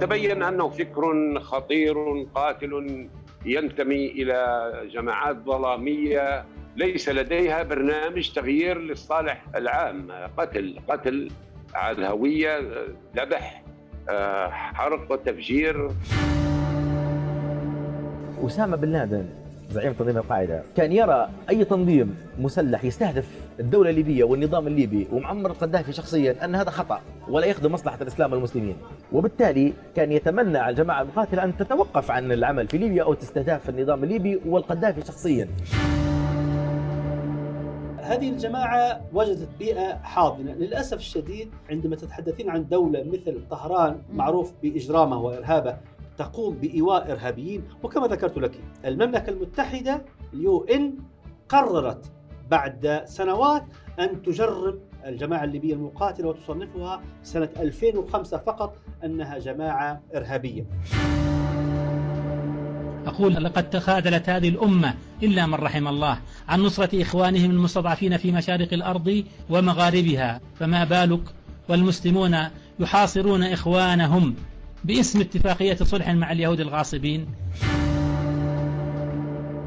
تبين 0.00 0.42
أنه 0.42 0.68
فكر 0.68 1.34
خطير 1.40 1.96
قاتل 2.34 3.08
ينتمي 3.46 4.06
إلى 4.10 4.72
جماعات 4.92 5.36
ظلامية 5.36 6.44
ليس 6.76 7.08
لديها 7.08 7.62
برنامج 7.62 8.30
تغيير 8.30 8.78
للصالح 8.78 9.44
العام. 9.56 10.10
قتل 10.36 10.78
قتل 10.88 11.30
على 11.74 11.98
الهوية 11.98 12.60
ذبح 13.16 13.62
آه، 14.08 14.48
حرق 14.48 15.12
وتفجير. 15.12 15.90
أسامة 18.46 18.76
بن 18.76 18.88
لادن 18.92 19.45
زعيم 19.70 19.92
تنظيم 19.92 20.16
القاعدة. 20.16 20.62
كان 20.76 20.92
يرى 20.92 21.28
أي 21.50 21.64
تنظيم 21.64 22.16
مسلح 22.38 22.84
يستهدف 22.84 23.28
الدولة 23.60 23.90
الليبية 23.90 24.24
والنظام 24.24 24.66
الليبي 24.66 25.06
ومعمر 25.12 25.50
القذافي 25.50 25.92
شخصيا 25.92 26.44
أن 26.44 26.54
هذا 26.54 26.70
خطأ 26.70 27.00
ولا 27.28 27.46
يخدم 27.46 27.72
مصلحة 27.72 27.98
الإسلام 28.02 28.32
والمسلمين. 28.32 28.76
وبالتالي 29.12 29.72
كان 29.96 30.12
يتمنى 30.12 30.58
على 30.58 30.70
الجماعة 30.70 31.02
المقاتلة 31.02 31.44
أن 31.44 31.56
تتوقف 31.56 32.10
عن 32.10 32.32
العمل 32.32 32.68
في 32.68 32.78
ليبيا 32.78 33.02
أو 33.02 33.14
تستهدف 33.14 33.68
النظام 33.68 34.04
الليبي 34.04 34.40
والقذافي 34.46 35.00
شخصيا. 35.00 35.48
هذه 37.98 38.30
الجماعة 38.30 39.00
وجدت 39.12 39.48
بيئة 39.58 39.94
حاضنة. 40.02 40.52
للأسف 40.52 40.96
الشديد 40.96 41.48
عندما 41.70 41.96
تتحدثين 41.96 42.50
عن 42.50 42.68
دولة 42.68 43.04
مثل 43.04 43.40
طهران 43.50 43.98
معروف 44.12 44.52
بإجرامه 44.62 45.20
وإرهابه 45.20 45.76
تقوم 46.18 46.54
بإيواء 46.54 47.12
إرهابيين 47.12 47.64
وكما 47.82 48.06
ذكرت 48.06 48.38
لك 48.38 48.60
المملكة 48.84 49.30
المتحدة 49.30 50.04
اليو 50.34 50.64
إن 50.64 50.94
قررت 51.48 52.12
بعد 52.50 53.02
سنوات 53.04 53.64
أن 54.00 54.22
تجرب 54.22 54.78
الجماعة 55.06 55.44
الليبية 55.44 55.74
المقاتلة 55.74 56.28
وتصنفها 56.28 57.02
سنة 57.22 57.48
2005 57.56 58.38
فقط 58.38 58.76
أنها 59.04 59.38
جماعة 59.38 60.02
إرهابية. 60.14 60.66
أقول 63.06 63.34
لقد 63.34 63.70
تخاذلت 63.70 64.28
هذه 64.28 64.48
الأمة 64.48 64.94
إلا 65.22 65.46
من 65.46 65.54
رحم 65.54 65.88
الله 65.88 66.18
عن 66.48 66.60
نصرة 66.60 67.02
إخوانهم 67.02 67.50
المستضعفين 67.50 68.16
في 68.16 68.32
مشارق 68.32 68.72
الأرض 68.72 69.24
ومغاربها. 69.50 70.40
فما 70.54 70.84
بالك؟ 70.84 71.22
والمسلمون 71.68 72.36
يحاصرون 72.78 73.42
إخوانهم. 73.42 74.34
باسم 74.86 75.20
اتفاقية 75.20 75.74
صلح 75.74 76.10
مع 76.10 76.32
اليهود 76.32 76.60
الغاصبين. 76.60 77.26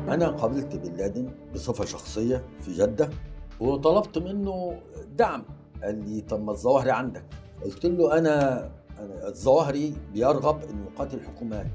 أنا 0.08 0.28
قابلت 0.28 0.76
بن 0.76 0.96
لادن 0.98 1.30
بصفة 1.54 1.86
شخصية 1.86 2.44
في 2.62 2.74
جدة 2.74 3.10
وطلبت 3.60 4.18
منه 4.18 4.82
دعم 5.18 5.44
قال 5.84 6.10
لي 6.10 6.22
طب 6.22 6.44
ما 6.44 6.52
الظواهري 6.52 6.92
عندك؟ 6.92 7.24
قلت 7.64 7.86
له 7.86 8.18
أنا 8.18 8.70
الظواهري 9.28 9.94
بيرغب 10.14 10.64
إنه 10.64 10.86
يقاتل 10.94 11.18
الحكومات 11.18 11.68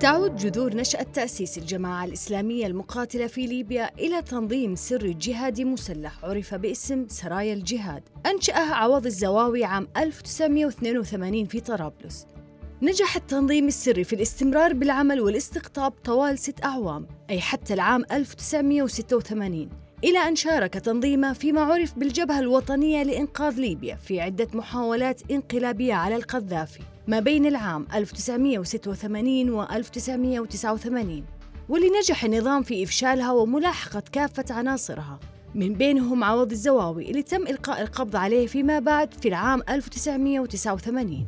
تعود 0.00 0.36
جذور 0.36 0.74
نشأة 0.74 1.02
تأسيس 1.02 1.58
الجماعة 1.58 2.04
الإسلامية 2.04 2.66
المقاتلة 2.66 3.26
في 3.26 3.46
ليبيا 3.46 3.90
إلى 3.98 4.22
تنظيم 4.22 4.74
سري 4.74 5.14
جهادي 5.14 5.64
مسلح 5.64 6.24
عرف 6.24 6.54
باسم 6.54 7.08
سرايا 7.08 7.54
الجهاد. 7.54 8.02
أنشأه 8.26 8.74
عوض 8.74 9.06
الزواوي 9.06 9.64
عام 9.64 9.88
1982 9.96 11.44
في 11.44 11.60
طرابلس. 11.60 12.26
نجح 12.82 13.16
التنظيم 13.16 13.66
السري 13.66 14.04
في 14.04 14.12
الاستمرار 14.12 14.72
بالعمل 14.72 15.20
والاستقطاب 15.20 15.92
طوال 15.92 16.38
ست 16.38 16.64
أعوام 16.64 17.06
أي 17.30 17.40
حتى 17.40 17.74
العام 17.74 18.04
1986 18.12 19.68
إلى 20.04 20.18
أن 20.18 20.36
شارك 20.36 20.74
تنظيمه 20.74 21.32
فيما 21.32 21.60
عرف 21.60 21.98
بالجبهة 21.98 22.38
الوطنية 22.38 23.02
لإنقاذ 23.02 23.54
ليبيا 23.60 23.96
في 23.96 24.20
عدة 24.20 24.48
محاولات 24.54 25.30
انقلابية 25.30 25.94
على 25.94 26.16
القذافي. 26.16 26.93
ما 27.06 27.20
بين 27.20 27.46
العام 27.46 27.86
1986 27.94 29.50
و 29.50 29.62
1989 29.62 31.24
واللي 31.68 31.88
نجح 31.98 32.24
النظام 32.24 32.62
في 32.62 32.84
إفشالها 32.84 33.32
وملاحقة 33.32 34.02
كافة 34.12 34.44
عناصرها. 34.50 35.20
من 35.54 35.74
بينهم 35.74 36.24
عوض 36.24 36.50
الزواوي 36.50 37.10
اللي 37.10 37.22
تم 37.22 37.46
إلقاء 37.46 37.82
القبض 37.82 38.16
عليه 38.16 38.46
فيما 38.46 38.78
بعد 38.78 39.14
في 39.14 39.28
العام 39.28 39.62
1989 39.68 41.26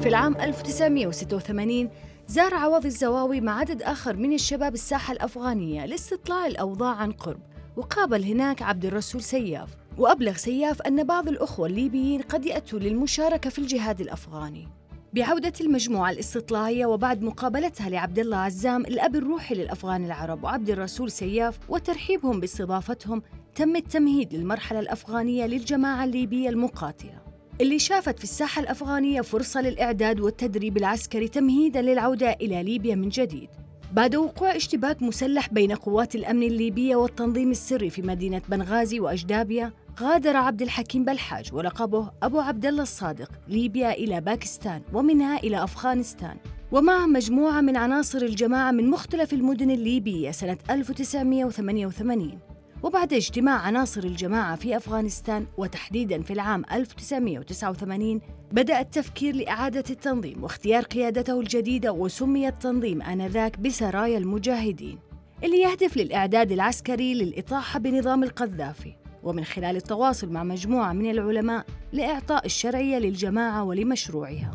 في 0.00 0.08
العام 0.08 0.36
1986 0.36 1.90
زار 2.28 2.54
عوض 2.54 2.86
الزواوي 2.86 3.40
مع 3.40 3.58
عدد 3.58 3.82
آخر 3.82 4.16
من 4.16 4.32
الشباب 4.32 4.74
الساحة 4.74 5.12
الأفغانية 5.12 5.86
لاستطلاع 5.86 6.46
الأوضاع 6.46 6.94
عن 6.94 7.12
قرب 7.12 7.40
وقابل 7.76 8.24
هناك 8.24 8.62
عبد 8.62 8.84
الرسول 8.84 9.22
سياف. 9.22 9.79
وأبلغ 9.98 10.36
سياف 10.36 10.82
أن 10.82 11.04
بعض 11.04 11.28
الأخوة 11.28 11.66
الليبيين 11.66 12.22
قد 12.22 12.46
يأتوا 12.46 12.78
للمشاركة 12.78 13.50
في 13.50 13.58
الجهاد 13.58 14.00
الأفغاني. 14.00 14.68
بعودة 15.12 15.52
المجموعة 15.60 16.10
الاستطلاعية 16.10 16.86
وبعد 16.86 17.22
مقابلتها 17.22 17.88
لعبد 17.88 18.18
الله 18.18 18.36
عزام 18.36 18.80
الأب 18.80 19.16
الروحي 19.16 19.54
للأفغان 19.54 20.04
العرب 20.04 20.44
وعبد 20.44 20.70
الرسول 20.70 21.10
سياف 21.10 21.58
وترحيبهم 21.68 22.40
باستضافتهم 22.40 23.22
تم 23.54 23.76
التمهيد 23.76 24.34
للمرحلة 24.34 24.80
الأفغانية 24.80 25.46
للجماعة 25.46 26.04
الليبية 26.04 26.48
المقاتلة. 26.48 27.20
اللي 27.60 27.78
شافت 27.78 28.18
في 28.18 28.24
الساحة 28.24 28.62
الأفغانية 28.62 29.20
فرصة 29.20 29.60
للإعداد 29.60 30.20
والتدريب 30.20 30.76
العسكري 30.76 31.28
تمهيداً 31.28 31.82
للعودة 31.82 32.30
إلى 32.30 32.62
ليبيا 32.62 32.94
من 32.94 33.08
جديد. 33.08 33.48
بعد 33.92 34.16
وقوع 34.16 34.56
اشتباك 34.56 35.02
مسلح 35.02 35.48
بين 35.48 35.72
قوات 35.72 36.14
الأمن 36.14 36.42
الليبية 36.42 36.96
والتنظيم 36.96 37.50
السري 37.50 37.90
في 37.90 38.02
مدينة 38.02 38.42
بنغازي 38.48 39.00
وأجدابيا 39.00 39.72
غادر 40.00 40.36
عبد 40.36 40.62
الحكيم 40.62 41.04
بلحاج 41.04 41.54
ولقبه 41.54 42.10
أبو 42.22 42.40
عبد 42.40 42.66
الله 42.66 42.82
الصادق 42.82 43.30
ليبيا 43.48 43.92
إلى 43.92 44.20
باكستان 44.20 44.82
ومنها 44.92 45.38
إلى 45.38 45.64
أفغانستان. 45.64 46.36
ومع 46.72 47.06
مجموعة 47.06 47.60
من 47.60 47.76
عناصر 47.76 48.18
الجماعة 48.18 48.70
من 48.70 48.90
مختلف 48.90 49.32
المدن 49.32 49.70
الليبية 49.70 50.30
سنة 50.30 50.58
1988 50.70 52.38
وبعد 52.82 53.12
اجتماع 53.12 53.54
عناصر 53.54 54.04
الجماعة 54.04 54.56
في 54.56 54.76
أفغانستان 54.76 55.46
وتحديداً 55.58 56.22
في 56.22 56.32
العام 56.32 56.64
1989 56.72 58.20
بدأ 58.52 58.80
التفكير 58.80 59.34
لإعادة 59.34 59.84
التنظيم 59.90 60.42
واختيار 60.42 60.82
قيادته 60.82 61.40
الجديدة 61.40 61.92
وسمي 61.92 62.48
التنظيم 62.48 63.02
آنذاك 63.02 63.58
بسرايا 63.58 64.18
المجاهدين. 64.18 64.98
اللي 65.44 65.60
يهدف 65.60 65.96
للإعداد 65.96 66.52
العسكري 66.52 67.14
للإطاحة 67.14 67.78
بنظام 67.78 68.22
القذافي. 68.24 69.00
ومن 69.22 69.44
خلال 69.44 69.76
التواصل 69.76 70.28
مع 70.28 70.44
مجموعة 70.44 70.92
من 70.92 71.10
العلماء 71.10 71.64
لإعطاء 71.92 72.46
الشرعية 72.46 72.98
للجماعة 72.98 73.64
ولمشروعها. 73.64 74.50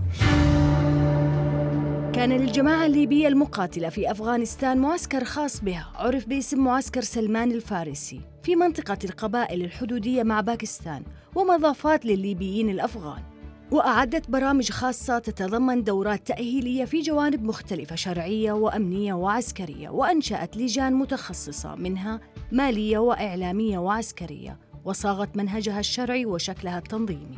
كان 2.14 2.32
للجماعة 2.32 2.86
الليبية 2.86 3.28
المقاتلة 3.28 3.90
في 3.90 4.12
أفغانستان 4.12 4.78
معسكر 4.78 5.24
خاص 5.24 5.62
بها 5.62 5.92
عرف 5.96 6.28
باسم 6.28 6.60
معسكر 6.60 7.02
سلمان 7.02 7.52
الفارسي 7.52 8.22
في 8.44 8.56
منطقة 8.56 8.98
القبائل 9.04 9.62
الحدودية 9.62 10.24
مع 10.24 10.42
باكستان 10.42 11.04
ومضافات 11.36 12.06
للليبيين 12.06 12.70
الأفغان. 12.70 13.35
وأعدت 13.76 14.30
برامج 14.30 14.72
خاصة 14.72 15.20
تتضمن 15.20 15.84
دورات 15.84 16.28
تأهيلية 16.28 16.86
في 16.86 17.02
جوانب 17.02 17.44
مختلفة 17.44 17.96
شرعية 17.96 18.52
وأمنية 18.52 19.14
وعسكرية 19.14 19.90
وأنشأت 19.90 20.58
لجان 20.58 20.94
متخصصة 20.94 21.76
منها 21.76 22.20
مالية 22.52 22.98
وإعلامية 22.98 23.78
وعسكرية 23.78 24.60
وصاغت 24.86 25.38
منهجها 25.38 25.80
الشرعي 25.80 26.26
وشكلها 26.26 26.78
التنظيمي. 26.78 27.38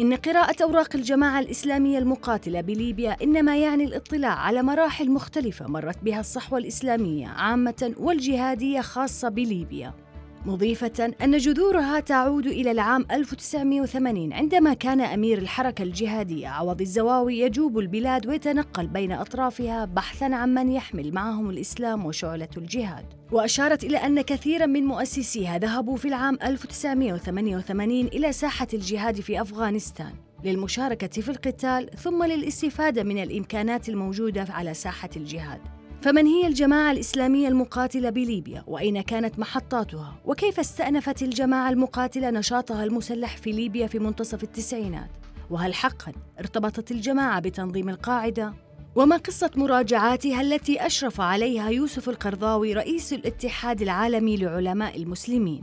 إن 0.00 0.14
قراءة 0.14 0.62
أوراق 0.62 0.96
الجماعة 0.96 1.40
الإسلامية 1.40 1.98
المقاتلة 1.98 2.60
بليبيا 2.60 3.16
إنما 3.22 3.56
يعني 3.56 3.84
الاطلاع 3.84 4.38
على 4.38 4.62
مراحل 4.62 5.10
مختلفة 5.10 5.66
مرت 5.66 5.98
بها 6.02 6.20
الصحوة 6.20 6.58
الإسلامية 6.58 7.26
عامة 7.26 7.94
والجهادية 7.96 8.80
خاصة 8.80 9.28
بليبيا. 9.28 10.05
مضيفة 10.46 11.12
أن 11.22 11.36
جذورها 11.36 12.00
تعود 12.00 12.46
إلى 12.46 12.70
العام 12.70 13.06
1980 13.10 14.32
عندما 14.32 14.74
كان 14.74 15.00
أمير 15.00 15.38
الحركة 15.38 15.82
الجهادية 15.82 16.48
عوض 16.48 16.80
الزواوي 16.80 17.38
يجوب 17.38 17.78
البلاد 17.78 18.26
ويتنقل 18.26 18.86
بين 18.86 19.12
أطرافها 19.12 19.84
بحثاً 19.84 20.24
عن 20.24 20.54
من 20.54 20.72
يحمل 20.72 21.12
معهم 21.12 21.50
الإسلام 21.50 22.06
وشعلة 22.06 22.48
الجهاد. 22.56 23.04
وأشارت 23.32 23.84
إلى 23.84 23.96
أن 23.96 24.20
كثيراً 24.20 24.66
من 24.66 24.84
مؤسسيها 24.84 25.58
ذهبوا 25.58 25.96
في 25.96 26.08
العام 26.08 26.38
1988 26.42 28.06
إلى 28.06 28.32
ساحة 28.32 28.68
الجهاد 28.74 29.20
في 29.20 29.40
أفغانستان 29.40 30.12
للمشاركة 30.44 31.20
في 31.22 31.28
القتال 31.28 31.90
ثم 31.90 32.24
للاستفادة 32.24 33.02
من 33.02 33.22
الإمكانات 33.22 33.88
الموجودة 33.88 34.46
على 34.50 34.74
ساحة 34.74 35.10
الجهاد. 35.16 35.75
فمن 36.06 36.26
هي 36.26 36.46
الجماعة 36.46 36.92
الإسلامية 36.92 37.48
المقاتلة 37.48 38.10
بليبيا؟ 38.10 38.64
وأين 38.66 39.00
كانت 39.00 39.38
محطاتها؟ 39.38 40.14
وكيف 40.24 40.60
استأنفت 40.60 41.22
الجماعة 41.22 41.70
المقاتلة 41.70 42.30
نشاطها 42.30 42.84
المسلح 42.84 43.36
في 43.36 43.52
ليبيا 43.52 43.86
في 43.86 43.98
منتصف 43.98 44.42
التسعينات؟ 44.42 45.10
وهل 45.50 45.74
حقا 45.74 46.12
ارتبطت 46.40 46.90
الجماعة 46.90 47.40
بتنظيم 47.40 47.88
القاعدة؟ 47.88 48.54
وما 48.94 49.16
قصة 49.16 49.50
مراجعاتها 49.56 50.40
التي 50.40 50.86
أشرف 50.86 51.20
عليها 51.20 51.70
يوسف 51.70 52.08
القرضاوي 52.08 52.72
رئيس 52.72 53.12
الاتحاد 53.12 53.82
العالمي 53.82 54.36
لعلماء 54.36 54.96
المسلمين؟ 54.96 55.62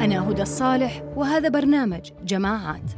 أنا 0.00 0.30
هدى 0.30 0.42
الصالح 0.42 1.02
وهذا 1.16 1.48
برنامج 1.48 2.10
جماعات 2.24 2.90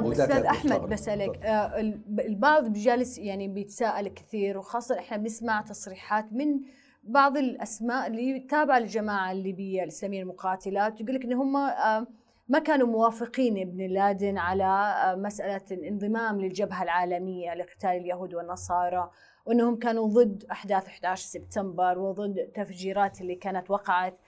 طب 0.00 0.10
أستاذ 0.12 0.44
أحمد. 0.44 0.80
بسألك 0.88 1.44
آه، 1.46 1.80
ال- 1.80 2.20
البعض 2.20 2.68
بجالس 2.68 3.18
يعني 3.18 3.48
بيتساءل 3.48 4.08
كثير 4.08 4.58
وخاصة 4.58 4.98
إحنا 4.98 5.16
بنسمع 5.16 5.60
تصريحات 5.60 6.32
من 6.32 6.60
بعض 7.02 7.36
الأسماء 7.36 8.06
اللي 8.06 8.40
تابعة 8.40 8.78
للجماعة 8.78 9.32
الليبية 9.32 9.82
الإسلامية 9.82 10.22
المقاتلات 10.22 11.00
يقول 11.00 11.14
لك 11.14 11.24
إن 11.24 11.32
هم 11.32 11.56
آه، 11.56 12.06
ما 12.48 12.58
كانوا 12.58 12.86
موافقين 12.86 13.58
ابن 13.58 13.86
لادن 13.86 14.38
على 14.38 14.64
آه، 14.64 15.14
مسألة 15.14 15.64
الانضمام 15.70 16.40
للجبهة 16.40 16.82
العالمية 16.82 17.54
لقتال 17.54 17.90
اليهود 17.90 18.34
والنصارى 18.34 19.10
وإنهم 19.46 19.76
كانوا 19.78 20.08
ضد 20.08 20.44
أحداث 20.50 20.86
11 20.86 21.22
سبتمبر 21.26 21.98
وضد 21.98 22.38
التفجيرات 22.38 23.20
اللي 23.20 23.34
كانت 23.34 23.70
وقعت 23.70 24.18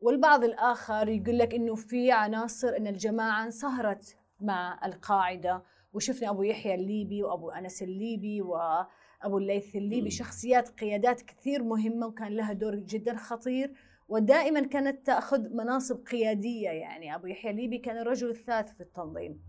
والبعض 0.00 0.44
الآخر 0.44 1.08
يقول 1.08 1.38
لك 1.38 1.54
إنه 1.54 1.74
في 1.74 2.12
عناصر 2.12 2.76
إن 2.76 2.86
الجماعة 2.86 3.44
انصهرت 3.44 4.16
مع 4.42 4.80
القاعدة. 4.84 5.62
وشفنا 5.92 6.30
أبو 6.30 6.42
يحيى 6.42 6.74
الليبي 6.74 7.22
وأبو 7.22 7.50
أنس 7.50 7.82
الليبي 7.82 8.42
وأبو 8.42 9.38
الليث 9.38 9.76
الليبي 9.76 10.10
شخصيات 10.10 10.68
قيادات 10.68 11.22
كثير 11.22 11.62
مهمة 11.62 12.06
وكان 12.06 12.36
لها 12.36 12.52
دور 12.52 12.74
جدا 12.74 13.16
خطير. 13.16 13.74
ودائما 14.08 14.60
كانت 14.60 15.06
تأخذ 15.06 15.48
مناصب 15.54 16.06
قيادية 16.06 16.68
يعني. 16.70 17.14
أبو 17.14 17.26
يحيى 17.26 17.50
الليبي 17.50 17.78
كان 17.78 17.98
الرجل 17.98 18.30
الثالث 18.30 18.72
في 18.72 18.80
التنظيم. 18.80 19.40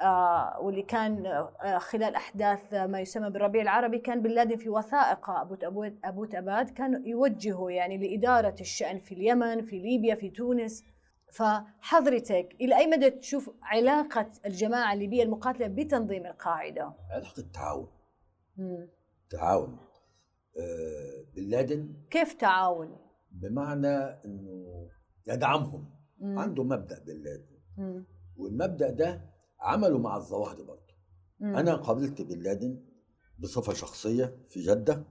آه 0.00 0.60
واللي 0.60 0.82
كان 0.82 1.26
آه 1.26 1.78
خلال 1.78 2.14
أحداث 2.14 2.74
ما 2.74 3.00
يسمى 3.00 3.30
بالربيع 3.30 3.62
العربي 3.62 3.98
كان 3.98 4.22
بن 4.22 4.30
لادن 4.30 4.56
في 4.56 4.68
وثائقه 4.68 5.42
أبو 5.42 5.54
أبو 5.62 5.90
أبو 6.04 6.24
تباد 6.24 6.70
كان 6.70 7.02
يوجهه 7.06 7.70
يعني 7.70 7.98
لإدارة 7.98 8.54
الشأن 8.60 8.98
في 8.98 9.14
اليمن 9.14 9.62
في 9.62 9.78
ليبيا 9.78 10.14
في 10.14 10.30
تونس. 10.30 10.84
فحضرتك 11.32 12.56
إلى 12.60 12.76
أي 12.78 12.86
مدى 12.86 13.10
تشوف 13.10 13.50
علاقة 13.62 14.30
الجماعة 14.46 14.92
الليبية 14.92 15.22
المقاتلة 15.22 15.66
بتنظيم 15.66 16.26
القاعدة؟ 16.26 16.94
علاقة 17.10 17.42
تعاون 17.54 17.88
مم. 18.56 18.88
تعاون 19.30 19.78
آه، 20.60 21.24
بن 21.34 21.42
لادن 21.48 21.94
كيف 22.10 22.32
تعاون؟ 22.34 22.96
بمعنى 23.30 23.96
إنه 24.24 24.88
يدعمهم 25.26 25.90
مم. 26.18 26.38
عنده 26.38 26.64
مبدأ 26.64 26.98
بن 26.98 27.22
لادن 27.22 27.58
مم. 27.78 28.04
والمبدأ 28.36 28.90
ده 28.90 29.30
عمله 29.60 29.98
مع 29.98 30.16
الظواهري 30.16 30.62
برضه 30.62 30.94
مم. 31.40 31.56
أنا 31.56 31.74
قابلت 31.74 32.22
بن 32.22 32.38
لادن 32.42 32.84
بصفة 33.38 33.72
شخصية 33.72 34.36
في 34.48 34.60
جدة 34.60 35.04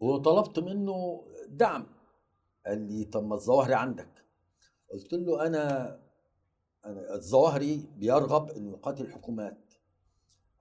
وطلبت 0.00 0.58
منه 0.58 1.24
دعم 1.48 1.86
قال 2.66 2.80
لي 2.92 3.04
طب 3.04 3.24
ما 3.26 3.34
الظواهري 3.34 3.74
عندك 3.74 4.17
قلت 4.92 5.12
له 5.12 5.46
أنا 5.46 5.98
أنا 6.84 7.14
الظواهري 7.14 7.88
بيرغب 7.96 8.50
إنه 8.50 8.70
يقاتل 8.70 9.04
الحكومات 9.04 9.74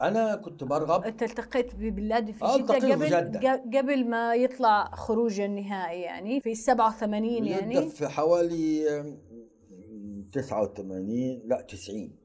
أنا 0.02 0.36
كنت 0.36 0.64
برغب. 0.64 1.04
أنت 1.04 1.24
التقيت 1.24 1.76
ببن 1.76 2.04
لادن 2.04 2.32
في 2.34 2.44
آه، 2.46 2.58
في 2.58 2.64
قبل 2.64 3.06
جدة. 3.08 3.64
قبل 3.78 4.10
ما 4.10 4.36
يطلع 4.36 4.96
خروج 4.96 5.40
النهائي 5.40 6.02
يعني 6.02 6.42
في 6.42 6.56
87 6.56 7.44
جدة 7.44 7.50
يعني؟ 7.56 7.90
في 7.90 8.08
حوالي 8.08 8.84
89 10.32 11.42
لا 11.46 11.62
90 11.62 12.16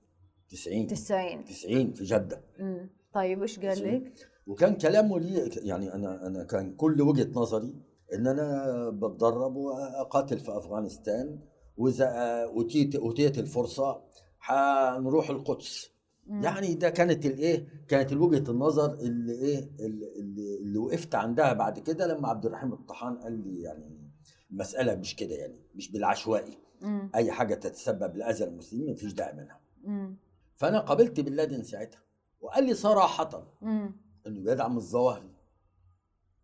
90 0.48 0.86
90 0.86 1.44
90 1.44 1.92
في 1.92 2.04
جدة. 2.04 2.44
مم. 2.58 2.90
طيب 3.12 3.42
وش 3.42 3.60
قال 3.60 3.94
لك؟ 3.94 4.12
وكان 4.46 4.74
كلامه 4.74 5.18
لي 5.18 5.50
يعني 5.62 5.94
أنا 5.94 6.26
أنا 6.26 6.44
كان 6.44 6.74
كل 6.74 7.02
وجهة 7.02 7.28
نظري 7.40 7.74
إن 8.14 8.26
أنا 8.26 8.90
بتدرب 8.90 9.56
وأقاتل 9.56 10.38
في 10.38 10.56
أفغانستان. 10.56 11.38
وإذا 11.76 12.06
أوتيت 12.44 12.94
أوتيت 12.96 13.38
الفرصة 13.38 14.02
حنروح 14.38 15.30
القدس 15.30 15.90
مم. 16.26 16.42
يعني 16.42 16.74
ده 16.74 16.90
كانت 16.90 17.26
الايه 17.26 17.68
كانت 17.88 18.12
وجهة 18.12 18.50
النظر 18.50 18.94
اللي 18.94 19.32
إيه 19.32 19.70
اللي, 19.80 20.12
اللي, 20.20 20.56
اللي 20.56 20.78
وقفت 20.78 21.14
عندها 21.14 21.52
بعد 21.52 21.78
كده 21.78 22.06
لما 22.06 22.28
عبد 22.28 22.46
الرحيم 22.46 22.72
الطحان 22.72 23.16
قال 23.18 23.32
لي 23.32 23.62
يعني 23.62 24.12
المساله 24.50 24.94
مش 24.94 25.16
كده 25.16 25.34
يعني 25.34 25.56
مش 25.74 25.92
بالعشوائي 25.92 26.58
مم. 26.82 27.10
أي 27.14 27.32
حاجة 27.32 27.54
تتسبب 27.54 28.16
لأذى 28.16 28.44
المسلمين 28.44 28.92
مفيش 28.92 29.12
داعي 29.12 29.32
منها 29.32 29.60
مم. 29.84 30.16
فأنا 30.56 30.78
قابلت 30.80 31.20
بن 31.20 31.32
لادن 31.32 31.62
ساعتها 31.62 32.02
وقال 32.40 32.64
لي 32.66 32.74
صراحة 32.74 33.56
مم. 33.62 33.96
إنه 34.26 34.40
بيدعم 34.40 34.76
الظواهري 34.76 35.30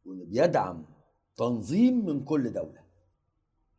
وإنه 0.05 0.25
بيدعم 0.25 0.87
تنظيم 1.37 2.07
من 2.07 2.25
كل 2.25 2.53
دولة 2.53 2.88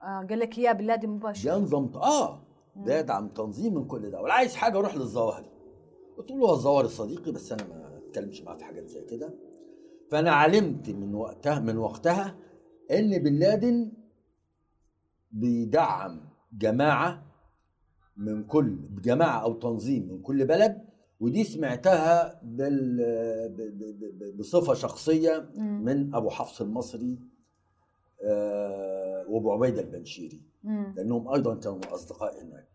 آه 0.03 0.25
قال 0.29 0.39
لك 0.39 0.57
يا 0.57 0.71
بن 0.71 0.85
لادن 0.85 1.09
مباشرة. 1.09 1.51
ينظم 1.55 1.89
آه 1.95 2.41
بيدعم 2.75 3.27
تنظيم 3.27 3.73
من 3.73 3.85
كل 3.87 4.11
دوله 4.11 4.33
عايز 4.33 4.55
حاجة 4.55 4.77
أروح 4.77 4.95
للظواهري 4.95 5.49
قلت 6.17 6.31
له 6.31 6.37
هو 6.37 6.53
الظواهري 6.53 6.87
صديقي 6.87 7.31
بس 7.31 7.51
أنا 7.51 7.63
ما 7.63 7.97
أتكلمش 7.97 8.41
معاه 8.41 8.55
في 8.55 8.63
حاجات 8.63 8.87
زي 8.87 9.01
كده. 9.05 9.33
فأنا 10.11 10.31
علمت 10.31 10.89
من 10.89 11.15
وقتها 11.15 11.59
من 11.59 11.77
وقتها 11.77 12.35
إن 12.91 13.17
بن 13.23 13.39
لادن 13.39 13.91
بيدعم 15.31 16.21
جماعة 16.53 17.23
من 18.17 18.43
كل 18.43 18.77
جماعة 19.01 19.39
أو 19.43 19.53
تنظيم 19.53 20.07
من 20.11 20.21
كل 20.21 20.45
بلد 20.45 20.85
ودي 21.19 21.43
سمعتها 21.43 22.39
بال... 22.43 24.35
بصفة 24.39 24.73
شخصية. 24.73 25.49
من 25.57 26.15
أبو 26.15 26.29
حفص 26.29 26.61
المصري 26.61 27.19
آه، 28.23 28.98
وابو 29.29 29.51
عبيده 29.53 29.81
البنشيري 29.81 30.41
مم. 30.63 30.93
لأنهم 30.97 31.33
أيضا 31.33 31.55
كانوا 31.55 31.79
أصدقاء 31.93 32.43
هناك 32.43 32.69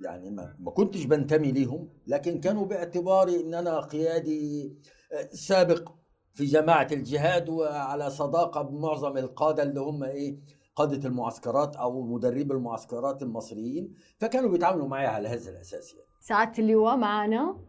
يعني 0.00 0.30
ما, 0.30 0.56
ما 0.58 0.70
كنتش 0.70 1.04
بنتمي 1.04 1.52
ليهم 1.52 1.88
لكن 2.06 2.40
كانوا 2.40 2.66
باعتباري 2.66 3.40
إن 3.40 3.54
أنا 3.54 3.80
قيادي 3.80 4.72
آه، 5.12 5.28
سابق 5.32 5.92
في 6.32 6.44
جماعة 6.44 6.88
الجهاد 6.92 7.48
وعلى 7.48 8.10
صداقة 8.10 8.62
بمعظم 8.62 9.16
القادة 9.16 9.62
اللي 9.62 9.80
هم 9.80 10.04
إيه 10.04 10.38
قادة 10.76 11.08
المعسكرات 11.08 11.76
أو 11.76 12.02
مدربي 12.02 12.54
المعسكرات 12.54 13.22
المصريين 13.22 13.94
فكانوا 14.18 14.50
بيتعاملوا 14.50 14.88
معي 14.88 15.06
على 15.06 15.28
هذا 15.28 15.50
الأساس 15.50 15.94
يعني. 15.94 16.06
سعادة 16.20 16.58
اللواء 16.58 16.96
معنا 16.96 17.60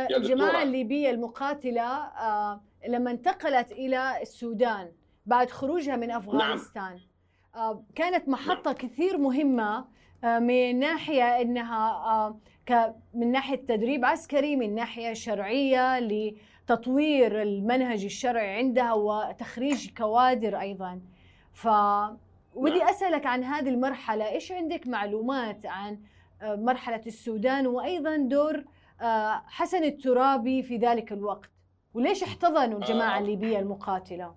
يا 0.00 0.18
دكتورة. 0.18 0.22
الجماعة 0.22 0.62
الليبية 0.62 1.10
المقاتلة 1.10 1.82
آه 1.82 2.60
لما 2.88 3.10
انتقلت 3.10 3.72
إلى 3.72 4.22
السودان 4.22 4.92
بعد 5.26 5.50
خروجها 5.50 5.96
من 5.96 6.10
أفغانستان. 6.10 6.98
آه 7.54 7.84
كانت 7.94 8.28
محطة 8.28 8.72
كثير 8.72 9.18
مهمة 9.18 9.84
آه 10.24 10.38
من 10.38 10.78
ناحية 10.78 11.40
إنها 11.40 11.90
آه 11.90 12.40
من 13.14 13.32
ناحية 13.32 13.56
تدريب 13.56 14.04
عسكري 14.04 14.56
من 14.56 14.74
ناحية 14.74 15.12
شرعية 15.12 16.00
لتطوير 16.00 17.42
المنهج 17.42 18.04
الشرعي 18.04 18.56
عندها 18.58 18.92
وتخريج 18.92 19.90
كوادر 19.90 20.60
أيضا. 20.60 21.00
ف 21.52 21.68
ودي 22.54 22.78
نعم. 22.78 22.88
أسألك 22.88 23.26
عن 23.26 23.44
هذه 23.44 23.68
المرحلة. 23.68 24.28
إيش 24.28 24.52
عندك 24.52 24.86
معلومات 24.86 25.66
عن 25.66 25.98
مرحلة 26.42 27.00
السودان 27.06 27.66
وأيضا 27.66 28.16
دور 28.16 28.64
حسن 29.46 29.84
الترابي 29.84 30.62
في 30.62 30.76
ذلك 30.76 31.12
الوقت؟ 31.12 31.50
وليش 31.94 32.22
احتضنوا 32.22 32.78
الجماعة 32.78 33.16
آه. 33.16 33.20
الليبية 33.20 33.58
المقاتلة؟ 33.58 34.34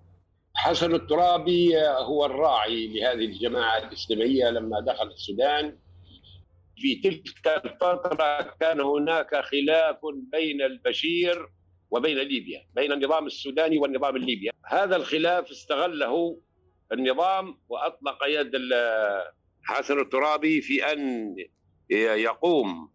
حسن 0.58 0.94
الترابي 0.94 1.78
هو 1.86 2.24
الراعي 2.24 2.86
لهذه 2.88 3.24
الجماعة 3.24 3.78
الإسلامية 3.78 4.50
لما 4.50 4.80
دخل 4.80 5.06
السودان. 5.06 5.78
في 6.76 6.94
تلك 6.94 7.64
الفترة 7.64 8.54
كان 8.60 8.80
هناك 8.80 9.44
خلاف 9.44 9.96
بين 10.32 10.62
البشير 10.62 11.48
وبين 11.90 12.18
ليبيا 12.18 12.66
بين 12.74 12.92
النظام 12.92 13.26
السوداني 13.26 13.78
والنظام 13.78 14.16
الليبي. 14.16 14.50
هذا 14.66 14.96
الخلاف 14.96 15.50
استغله 15.50 16.40
النظام 16.92 17.58
وأطلق 17.68 18.18
يد 18.26 18.52
حسن 19.64 20.00
الترابي 20.00 20.60
في 20.60 20.92
أن 20.92 21.34
يقوم 21.90 22.90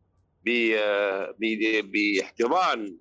باحتضان 1.84 2.98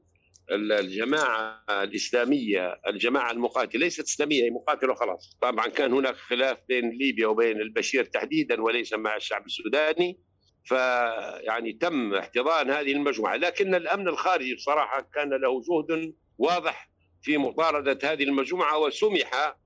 الجماعة 0.50 1.64
الإسلامية 1.70 2.80
الجماعة 2.88 3.30
المقاتلة 3.32 3.80
ليست 3.80 4.00
إسلامية 4.04 4.44
هي 4.44 4.50
مقاتلة 4.50 4.94
خلاص. 4.94 5.38
طبعا 5.42 5.66
كان 5.68 5.92
هناك 5.92 6.14
خلاف 6.16 6.58
بين 6.68 6.90
ليبيا 6.90 7.26
وبين 7.26 7.60
البشير 7.60 8.04
تحديدا 8.04 8.62
وليس 8.62 8.92
مع 8.92 9.16
الشعب 9.16 9.46
السوداني. 9.46 10.20
فيعني 10.64 11.72
تم 11.72 12.14
احتضان 12.14 12.70
هذه 12.70 12.92
المجموعة. 12.92 13.36
لكن 13.36 13.74
الأمن 13.74 14.08
الخارجي 14.08 14.54
بصراحة 14.54 15.08
كان 15.14 15.30
له 15.30 15.60
جهد 15.60 16.14
واضح 16.38 16.90
في 17.22 17.38
مطاردة 17.38 17.98
هذه 18.12 18.22
المجموعة 18.22 18.78
وسمح 18.78 19.56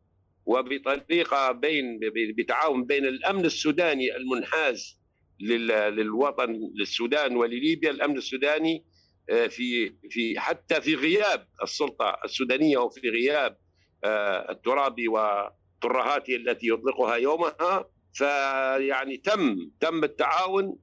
وبطريقة 0.47 1.53
بين 1.53 2.01
بتعاون 2.39 2.85
بين 2.85 3.07
الأمن 3.07 3.45
السوداني 3.45 4.17
المنحاز 4.17 5.01
لل- 5.41 5.67
للوطن 5.97 6.61
للسودان 6.75 7.37
ولليبيا 7.37 7.91
الأمن 7.91 8.17
السوداني 8.17 8.85
في 9.27 9.95
في 10.11 10.41
حتى 10.41 10.81
في 10.81 10.95
غياب 10.95 11.49
السلطة 11.63 12.17
السودانية 12.25 12.79
وفي 12.79 13.09
غياب 13.11 13.57
آه، 14.05 14.51
الترابي 14.51 15.07
ترهاته 15.83 16.37
التي 16.37 16.69
يطلقها 16.69 17.17
يومها. 17.17 17.91
فيعني 18.15 19.17
تم 19.17 19.71
تم 19.81 20.05
التعاون 20.05 20.79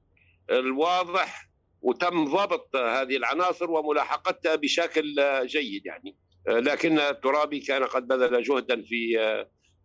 الواضح 0.50 1.50
وتم 1.82 2.24
ضبط 2.24 2.76
هذه 2.76 3.16
العناصر 3.16 3.70
وملاحقتها 3.70 4.54
بشكل 4.54 5.16
جيد 5.46 5.86
يعني. 5.86 6.16
لكن 6.48 6.98
الترابي 6.98 7.60
كان 7.60 7.84
قد 7.84 8.08
بذل 8.08 8.42
جهدا 8.42 8.82
في 8.82 9.10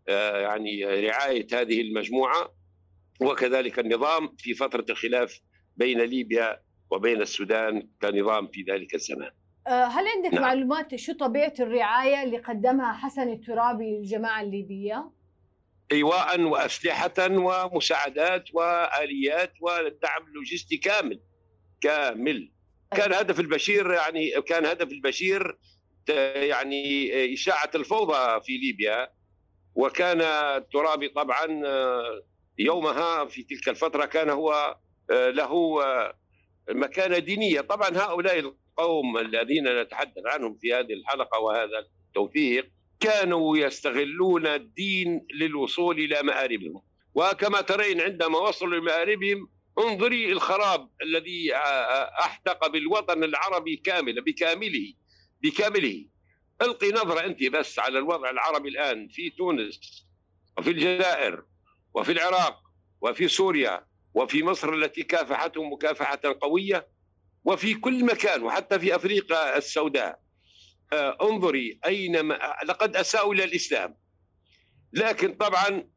يعني 0.08 0.86
رعاية 0.86 1.48
هذه 1.54 1.82
المجموعة. 1.82 2.54
وكذلك 3.22 3.80
النظام 3.80 4.36
في 4.38 4.54
فترة 4.54 4.86
الخلاف 4.90 5.40
بين 5.78 6.02
ليبيا 6.02 6.62
وبين 6.92 7.22
السودان 7.22 7.88
كنظام 8.02 8.48
في 8.48 8.64
ذلك 8.64 8.96
الزمان. 8.96 9.32
أه، 9.68 9.86
هل 9.86 10.08
عندك 10.08 10.34
نعم. 10.34 10.44
معلومات 10.44 10.96
شو 10.96 11.14
طبيعة 11.14 11.54
الرعاية 11.60 12.24
اللي 12.24 12.38
قدمها 12.38 12.94
حسن 12.94 13.30
الترابي 13.30 13.98
للجماعة 13.98 14.42
الليبية؟ 14.42 15.10
إيواء 15.92 16.42
وأسلحة 16.42 17.14
ومساعدات 17.20 18.44
وآليات 18.54 19.54
ودعم 19.62 20.28
لوجستي 20.34 20.78
كامل 20.78 21.20
كامل 21.82 22.52
كان 22.92 23.14
هدف 23.14 23.40
البشير 23.40 23.92
يعني 23.92 24.32
كان 24.42 24.66
هدف 24.66 24.92
البشير 24.92 25.58
يعني 26.36 27.34
إشاعة 27.34 27.70
الفوضى 27.76 28.42
في 28.42 28.58
ليبيا 28.58 29.10
وكان 29.76 30.22
الترابي 30.22 31.10
طبعا 31.10 31.46
يومها 32.60 33.26
في 33.26 33.44
تلك 33.44 33.70
الفترة 33.70 34.06
كان 34.06 34.30
هو 34.30 34.78
له 35.10 35.52
مكانة 36.70 37.18
دينية. 37.18 37.62
طبعا 37.62 37.98
هؤلاء 37.98 38.40
القوم 38.40 39.18
الذين 39.18 39.82
نتحدث 39.82 40.24
عنهم 40.26 40.58
في 40.62 40.74
هذه 40.74 40.94
الحلقة 40.94 41.40
وهذا 41.40 41.80
التوثيق 42.08 42.72
كانوا 43.00 43.58
يستغلون 43.58 44.48
الدين 44.48 45.28
للوصول 45.34 46.00
إلى 46.00 46.24
مآربهم. 46.24 46.82
وكما 47.16 47.62
ترين 47.62 48.02
عندما 48.02 48.40
وصلوا 48.40 48.80
لمآربهم 48.80 49.50
انظري 49.80 50.32
الخراب 50.32 50.90
الذي 51.02 51.56
أحتق 52.20 52.68
بالوطن 52.68 53.24
العربي 53.24 53.76
كاملا 53.76 54.22
بكامله 54.22 54.94
بكامله. 55.42 56.06
ألقي 56.62 56.92
نظرة 56.92 57.26
أنت 57.26 57.44
بس 57.44 57.80
على 57.80 58.00
الوضع 58.00 58.30
العربي 58.30 58.70
الآن 58.70 59.08
في 59.08 59.30
تونس 59.30 60.06
وفي 60.58 60.70
الجزائر 60.70 61.44
وفي 61.94 62.12
العراق 62.12 62.60
وفي 63.02 63.28
سوريا. 63.28 63.89
وفي 64.14 64.44
مصر 64.44 64.74
التي 64.74 65.04
كافحتهم 65.04 65.74
مكافحة 65.74 66.20
قوية 66.42 66.88
وفي 67.46 67.74
كل 67.74 68.06
مكان 68.06 68.44
وحتى 68.44 68.80
في 68.80 68.96
أفريقيا 68.96 69.58
السوداء. 69.58 70.20
آه، 70.94 71.18
انظري 71.22 71.80
اينما 71.86 72.56
لقد 72.66 72.96
أساءوا 72.96 73.34
إلى 73.34 73.44
الإسلام. 73.44 73.96
لكن 74.94 75.34
طبعا 75.34 75.90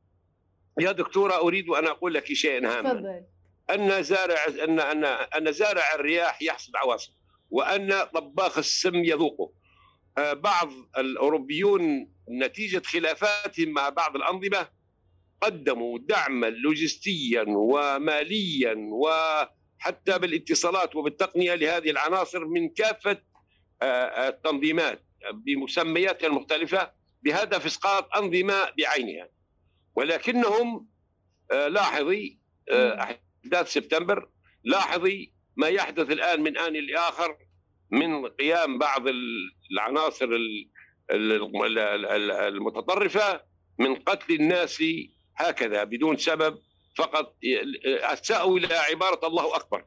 يا 0.80 0.92
دكتورة 0.92 1.34
أريد 1.34 1.68
أن 1.68 1.86
أقول 1.86 2.14
لك 2.14 2.32
شيئا 2.32 2.78
هاما. 2.78 3.24
أن 3.70 4.02
زارع 4.02 4.44
أن 4.64 4.80
أن 4.80 5.04
أن 5.04 5.52
زارع 5.52 5.94
الرياح 5.94 6.42
يحصد 6.42 6.76
عواصف 6.76 7.12
وأن 7.50 8.04
طباخ 8.14 8.58
السم 8.58 8.94
يذوقه. 8.94 9.52
آه، 10.18 10.32
بعض 10.32 10.68
الأوروبيون 10.98 12.12
نتيجة 12.30 12.82
خلافاتهم 12.84 13.68
مع 13.68 13.88
بعض 13.88 14.16
الأنظمة 14.16 14.68
قدموا 15.42 15.98
دعما 15.98 16.46
لوجستيا 16.46 17.44
وماليا 17.48 18.74
وحتى 18.90 20.18
بالاتصالات 20.18 20.96
وبالتقنية 20.96 21.54
لهذه 21.54 21.90
العناصر 21.90 22.44
من 22.44 22.68
كافة 22.68 23.22
آه، 23.82 24.28
التنظيمات 24.28 25.04
بمسمياتها 25.32 26.26
المختلفة 26.26 26.92
بهدف 27.22 27.66
إسقاط 27.66 28.16
أنظمة 28.16 28.68
بعينها. 28.78 29.28
ولكنهم 29.94 30.88
آه، 31.52 31.68
لاحظي 31.68 32.38
أحداث 32.72 33.72
سبتمبر 33.72 34.28
لاحظي 34.64 35.32
ما 35.56 35.68
يحدث 35.68 36.10
الآن 36.10 36.42
من 36.42 36.58
آن 36.58 36.72
لاخر 36.72 37.36
من 37.90 38.26
قيام 38.26 38.78
بعض 38.78 39.02
العناصر 39.72 40.28
المتطرفة 42.48 43.40
من 43.78 43.94
قتل 43.94 44.34
الناس 44.34 44.82
هكذا 45.36 45.84
بدون 45.84 46.16
سبب 46.16 46.58
فقط 46.96 47.36
أساءوا 47.86 48.58
إلى 48.58 48.74
عبارة 48.74 49.26
الله 49.26 49.56
أكبر 49.56 49.84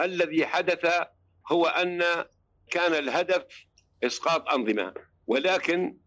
الذي 0.00 0.46
حدث 0.46 1.06
هو 1.52 1.66
أن 1.66 2.24
كان 2.70 2.94
الهدف 2.94 3.66
إسقاط 4.04 4.48
أنظمة 4.48 4.94
ولكن 5.26 5.98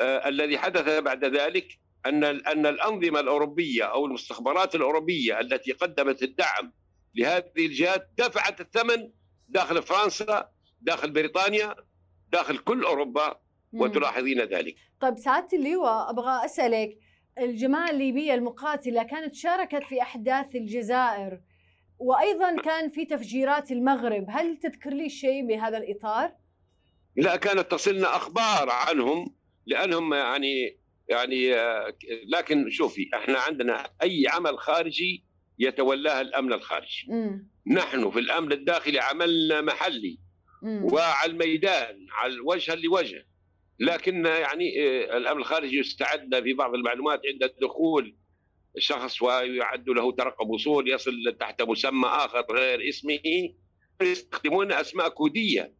آه 0.00 0.28
الذي 0.28 0.58
حدث 0.58 0.98
بعد 1.02 1.24
ذلك 1.24 1.78
أن 2.06 2.24
أن 2.24 2.66
الأنظمة 2.66 3.20
الأوروبية 3.20 3.84
أو 3.84 4.06
المستخبرات 4.06 4.74
الأوروبية 4.74 5.40
التي 5.40 5.72
قدمت 5.72 6.22
الدعم 6.22 6.72
لهذه 7.14 7.46
الجهات 7.58 8.10
دفعت 8.18 8.60
الثمن 8.60 9.10
داخل 9.48 9.82
فرنسا 9.82 10.48
داخل 10.80 11.10
بريطانيا 11.10 11.74
داخل 12.32 12.58
كل 12.58 12.84
أوروبا 12.84 13.40
وتلاحظين 13.72 14.40
ذلك. 14.40 14.76
طيب 15.00 15.18
سعادة 15.18 15.58
اللواء 15.58 16.10
أبغى 16.10 16.44
أسألك 16.44 16.98
الجماعة 17.38 17.90
الليبية 17.90 18.34
المقاتلة 18.34 19.02
كانت 19.02 19.34
شاركت 19.34 19.84
في 19.84 20.02
أحداث 20.02 20.54
الجزائر 20.54 21.40
وأيضا 21.98 22.56
كان 22.62 22.90
في 22.90 23.04
تفجيرات 23.04 23.72
المغرب، 23.72 24.26
هل 24.28 24.56
تذكر 24.56 24.90
لي 24.90 25.08
شيء 25.08 25.46
بهذا 25.46 25.78
الإطار؟ 25.78 26.32
لا 27.16 27.36
كانت 27.36 27.70
تصلنا 27.70 28.16
أخبار 28.16 28.70
عنهم 28.70 29.34
لأنهم 29.66 30.14
يعني 30.14 30.76
يعني 31.08 31.54
لكن 32.26 32.70
شوفي 32.70 33.10
إحنا 33.14 33.38
عندنا 33.38 33.90
أي 34.02 34.24
عمل 34.28 34.58
خارجي 34.58 35.24
يتولاها 35.58 36.20
الأمن 36.20 36.52
الخارجي. 36.52 37.06
م. 37.08 37.46
نحن 37.66 38.10
في 38.10 38.18
الأمن 38.18 38.52
الداخلي 38.52 39.00
عملنا 39.00 39.60
محلي 39.60 40.18
وعلى 40.62 41.32
الميدان 41.32 42.06
على 42.12 42.40
وجها 42.40 42.74
لوجه 42.74 43.26
لكن 43.80 44.26
يعني 44.26 44.82
آه، 44.82 45.16
الامن 45.16 45.40
الخارجي 45.40 45.78
يستعد 45.78 46.42
في 46.42 46.52
بعض 46.52 46.74
المعلومات 46.74 47.20
عند 47.32 47.42
الدخول 47.42 48.16
شخص 48.78 49.22
ويعد 49.22 49.88
له 49.88 50.12
ترقب 50.12 50.50
وصول 50.50 50.92
يصل 50.92 51.36
تحت 51.40 51.62
مسمى 51.62 52.06
آخر 52.06 52.44
غير 52.50 52.88
اسمه 52.88 53.20
يستخدمون 54.02 54.72
أسماء 54.72 55.08
كودية 55.08 55.74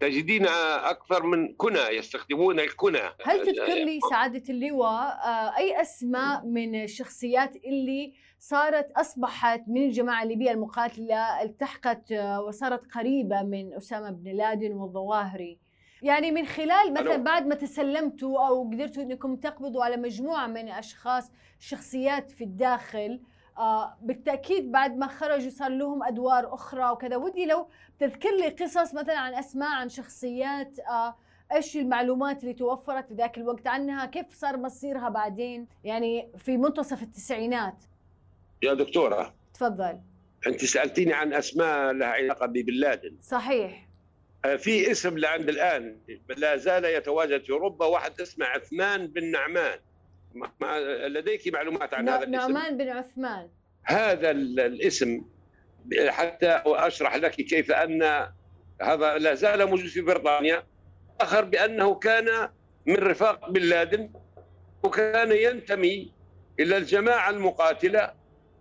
تجدين 0.00 0.46
أكثر 0.46 1.26
من 1.26 1.54
كنى 1.54 1.78
يستخدمون 1.78 2.60
الكنى 2.60 2.98
هل 3.24 3.46
تذكر 3.46 3.74
لي 3.74 4.00
سعادة 4.10 4.42
اللواء 4.48 5.02
آه، 5.24 5.56
أي 5.58 5.80
أسماء 5.80 6.46
من 6.46 6.82
الشخصيات 6.82 7.56
اللي 7.56 8.12
صارت 8.38 8.90
أصبحت 8.96 9.62
من 9.68 9.82
الجماعة 9.86 10.22
الليبية 10.22 10.50
المقاتلة 10.50 11.42
التحقت 11.42 12.12
آه، 12.12 12.42
وصارت 12.42 12.92
قريبة 12.94 13.42
من 13.42 13.74
أسامة 13.74 14.10
بن 14.10 14.36
لادن 14.36 14.72
والظواهري؟ 14.72 15.65
يعني 16.02 16.30
من 16.30 16.46
خلال 16.46 16.92
مثلا 16.92 17.16
بعد 17.16 17.46
ما 17.46 17.54
تسلمتوا 17.54 18.48
أو 18.48 18.70
قدرتوا 18.70 19.02
إنكم 19.02 19.36
تقبضوا 19.36 19.84
على 19.84 19.96
مجموعة 19.96 20.46
من 20.46 20.68
أشخاص 20.68 21.30
شخصيات 21.60 22.30
في 22.30 22.44
الداخل 22.44 23.20
آه 23.58 23.96
بالتأكيد 24.02 24.72
بعد 24.72 24.96
ما 24.96 25.06
خرجوا 25.06 25.50
صار 25.50 25.70
لهم 25.70 26.02
أدوار 26.02 26.54
أخرى 26.54 26.90
وكذا. 26.90 27.16
ودي 27.16 27.46
لو 27.46 27.68
تذكر 27.98 28.30
لي 28.30 28.48
قصص 28.48 28.94
مثلا 28.94 29.18
عن 29.18 29.34
أسماء 29.34 29.70
عن 29.70 29.88
شخصيات 29.88 30.78
آه 30.78 31.16
إيش 31.52 31.76
المعلومات 31.76 32.42
اللي 32.42 32.54
توفرت 32.54 33.08
في 33.08 33.14
ذاك 33.14 33.38
الوقت 33.38 33.66
عنها 33.66 34.06
كيف 34.06 34.34
صار 34.34 34.56
مصيرها 34.56 35.08
بعدين؟ 35.08 35.66
يعني 35.84 36.28
في 36.38 36.56
منتصف 36.56 37.02
التسعينات. 37.02 37.84
يا 38.62 38.74
دكتورة. 38.74 39.34
تفضل. 39.54 40.00
أنت 40.46 40.64
سألتيني 40.64 41.12
عن 41.12 41.32
أسماء 41.32 41.92
لها 41.92 42.08
علاقة 42.08 42.46
ببن 42.46 42.72
لادن. 42.72 43.16
صحيح. 43.22 43.85
في 44.58 44.90
اسم 44.90 45.18
لعند 45.18 45.48
الآن. 45.48 45.98
لا 46.36 46.56
زال 46.56 46.84
يتواجد 46.84 47.44
في 47.44 47.52
أوروبا 47.52 47.86
واحد 47.86 48.20
اسمه 48.20 48.46
عثمان 48.46 49.06
بن 49.06 49.30
نعمان. 49.30 49.78
ما 50.60 50.80
لديك 51.08 51.52
معلومات 51.52 51.94
عن 51.94 52.08
هذا 52.08 52.24
الاسم؟ 52.24 52.32
نعمان 52.32 52.76
بن 52.76 52.88
عثمان. 52.88 53.48
هذا 53.84 54.30
الاسم 54.30 55.24
حتى 56.08 56.62
أشرح 56.66 57.16
لك 57.16 57.30
كيف 57.30 57.72
أن 57.72 58.02
هذا 58.82 59.18
لا 59.18 59.34
زال 59.34 59.66
موجود 59.66 59.86
في 59.86 60.00
بريطانيا. 60.00 60.66
آخر 61.20 61.44
بأنه 61.44 61.94
كان 61.94 62.48
من 62.86 62.94
رفاق 62.94 63.50
بن 63.50 63.62
لادن 63.62 64.12
وكان 64.82 65.32
ينتمي 65.32 66.12
إلى 66.60 66.76
الجماعة 66.76 67.30
المقاتلة 67.30 68.14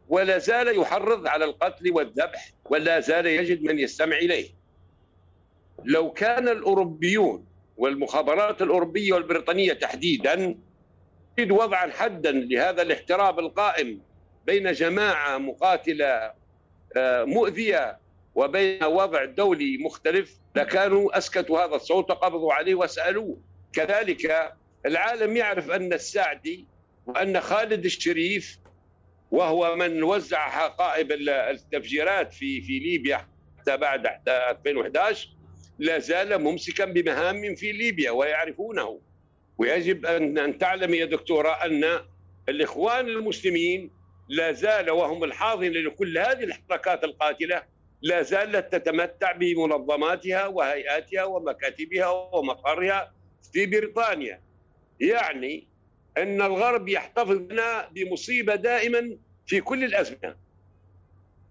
ولا 0.09 0.37
زال 0.37 0.79
يحرض 0.79 1.27
على 1.27 1.45
القتل 1.45 1.91
والذبح 1.91 2.51
ولا 2.65 2.99
زال 2.99 3.25
يجد 3.25 3.63
من 3.63 3.79
يستمع 3.79 4.17
إليه. 4.17 4.64
لو 5.85 6.11
كان 6.11 6.47
الأوروبيون 6.47 7.45
والمخابرات 7.77 8.61
الأوروبية 8.61 9.13
والبريطانية 9.13 9.73
تحديدا 9.73 10.57
تريد 11.37 11.51
وضعا 11.51 11.91
حدا 11.91 12.31
لهذا 12.31 12.81
الاحتراب 12.81 13.39
القائم 13.39 14.01
بين 14.45 14.71
جماعة 14.71 15.37
مقاتلة 15.37 16.33
آه، 16.97 17.23
مؤذية 17.23 17.99
وبين 18.35 18.83
وضع 18.83 19.25
دولي 19.25 19.77
مختلف 19.77 20.37
لكانوا 20.55 21.17
أسكتوا 21.17 21.59
هذا 21.59 21.75
الصوت 21.75 22.11
وقبضوا 22.11 22.53
عليه 22.53 22.75
وسألوه. 22.75 23.37
كذلك 23.73 24.53
العالم 24.85 25.37
يعرف 25.37 25.71
أن 25.71 25.93
السعدي 25.93 26.65
وأن 27.05 27.41
خالد 27.41 27.85
الشريف 27.85 28.59
وهو 29.31 29.75
من 29.75 30.03
وزع 30.03 30.49
حقائب 30.49 31.11
التفجيرات 31.11 32.33
في 32.33 32.61
في 32.61 32.79
ليبيا 32.79 33.27
حتى 33.59 33.77
بعد 33.77 34.07
2011 34.27 35.34
لا 35.79 35.99
زال 35.99 36.43
ممسكا 36.43 36.85
بمهام 36.85 37.55
في 37.55 37.71
ليبيا 37.71 38.11
ويعرفونه. 38.11 39.01
ويجب 39.57 40.05
ان 40.05 40.57
تعلم 40.57 40.93
يا 40.93 41.05
دكتورة 41.05 41.49
أن 41.49 41.99
الإخوان 42.49 43.07
المسلمين 43.07 43.91
لا 44.29 44.51
زال 44.51 44.91
وهم 44.91 45.23
الحاضنه 45.23 45.69
لكل 45.69 46.17
هذه 46.17 46.43
الحركات 46.43 47.03
القاتلة 47.03 47.63
لا 48.01 48.21
زالت 48.21 48.75
تتمتع 48.75 49.31
بمنظماتها 49.31 50.47
وهيئاتها 50.47 51.23
ومكاتبها 51.23 52.07
ومقرها 52.07 53.13
في 53.53 53.65
بريطانيا. 53.65 54.41
يعني 54.99 55.67
أن 56.17 56.41
الغرب 56.41 56.87
يحتفظ 56.89 57.31
لنا 57.31 57.89
بمصيبة 57.91 58.55
دائما 58.55 59.17
في 59.47 59.61
كل 59.61 59.83
الأزمنة. 59.83 60.35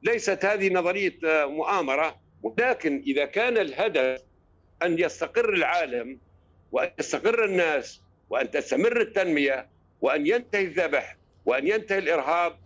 ليست 0.02 0.44
هذه 0.44 0.72
نظرية 0.72 1.18
مؤامرة. 1.46 2.23
ولكن 2.44 3.02
إذا 3.06 3.24
كان 3.24 3.58
الهدف 3.58 4.22
أن 4.82 4.98
يستقر 4.98 5.52
العالم 5.52 6.18
وأن 6.72 6.90
يستقر 6.98 7.44
الناس 7.44 8.02
وأن 8.30 8.50
تستمر 8.50 9.00
التنمية 9.00 9.68
وأن 10.00 10.26
ينتهي 10.26 10.64
الذبح 10.64 11.16
وأن 11.46 11.68
ينتهي 11.68 11.98
الإرهاب 11.98 12.56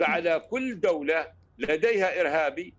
فعلى 0.00 0.40
كل 0.50 0.80
دولة 0.80 1.26
لديها 1.58 2.20
ارهابي 2.20 2.74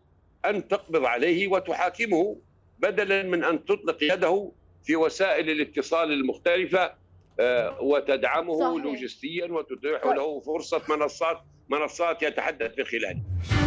أن 0.46 0.68
تقبض 0.68 1.06
عليه 1.06 1.48
وتحاكمه 1.48 2.38
بدلا 2.80 3.24
من 3.24 3.44
أن 3.44 3.66
تطلق 3.66 4.04
يده 4.04 4.52
في 4.84 4.96
وسائل 4.96 5.50
الاتصال 5.50 6.12
المختلفة 6.12 6.94
آه، 7.40 7.82
وتدعمه 7.82 8.60
صحيح. 8.60 8.84
لوجستيا 8.84 9.46
وتتيح 9.46 10.04
طيب. 10.04 10.14
له 10.14 10.40
فرصة 10.40 10.82
منصات 10.90 11.42
منصات 11.70 12.24
يتحدث 12.24 12.80
من 12.80 12.86
خلالها. 12.86 13.61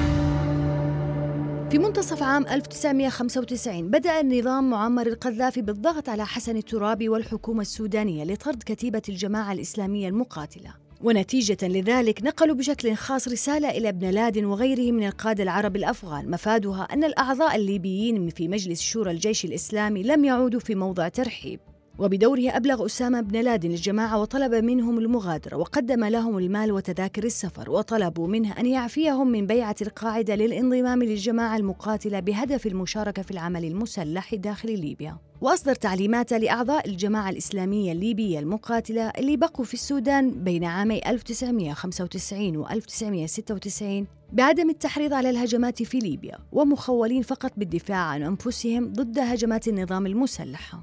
في 1.75 1.79
منتصف 1.79 2.23
عام 2.23 2.47
1995 2.47 3.91
بدأ 3.91 4.21
النظام 4.21 4.71
معمر 4.71 5.07
القذافي 5.07 5.63
بالضغط 5.63 6.09
على 6.09 6.27
حسن 6.27 6.57
الترابي 6.57 7.09
والحكومة 7.09 7.61
السودانية 7.61 8.25
لطرد 8.25 8.63
كتيبة 8.67 9.03
الجماعة 9.09 9.53
الإسلامية 9.53 10.09
المقاتلة. 10.09 10.75
ونتيجة 11.03 11.57
لذلك 11.63 12.23
نقلوا 12.23 12.57
بشكل 12.57 12.95
خاص 12.95 13.29
رسالة 13.29 13.71
إلى 13.71 13.89
ابن 13.89 14.11
لادن 14.11 14.45
وغيره 14.45 14.93
من 14.93 15.07
القادة 15.07 15.43
العرب 15.43 15.77
الأفغان. 15.77 16.31
مفادها 16.31 16.83
أن 16.83 17.05
الأعضاء 17.05 17.57
الليبيين 17.57 18.29
في 18.29 18.49
مجلس 18.49 18.81
شورى 18.81 19.11
الجيش 19.11 19.45
الإسلامي 19.45 20.03
لم 20.03 20.25
يعودوا 20.25 20.61
في 20.61 20.75
موضع 20.75 21.09
ترحيب. 21.09 21.61
وبدوره 21.99 22.57
أبلغ 22.57 22.87
أسامة 22.87 23.21
بن 23.21 23.41
لادن 23.41 23.71
الجماعة 23.71 24.21
وطلب 24.21 24.55
منهم 24.55 24.99
المغادرة 24.99 25.57
وقدم 25.57 26.05
لهم 26.05 26.39
المال 26.39 26.73
وتذاكر 26.73 27.25
السفر 27.25 27.71
وطلبوا 27.71 28.29
منه 28.29 28.53
أن 28.53 28.67
يعفيهم 28.67 29.29
من 29.29 29.47
بيعة 29.47 29.77
القاعدة 29.83 30.35
للانضمام 30.35 31.03
للجماعة 31.03 31.57
المقاتلة 31.57 32.21
بهدف 32.21 32.67
المشاركة 32.67 33.23
في 33.23 33.31
العمل 33.31 33.65
المسلح 33.65 34.35
داخل 34.35 34.81
ليبيا. 34.81 35.17
وأصدر 35.41 35.75
تعليمات 35.75 36.33
لأعضاء 36.33 36.89
الجماعة 36.89 37.31
الإسلامية 37.31 37.93
الليبية 37.93 38.39
المقاتلة 38.39 39.09
اللي 39.09 39.37
بقوا 39.37 39.65
في 39.65 39.75
السودان 39.75 40.31
بين 40.31 40.65
عامي 40.65 41.01
1995 41.07 42.57
و 42.57 42.67
1996 42.69 44.07
بعدم 44.33 44.71
التحريض 44.71 45.13
على 45.13 45.31
الهجمات 45.31 45.83
في 45.83 45.99
ليبيا 45.99 46.39
ومخولين 46.53 47.23
فقط 47.23 47.53
بالدفاع 47.57 47.99
عن 47.99 48.23
أنفسهم 48.23 48.93
ضد 48.93 49.19
هجمات 49.19 49.69
النظام 49.69 50.07
المسلحة 50.07 50.83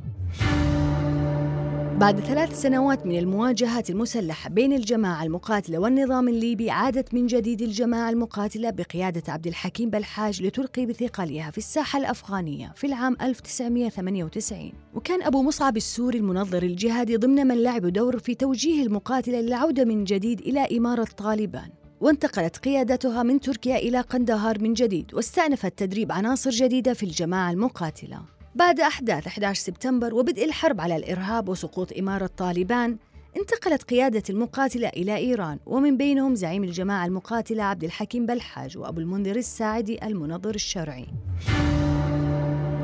بعد 2.01 2.19
ثلاث 2.19 2.61
سنوات 2.61 3.05
من 3.05 3.17
المواجهات 3.19 3.89
المسلحة 3.89 4.49
بين 4.49 4.73
الجماعة 4.73 5.23
المقاتلة 5.23 5.79
والنظام 5.79 6.27
الليبي 6.27 6.71
عادت 6.71 7.13
من 7.13 7.27
جديد 7.27 7.61
الجماعة 7.61 8.09
المقاتلة 8.09 8.69
بقيادة 8.69 9.33
عبد 9.33 9.47
الحكيم 9.47 9.89
بلحاج 9.89 10.43
لتلقي 10.43 10.85
بثقلها 10.85 11.51
في 11.51 11.57
الساحة 11.57 11.99
الأفغانية 11.99 12.73
في 12.75 12.87
العام 12.87 13.17
1998 13.21 14.71
وكان 14.93 15.23
أبو 15.23 15.43
مصعب 15.43 15.77
السوري 15.77 16.17
المنظر 16.17 16.63
الجهادي 16.63 17.17
ضمن 17.17 17.47
من 17.47 17.63
لعبوا 17.63 17.89
دور 17.89 18.19
في 18.19 18.35
توجيه 18.35 18.83
المقاتلة 18.83 19.41
للعودة 19.41 19.85
من 19.85 20.03
جديد 20.03 20.39
إلى 20.41 20.77
إمارة 20.77 21.07
طالبان. 21.17 21.69
وانتقلت 21.99 22.57
قيادتها 22.57 23.23
من 23.23 23.39
تركيا 23.39 23.77
إلى 23.77 24.01
قندهار 24.01 24.59
من 24.59 24.73
جديد 24.73 25.13
واستأنفت 25.13 25.73
تدريب 25.77 26.11
عناصر 26.11 26.49
جديدة 26.49 26.93
في 26.93 27.03
الجماعة 27.03 27.51
المقاتلة. 27.51 28.40
بعد 28.55 28.79
أحداث 28.79 29.27
11 29.27 29.61
سبتمبر 29.63 30.13
وبدء 30.13 30.45
الحرب 30.45 30.81
على 30.81 30.95
الإرهاب 30.95 31.49
وسقوط 31.49 31.97
إمارة 31.97 32.29
طالبان 32.37 32.97
انتقلت 33.37 33.83
قيادة 33.83 34.23
المقاتلة 34.29 34.87
إلى 34.87 35.17
إيران 35.17 35.59
ومن 35.65 35.97
بينهم 35.97 36.35
زعيم 36.35 36.63
الجماعة 36.63 37.05
المقاتلة 37.05 37.63
عبد 37.63 37.83
الحكيم 37.83 38.25
بلحاج 38.25 38.77
وأبو 38.77 38.99
المنذر 38.99 39.35
الساعدي 39.35 40.05
المنظر 40.05 40.55
الشرعي. 40.55 41.07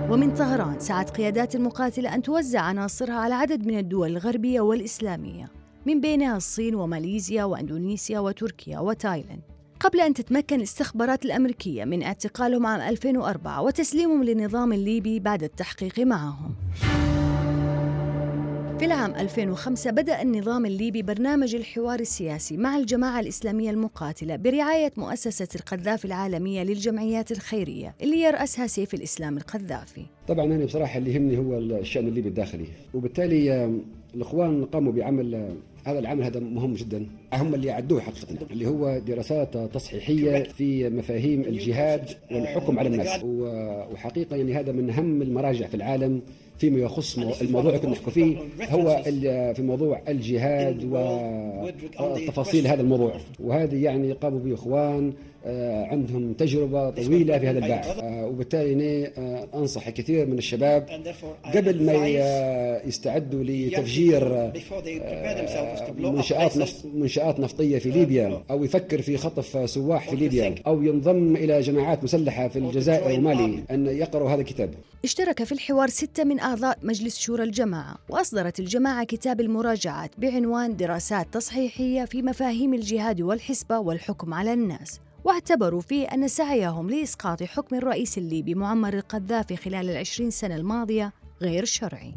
ومن 0.10 0.34
طهران 0.34 0.80
سعت 0.80 1.10
قيادات 1.10 1.56
المقاتلة 1.56 2.15
أن 2.15 2.21
توزع 2.21 2.62
عناصرها 2.62 3.15
على 3.15 3.34
عدد 3.34 3.67
من 3.67 3.77
الدول 3.77 4.12
الغربية 4.12 4.62
والإسلامية 4.62 5.51
من 5.86 6.01
بينها 6.01 6.38
الصين 6.38 6.75
وماليزيا 6.75 7.43
وأندونيسيا 7.43 8.19
وتركيا 8.19 8.80
وتايلاند. 8.80 9.41
قبل 9.79 9.99
أن 10.01 10.13
تتمكن 10.13 10.55
الاستخبارات 10.55 11.25
الأمريكية 11.25 11.85
من 11.85 12.03
اعتقالهم 12.03 12.65
عام 12.65 12.81
2004 12.81 13.61
وتسليمهم 13.61 14.23
للنظام 14.23 14.73
الليبي 14.73 15.19
بعد 15.19 15.43
التحقيق 15.43 15.99
معهم. 15.99 16.55
في 18.79 18.85
العام 18.85 19.15
2005 19.15 19.91
بدأ 19.91 20.21
النظام 20.21 20.65
الليبي 20.65 21.01
برنامج 21.01 21.55
الحوار 21.55 21.99
السياسي 21.99 22.57
مع 22.57 22.77
الجماعة 22.77 23.19
الإسلامية 23.19 23.69
المقاتلة 23.69 24.35
برعاية 24.35 24.91
مؤسسة 24.97 25.47
القذافي 25.55 26.05
العالمية 26.05 26.63
للجمعيات 26.63 27.31
الخيرية 27.31 27.95
اللي 28.01 28.21
يرأسها 28.21 28.67
سيف 28.67 28.93
الإسلام 28.93 29.37
القذافي 29.37 30.05
طبعا 30.27 30.45
أنا 30.45 30.65
بصراحة 30.65 30.97
اللي 30.97 31.13
يهمني 31.13 31.37
هو 31.37 31.57
الشأن 31.57 32.07
الليبي 32.07 32.29
الداخلي 32.29 32.67
وبالتالي 32.93 33.71
الإخوان 34.15 34.65
قاموا 34.65 34.91
بعمل 34.93 35.55
هذا 35.88 36.00
العمل 36.00 36.23
هذا 36.23 36.39
مهم 36.39 36.73
جدا. 36.73 37.08
هم 37.34 37.56
اللي 37.56 37.71
عدوه 37.71 38.02
حقيقة 38.02 38.38
اللي 38.52 38.67
هو 38.67 38.97
دراسات 38.97 39.58
تصحيحية 39.58 40.43
في 40.43 40.89
مفاهيم 40.89 41.41
الجهاد 41.41 42.10
والحكم 42.32 42.80
على 42.80 42.89
الناس 42.89 43.21
وحقيقة 43.23 44.36
يعني 44.36 44.54
هذا 44.54 44.71
من 44.71 44.89
أهم 44.89 45.21
المراجع 45.21 45.67
في 45.67 45.76
العالم. 45.76 46.21
فيما 46.58 46.80
يخص 46.80 47.17
الموضوع 47.17 47.70
اللي 47.70 47.82
كنا 47.82 47.91
نحكي 47.91 48.12
فيه 48.12 48.38
هو 48.70 49.04
في 49.54 49.62
موضوع 49.62 50.02
الجهاد 50.08 50.84
وتفاصيل 52.00 52.67
هذا 52.67 52.82
الموضوع. 52.82 53.13
وهذه 53.39 53.84
يعني 53.84 54.12
قاموا 54.12 54.39
به 54.39 54.54
إخوان 54.54 55.13
آه، 55.46 55.86
عندهم 55.86 56.34
تجربة 56.34 56.89
طويلة 56.89 57.39
في 57.39 57.48
هذا 57.48 57.60
الباب. 57.60 57.84
آه، 58.04 58.26
وبالتالي 58.26 59.08
آه، 59.08 59.48
أنصح 59.54 59.89
كثير 59.89 60.26
من 60.26 60.38
الشباب 60.38 60.86
قبل 61.56 61.84
ما 61.84 62.08
يستعدوا 62.86 63.43
لتفجير 63.43 64.52
منشآت 65.98 66.54
منشآت 66.96 67.39
نفطية 67.39 67.80
في 67.80 67.89
ليبيا 67.89 68.43
أو 68.50 68.63
يفكر 68.63 69.02
في 69.02 69.17
خطف 69.17 69.70
سواح 69.70 70.10
في 70.10 70.15
ليبيا 70.15 70.56
أو 70.67 70.84
ينضم 70.84 71.36
إلى 71.36 71.62
جماعات 71.62 72.04
مسلحة 72.04 72.48
في 72.48 72.60
الجزائر 72.60 73.20
ومالي 73.20 73.63
أن 73.72 73.88
يقرأوا 73.88 74.30
هذا 74.30 74.41
الكتاب. 74.41 74.74
اشترك 75.04 75.43
في 75.43 75.52
الحوار 75.52 75.89
ستة 75.89 76.24
من 76.24 76.39
أعضاء 76.47 76.79
مجلس 76.83 77.19
شورى 77.19 77.43
الجماعة 77.43 77.95
وأصدرت 78.10 78.60
الجماعة 78.60 79.03
كتاب 79.03 79.41
المراجعات 79.41 80.12
بعنوان 80.17 80.75
دراسات 80.75 81.33
تصحيحية 81.33 82.05
في 82.05 82.21
مفاهيم 82.21 82.73
الجهاد 82.73 83.21
والحسبة 83.21 83.79
والحكم 83.79 84.33
على 84.33 84.53
الناس. 84.53 84.99
واعتبروا 85.23 85.81
فيه 85.81 86.07
أن 86.07 86.27
سعيهم 86.27 86.89
لإسقاط 86.89 87.43
حكم 87.43 87.75
الرئيس 87.75 88.17
الليبي 88.17 88.55
معمر 88.55 88.93
القذافي 88.93 89.55
خلال 89.55 89.89
العشرين 89.89 90.31
سنة 90.31 90.55
الماضية 90.55 91.13
غير 91.41 91.65
شرعي. 91.65 92.13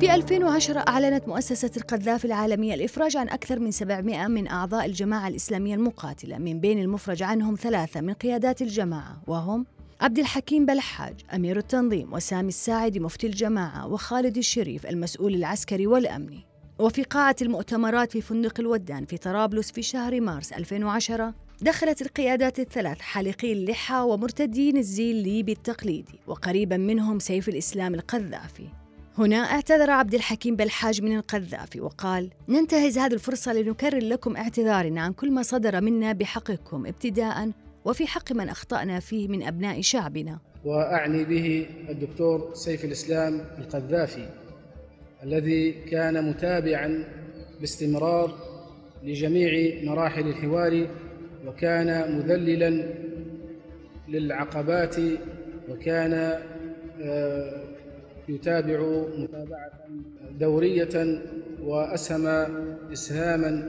في 0.00 0.14
2010 0.14 0.78
أعلنت 0.88 1.28
مؤسسة 1.28 1.70
القذافي 1.76 2.24
العالمية 2.24 2.74
الإفراج 2.74 3.16
عن 3.16 3.28
أكثر 3.28 3.58
من 3.58 3.70
700 3.70 4.26
من 4.26 4.48
أعضاء 4.48 4.86
الجماعة 4.86 5.28
الإسلامية 5.28 5.74
المقاتلة 5.74 6.38
من 6.38 6.60
بين 6.60 6.78
المفرج 6.78 7.22
عنهم 7.22 7.54
ثلاثة 7.54 8.00
من 8.00 8.12
قيادات 8.12 8.62
الجماعة 8.62 9.22
وهم 9.26 9.66
عبد 10.00 10.18
الحكيم 10.18 10.66
بلحاج 10.66 11.14
أمير 11.34 11.58
التنظيم 11.58 12.12
وسامي 12.12 12.48
الساعدي 12.48 13.00
مفتي 13.00 13.26
الجماعة 13.26 13.86
وخالد 13.86 14.36
الشريف 14.36 14.86
المسؤول 14.86 15.34
العسكري 15.34 15.86
والأمني. 15.86 16.46
وفي 16.78 17.02
قاعة 17.02 17.36
المؤتمرات 17.42 18.12
في 18.12 18.20
فندق 18.20 18.60
الودان 18.60 19.06
في 19.06 19.16
طرابلس 19.16 19.72
في 19.72 19.82
شهر 19.82 20.20
مارس 20.20 20.52
2010 20.52 21.34
دخلت 21.60 22.02
القيادات 22.02 22.60
الثلاث 22.60 23.00
حالقي 23.00 23.52
اللحى 23.52 24.00
ومرتدين 24.00 24.76
الزي 24.76 25.10
الليبي 25.10 25.52
التقليدي 25.52 26.18
وقريبا 26.26 26.76
منهم 26.76 27.18
سيف 27.18 27.48
الإسلام 27.48 27.94
القذافي. 27.94 28.68
هنا 29.18 29.36
اعتذر 29.36 29.90
عبد 29.90 30.14
الحكيم 30.14 30.56
بالحاج 30.56 31.02
من 31.02 31.16
القذافي 31.16 31.80
وقال 31.80 32.30
ننتهز 32.48 32.98
هذه 32.98 33.14
الفرصة 33.14 33.52
لنكرر 33.52 33.98
لكم 33.98 34.36
اعتذارنا 34.36 35.00
عن 35.00 35.12
كل 35.12 35.30
ما 35.30 35.42
صدر 35.42 35.80
منا 35.80 36.12
بحقكم 36.12 36.86
ابتداء 36.86 37.50
وفي 37.86 38.06
حق 38.06 38.32
من 38.32 38.48
أخطأنا 38.48 39.00
فيه 39.00 39.28
من 39.28 39.42
أبناء 39.42 39.80
شعبنا. 39.80 40.38
وأعني 40.64 41.24
به 41.24 41.66
الدكتور 41.88 42.50
سيف 42.54 42.84
الإسلام 42.84 43.40
القذافي 43.58 44.28
الذي 45.22 45.72
كان 45.72 46.28
متابعا 46.30 47.04
باستمرار 47.60 48.34
لجميع 49.02 49.84
مراحل 49.84 50.28
الحوار 50.28 50.86
وكان 51.46 52.16
مذللا 52.18 52.92
للعقبات 54.08 54.96
وكان 55.68 56.12
آه، 57.02 57.62
يتابع 58.28 59.04
متابعة 59.18 59.70
دورية 60.40 61.22
وأسهم 61.62 62.26
إسهاما 62.92 63.68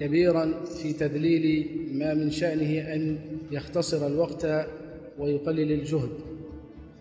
كبيرا 0.00 0.64
في 0.64 0.92
تذليل 0.92 1.68
ما 1.92 2.14
من 2.14 2.30
شأنه 2.30 2.94
أن 2.94 3.18
يختصر 3.50 4.06
الوقت 4.06 4.46
ويقلل 5.18 5.72
الجهد. 5.72 6.10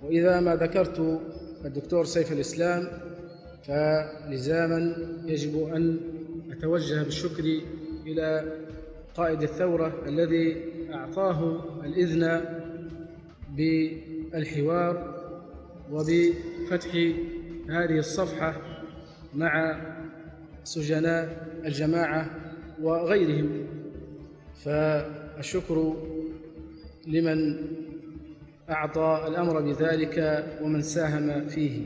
وإذا 0.03 0.39
ما 0.39 0.55
ذكرت 0.55 1.21
الدكتور 1.65 2.05
سيف 2.05 2.31
الإسلام 2.31 2.87
فلزاما 3.63 4.95
يجب 5.25 5.63
أن 5.63 5.99
أتوجه 6.51 7.03
بالشكر 7.03 7.43
إلى 8.07 8.53
قائد 9.15 9.41
الثورة 9.41 10.03
الذي 10.07 10.57
أعطاه 10.93 11.61
الإذن 11.85 12.41
بالحوار 13.57 15.19
وبفتح 15.91 16.95
هذه 17.69 17.99
الصفحة 17.99 18.61
مع 19.35 19.81
سجناء 20.63 21.47
الجماعة 21.65 22.38
وغيرهم. 22.81 23.67
فالشكر 24.63 25.93
لمن 27.07 27.55
أعطى 28.69 29.23
الأمر 29.27 29.61
بذلك 29.61 30.45
ومن 30.61 30.81
ساهم 30.81 31.47
فيه. 31.47 31.81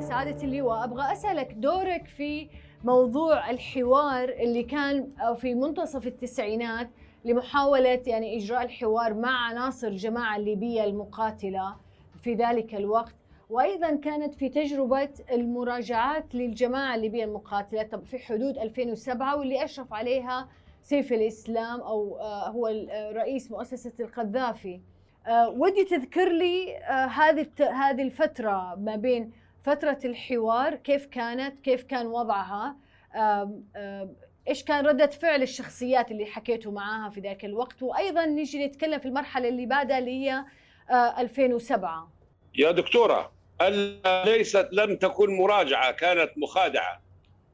سعادة 0.00 0.44
اللواء 0.44 0.84
أبغى 0.84 1.12
أسألك 1.12 1.52
دورك 1.56 2.06
في 2.06 2.48
موضوع 2.84 3.50
الحوار 3.50 4.28
اللي 4.28 4.62
كان 4.62 5.08
في 5.40 5.54
منتصف 5.54 6.06
التسعينات 6.06 6.90
لمحاولة 7.24 8.02
يعني 8.06 8.36
إجراء 8.36 8.64
الحوار 8.64 9.14
مع 9.14 9.48
عناصر 9.48 9.86
الجماعة 9.86 10.36
الليبية 10.36 10.84
المقاتلة 10.84 11.76
في 12.22 12.34
ذلك 12.34 12.74
الوقت. 12.74 13.17
وأيضا 13.50 13.96
كانت 13.96 14.34
في 14.34 14.48
تجربة 14.48 15.08
المراجعات 15.32 16.34
للجماعة 16.34 16.94
الليبية 16.94 17.24
المقاتلة 17.24 18.02
في 18.10 18.18
حدود 18.18 18.58
2007 18.58 19.36
واللي 19.36 19.64
أشرف 19.64 19.92
عليها 19.92 20.48
سيف 20.82 21.12
الإسلام 21.12 21.80
أو 21.80 22.18
آه، 22.18 22.48
هو 22.48 22.66
رئيس 23.12 23.50
مؤسسة 23.50 23.92
القذافي. 24.00 24.80
آه، 25.26 25.48
ودي 25.48 25.84
تذكر 25.84 26.28
لي 26.32 26.76
آه، 26.76 27.06
هذه 27.06 27.46
هذه 27.60 28.02
الفترة 28.02 28.74
ما 28.74 28.96
بين 28.96 29.32
فترة 29.62 29.98
الحوار 30.04 30.74
كيف 30.74 31.06
كانت 31.06 31.60
كيف 31.60 31.82
كان 31.82 32.06
وضعها 32.06 32.76
إيش 34.48 34.64
كان 34.64 34.86
ردة 34.86 35.06
فعل 35.06 35.42
الشخصيات 35.42 36.10
اللي 36.10 36.26
حكيتوا 36.26 36.72
معاها 36.72 37.10
في 37.10 37.20
ذاك 37.20 37.44
الوقت 37.44 37.82
وأيضا 37.82 38.26
نيجي 38.26 38.66
نتكلم 38.66 38.98
في 38.98 39.08
المرحلة 39.08 39.48
اللي 39.48 39.66
بعدها 39.66 39.98
اللي 39.98 40.10
هي 40.10 40.44
2007 41.18 42.12
يا 42.54 42.70
دكتورة 42.70 43.37
ليست 44.24 44.68
لم 44.72 44.96
تكن 44.96 45.36
مراجعة 45.36 45.92
كانت 45.92 46.30
مخادعة. 46.36 47.02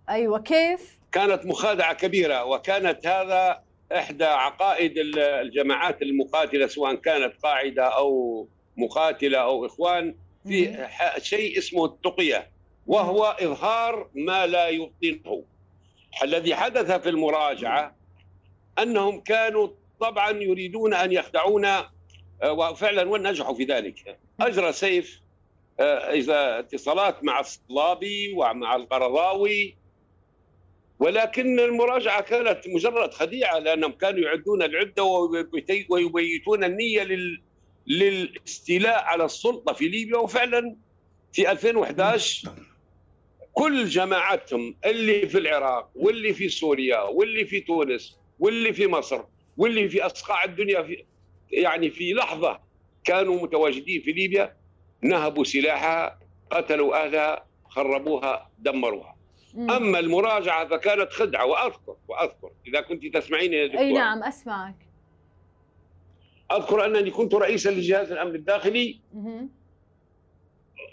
أيوه 0.09 0.39
كيف؟ 0.39 0.99
كانت 1.13 1.47
مخادعة 1.47 1.93
كبيرة 1.95 2.45
وكانت 2.45 3.07
هذا 3.07 3.63
إحدى 3.93 4.25
عقائد 4.25 4.93
الجماعات 5.19 6.03
المقاتلة 6.03 6.67
سواء 6.67 6.95
كانت 6.95 7.35
قاعدة 7.43 7.85
أو 7.85 8.49
مقاتلة 8.77 9.39
أو 9.39 9.67
إخوان 9.67 10.15
في 10.49 10.89
شيء 11.19 11.59
اسمه 11.59 11.85
التقية 11.85 12.51
وهو 12.87 13.37
إظهار 13.41 14.09
ما 14.15 14.47
لا 14.47 14.69
يبطنه. 14.69 15.45
الذي 16.23 16.55
حدث 16.55 16.93
في 16.93 17.09
المراجعة 17.09 17.97
أنهم 18.79 19.21
كانوا 19.21 19.69
طبعا 20.01 20.31
يريدون 20.31 20.95
أن 20.95 21.13
يخدعونا 21.13 21.91
آه، 22.43 22.53
وفعلا 22.53 23.11
ونجحوا 23.11 23.55
في 23.55 23.65
ذلك. 23.65 24.19
أجرى 24.41 24.73
سيف 24.73 25.24
إذا 25.81 26.59
اتصالات 26.59 27.25
مع 27.25 27.41
الصلابي 27.41 28.33
ومع 28.37 28.77
القرضاوي. 28.77 29.77
ولكن 30.99 31.61
المراجعة 31.61 32.21
كانت 32.23 32.69
مجرد 32.69 33.15
خديعة 33.15 33.59
لأنهم 33.59 33.93
كانوا 33.93 34.21
يعدون 34.21 34.63
العدة 34.63 35.03
ويبيتون 35.89 36.65
النية 36.65 37.03
لل 37.03 37.43
للاستيلاء 37.87 39.05
على 39.05 39.25
السلطة 39.25 39.73
في 39.73 39.89
ليبيا. 39.89 40.17
وفعلا 40.19 40.77
في 41.33 41.51
2011 41.51 42.49
كل 43.53 43.85
جماعتهم 43.85 44.77
اللي 44.87 45.29
في 45.29 45.39
العراق 45.39 45.91
واللي 45.95 46.35
في 46.35 46.49
سوريا 46.49 47.01
واللي 47.01 47.45
في 47.45 47.61
تونس 47.61 48.19
واللي 48.39 48.73
في 48.73 48.87
مصر 48.87 49.25
واللي 49.57 49.89
في 49.89 50.07
أصقاع 50.07 50.45
الدنيا 50.45 50.83
في 50.83 51.05
يعني 51.51 51.91
في 51.91 52.13
لحظة 52.13 52.61
كانوا 53.05 53.43
متواجدين 53.43 54.01
في 54.03 54.13
ليبيا. 54.13 54.57
نهبوا 55.05 55.45
سلاحها 55.45 56.19
قتلوا 56.51 57.05
اهلها 57.05 57.47
خربوها 57.69 58.51
دمروها. 58.59 59.17
مم. 59.55 59.71
أما 59.71 59.99
المراجعة 59.99 60.69
فكانت 60.69 61.13
خدعة 61.13 61.47
وأذكر 61.47 61.97
وأذكر. 62.09 62.51
إذا 62.67 62.81
كنت 62.81 63.17
تسمعين 63.17 63.53
يا 63.53 63.67
دكتور. 63.67 63.81
أي 63.81 63.93
نعم 63.93 64.23
أسمعك. 64.23 64.75
أذكر 66.53 66.85
أنني 66.85 67.11
كنت 67.11 67.35
رئيسا 67.35 67.69
لجهاز 67.69 68.13
الأمن 68.13 68.35
الداخلي. 68.35 69.01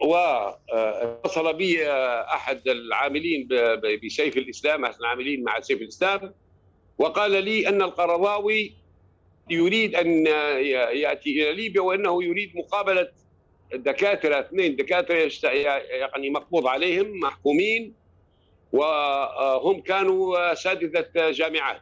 واتصل 0.01 1.53
بي 1.53 1.91
أحد 2.33 2.67
العاملين 2.67 3.47
بسيف 4.05 4.37
الإسلام 4.37 4.85
أحد 4.85 4.95
العاملين 4.99 5.43
مع 5.43 5.59
سيف 5.59 5.81
الإسلام. 5.81 6.33
وقال 6.97 7.43
لي 7.43 7.67
أن 7.67 7.81
القرضاوي 7.81 8.73
يريد 9.49 9.95
أن 9.95 10.25
يأتي 10.93 11.29
إلى 11.29 11.53
ليبيا 11.53 11.81
وأنه 11.81 12.23
يريد 12.23 12.57
مقابلة 12.57 13.09
دكاتره 13.73 14.39
اثنين 14.39 14.75
دكاترة 14.75 15.31
يعني 15.43 16.29
مقبوض 16.29 16.67
عليهم 16.67 17.19
محكومين 17.19 17.93
وهم 18.73 19.81
كانوا 19.81 20.51
أساتذة 20.51 21.31
جامعات. 21.31 21.81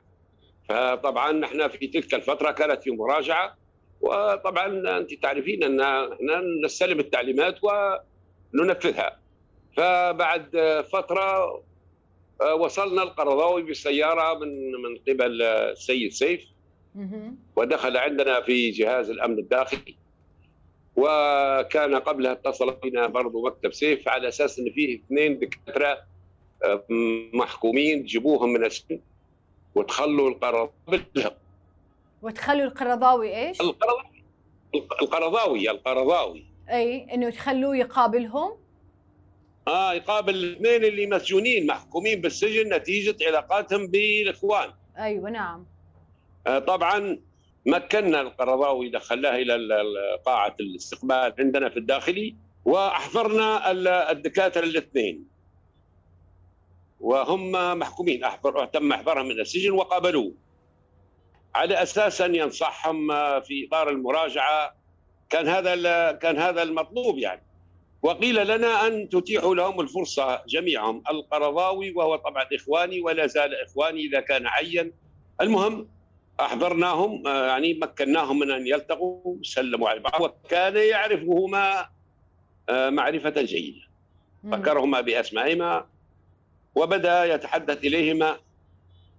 فطبعا 0.69 1.31
نحن 1.31 1.67
في 1.67 1.87
تلك 1.87 2.13
الفترة 2.13 2.51
كانت 2.51 2.83
في 2.83 2.91
مراجعة 2.91 3.57
وطبعا 4.01 4.97
أنت 4.97 5.13
تعرفين 5.13 5.63
أن 5.63 5.81
إحنا 5.81 6.41
نستلم 6.65 6.99
التعليمات 6.99 7.59
وننفذها. 8.53 9.19
فبعد 9.77 10.83
فترة 10.93 11.61
وصلنا 12.59 13.03
القرضاوي 13.03 13.63
بالسيارة 13.63 14.39
من 14.39 14.71
من 14.71 14.97
قبل 15.07 15.41
السيد 15.41 16.11
سيف. 16.11 16.45
ودخل 17.55 17.97
عندنا 17.97 18.41
في 18.41 18.69
جهاز 18.71 19.09
الأمن 19.09 19.39
الداخلي. 19.39 19.98
وكان 20.99 21.95
قبلها 21.95 22.31
اتصل 22.31 22.71
بنا 22.71 23.07
برضه 23.07 23.45
مكتب 23.45 23.73
سيف 23.73 24.07
على 24.07 24.27
أساس 24.27 24.59
إن 24.59 24.71
فيه 24.71 24.99
اثنين 24.99 25.39
دكاترة 25.39 25.97
آه، 26.63 26.83
محكومين 27.33 28.03
جيبوهم 28.03 28.53
من 28.53 28.65
السجن 28.65 28.99
وتخلوا 29.75 30.29
القرضاوي 30.29 30.71
وتخلوا 32.21 32.65
القرضاوي 32.65 33.35
إيش؟ 33.47 33.61
القرضاوي. 33.61 34.23
القرضاوي 35.01 35.71
القرضاوي. 35.71 36.45
أي 36.69 37.13
إنه 37.13 37.29
تخلوه 37.29 37.77
يقابلهم؟ 37.77 38.51
آه 39.67 39.93
يقابل 39.93 40.35
الاثنين 40.35 40.83
اللي 40.83 41.07
مسجونين 41.07 41.67
محكومين 41.67 42.21
بالسجن 42.21 42.73
نتيجة 42.73 43.15
علاقاتهم 43.27 43.87
بالإخوان. 43.87 44.69
أيوه 44.97 45.29
نعم. 45.29 45.65
آه 46.47 46.59
طبعا 46.59 47.19
مكنا 47.65 48.21
القرضاوي 48.21 48.89
دخلناه 48.89 49.35
إلى 49.35 49.83
قاعة 50.25 50.55
الاستقبال 50.59 51.33
عندنا 51.39 51.69
في 51.69 51.79
الداخلي 51.79 52.35
وأحضرنا 52.65 53.71
الدكاترة 54.11 54.63
الاثنين. 54.63 55.27
وهم 56.99 57.51
محكومين 57.79 58.23
احضر 58.23 58.65
تم 58.65 58.93
احضارهم 58.93 59.25
من 59.25 59.39
السجن 59.39 59.71
وقابلوه. 59.71 60.33
على 61.55 61.83
أساس 61.83 62.21
أن 62.21 62.35
ينصحهم 62.35 63.07
في 63.41 63.67
إطار 63.67 63.89
المراجعة 63.89 64.75
كان 65.29 65.47
هذا 65.47 66.11
كان 66.11 66.37
هذا 66.37 66.63
المطلوب 66.63 67.17
يعني. 67.17 67.41
وقيل 68.01 68.47
لنا 68.47 68.87
أن 68.87 69.09
تتيحوا 69.09 69.55
لهم 69.55 69.81
الفرصة 69.81 70.43
جميعهم 70.47 71.03
القرضاوي 71.09 71.91
وهو 71.91 72.15
طبعا 72.15 72.45
إخواني 72.55 73.01
ولا 73.01 73.27
زال 73.27 73.55
إخواني 73.55 74.01
إذا 74.01 74.19
كان 74.19 74.47
عين 74.47 74.93
المهم 75.41 75.87
أحضرناهم 76.39 77.27
آه، 77.27 77.47
يعني 77.47 77.73
مكناهم 77.73 78.39
من 78.39 78.51
أن 78.51 78.67
يلتقوا 78.67 79.35
سلموا 79.43 79.89
على 79.89 79.99
بعض 79.99 80.21
وكان 80.21 80.77
يعرفهما 80.77 81.89
آه، 82.69 82.89
معرفة 82.89 83.41
جيدة. 83.41 83.81
ذكرهما 84.45 85.01
بأسمائهما 85.01 85.85
وبدأ 86.75 87.25
يتحدث 87.25 87.83
إليهما 87.83 88.37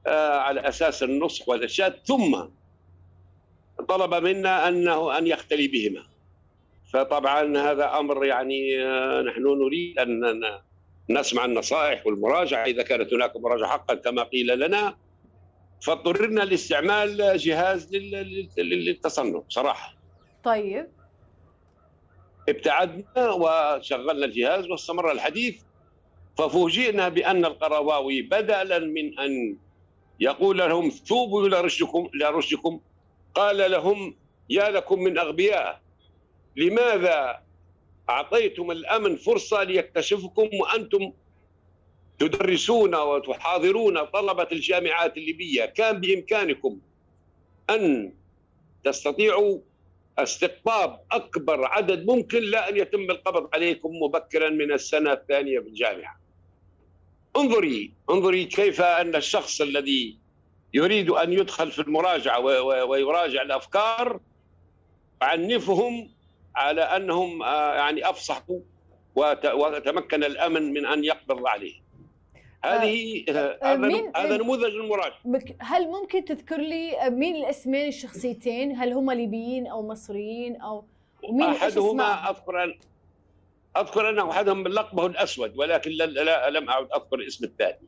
آه، 0.07 0.39
على 0.39 0.61
أساس 0.61 1.03
النصح 1.03 1.49
والإرشاد. 1.49 1.95
ثم 2.05 2.45
طلب 3.89 4.15
منا 4.15 4.69
أنه 4.69 5.19
أن 5.19 5.27
يختلي 5.27 5.69
بهما. 5.69 6.03
فطبعا 6.93 7.59
هذا 7.59 7.99
أمر 7.99 8.25
يعني 8.25 8.77
نحن 9.23 9.43
نريد 9.43 9.99
أن 9.99 10.43
نسمع 11.11 11.45
النصائح 11.45 12.07
والمراجعة. 12.07 12.65
إذا 12.65 12.83
كانت 12.83 13.15
هناك 13.15 13.37
مراجعة 13.37 13.69
حقا 13.69 13.95
كما 13.95 14.23
قيل 14.23 14.59
لنا 14.59 14.95
فاضطررنا 15.83 16.41
لاستعمال 16.41 17.39
جهاز 17.39 17.95
للتصنع 18.59 19.43
صراحة. 19.49 19.95
طيب. 20.45 20.89
ابتعدنا 22.49 23.31
وشغلنا 23.31 24.25
الجهاز 24.25 24.67
واستمر 24.71 25.13
الحديث 25.13 25.63
ففوجئنا 26.39 27.09
بأن 27.09 27.45
القرضاوي 27.45 28.23
بدلا 28.23 28.79
من 28.79 29.19
أن 29.19 29.57
يقول 30.21 30.59
لهم 30.59 30.91
توبوا 30.91 31.47
إلى 31.47 31.61
رشدكم 31.61 32.11
إلى 32.15 32.31
رشدكم. 32.31 32.81
قال 33.35 33.71
لهم 33.71 34.17
يا 34.51 34.71
لكم 34.71 35.03
من 35.03 35.19
أغبياء 35.19 35.81
لماذا 36.57 37.43
أعطيتم 38.11 38.71
الأمن 38.71 39.17
فرصة 39.17 39.63
ليكتشفكم 39.63 40.49
وأنتم 40.61 41.13
تدرسون 42.21 42.95
وتحاضرون 42.95 44.05
طلبة 44.05 44.49
الجامعات 44.53 45.17
الليبية 45.17 45.65
كان 45.65 46.01
بإمكانكم 46.01 46.81
أن 47.71 48.13
تستطيعوا 48.85 49.59
استقطاب 50.19 51.01
أكبر 51.13 51.65
عدد 51.65 52.07
ممكن 52.07 52.43
لا 52.43 52.69
أن 52.69 52.77
يتم 52.77 53.11
القبض 53.11 53.49
عليكم 53.55 53.91
مبكرا 54.03 54.51
من 54.51 54.73
السنة 54.73 55.13
الثانية 55.13 55.61
في 55.61 55.69
الجامعة. 55.69 56.21
انظري 57.37 57.93
انظري 58.11 58.45
كيف 58.45 58.81
أن 58.81 59.17
الشخص 59.17 59.61
الذي 59.61 60.19
يريد 60.75 61.11
أن 61.11 61.33
يدخل 61.33 61.71
في 61.71 61.79
المراجعة 61.79 62.41
ويراجع 62.85 63.43
الأفكار 63.43 64.21
عنفهم 65.23 66.11
على 66.57 66.83
أنهم 66.83 67.43
آه، 67.43 67.75
يعني 67.75 68.11
أفصحوا 68.11 68.61
وتمكن 69.55 70.25
الأمن 70.25 70.73
من 70.73 70.87
أن 70.87 71.05
يقبض 71.05 71.47
عليه. 71.47 71.90
هذه 72.65 73.25
آه، 73.29 73.33
آه، 73.33 73.75
هذا 73.75 74.13
هذا 74.17 74.37
نموذج 74.37 74.75
المراجعه. 74.75 75.19
هل 75.59 75.89
ممكن 75.89 76.25
تذكر 76.25 76.61
لي 76.61 77.11
مين 77.11 77.37
الأسمين 77.37 77.89
الشخصيتين؟ 77.89 78.77
هل 78.77 78.93
هم 78.93 79.11
ليبيين 79.11 79.67
أو 79.67 79.89
مصريين 79.89 80.61
أو 80.61 80.85
ومين 81.23 81.49
أحدهما 81.49 82.31
أذكر 82.31 82.79
أذكر 83.77 84.11
أنه 84.11 84.31
أحدهم 84.31 84.69
لقبه 84.69 85.07
الأسود 85.07 85.57
ولكن 85.57 85.91
لا 85.91 86.51
لم 86.51 86.69
أعد 86.69 86.89
أذكر 86.93 87.27
اسم 87.27 87.45
الثاني. 87.45 87.79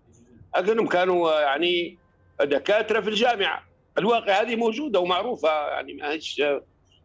لكنهم 0.56 0.86
كانوا 0.86 1.40
يعني 1.40 1.98
دكاترة 2.40 3.00
في 3.00 3.08
الجامعة. 3.08 3.64
الواقع 3.98 4.40
هذه 4.40 4.56
موجودة 4.56 5.00
ومعروفة 5.00 5.68
يعني 5.68 5.92
ما 5.92 6.10
هيش 6.10 6.42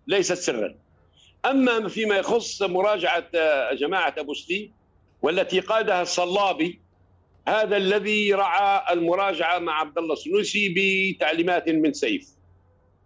ليست 0.07 0.33
سرا. 0.33 0.75
أما 1.45 1.87
فيما 1.87 2.15
يخص 2.15 2.61
مراجعة 2.61 3.29
جماعة 3.73 4.13
أبو 4.17 4.33
سليم 4.33 4.73
والتي 5.21 5.59
قادها 5.59 6.01
الصلابي 6.01 6.86
هذا 7.47 7.77
الذي 7.77 8.33
رعى 8.33 8.93
المراجعة 8.93 9.59
مع 9.59 9.79
عبد 9.79 9.97
الله 9.97 10.13
السنوسي 10.13 10.73
بتعليمات 10.77 11.69
من 11.69 11.93
سيف. 11.93 12.29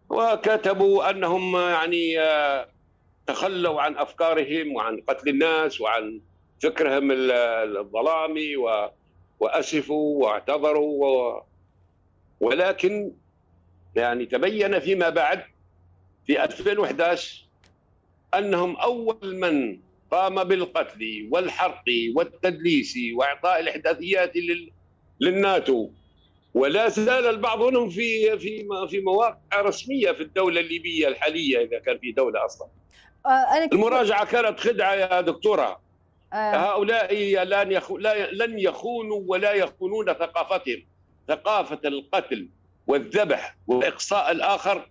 وكتبوا 0.10 1.10
أنهم 1.10 1.56
يعني 1.56 2.20
آه، 2.20 2.68
تخلوا 3.28 3.82
عن 3.82 3.98
أفكارهم 3.98 4.76
وعن 4.76 5.02
قتل 5.08 5.30
الناس 5.30 5.82
وعن 5.82 6.22
فكرهم 6.64 7.10
الظلامي 7.12 8.56
وأسفوا 9.40 10.24
واعتذروا 10.24 11.42
ولكن 12.40 13.12
يعني 13.96 14.26
تبين 14.26 14.80
فيما 14.80 15.10
بعد 15.10 15.44
في 16.26 16.44
2011 16.44 17.46
أنهم 18.34 18.76
أول 18.76 19.36
من 19.36 19.80
قام 20.12 20.44
بالقتل 20.44 21.30
والحرق 21.32 21.84
والتدليس 22.16 22.96
وإعطاء 23.16 23.60
الإحداثيات 23.60 24.34
للناتو 25.22 25.90
ولا 26.54 26.90
زال 26.90 27.26
البعض 27.26 27.64
منهم 27.64 27.90
في 27.90 28.40
في 28.40 28.68
في 28.90 29.00
مواقع 29.00 29.62
رسمية 29.62 30.12
في 30.12 30.24
الدولة 30.24 30.62
الليبية 30.62 31.08
الحالية 31.08 31.64
إذا 31.64 31.80
كان 31.80 31.98
في 32.00 32.12
دولة 32.12 32.46
أصلا. 32.46 32.68
آه، 33.26 33.30
أنا 33.30 33.70
المراجعة 33.74 34.26
كانت 34.26 34.60
خدعة 34.60 34.94
يا 34.94 35.22
دكتورة. 35.22 35.82
آه. 36.34 36.56
هؤلاء 36.56 37.14
لن 37.44 37.72
يخو 37.72 37.98
لن 38.32 38.60
يخونوا 38.60 39.22
ولا 39.28 39.54
يخونون 39.54 40.14
ثقافتهم. 40.14 40.86
ثقافة 41.28 41.80
القتل 41.86 42.50
والذبح 42.88 43.58
وإقصاء 43.68 44.32
الآخر 44.32 44.90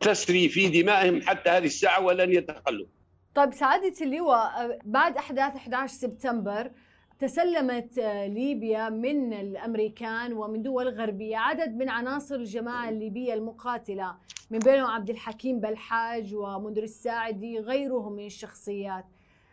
تسري 0.00 0.48
في 0.48 0.82
دمائهم 0.82 1.22
حتى 1.22 1.50
هذه 1.50 1.64
الساعة 1.64 2.04
ولن 2.04 2.32
يتخلوا. 2.32 2.86
طيب 3.34 3.52
سعادة 3.52 3.94
اللواء 4.00 4.78
بعد 4.84 5.16
أحداث 5.16 5.56
11 5.56 5.94
سبتمبر 5.94 6.70
تسلمت 7.18 7.98
آه، 7.98 8.26
ليبيا 8.26 8.88
من 8.88 9.32
الأمريكان 9.32 10.32
ومن 10.32 10.62
دول 10.62 10.88
غربية 10.88 11.36
عدد 11.36 11.76
من 11.76 11.88
عناصر 11.88 12.34
الجماعة 12.34 12.88
الليبية 12.88 13.34
المقاتلة 13.34 14.16
من 14.50 14.58
بينهم 14.58 14.90
عبد 14.90 15.10
الحكيم 15.10 15.60
بلحاج 15.60 16.34
ومنذر 16.34 16.82
الساعدي 16.82 17.58
غيرهم 17.58 18.12
من 18.12 18.26
الشخصيات. 18.26 19.04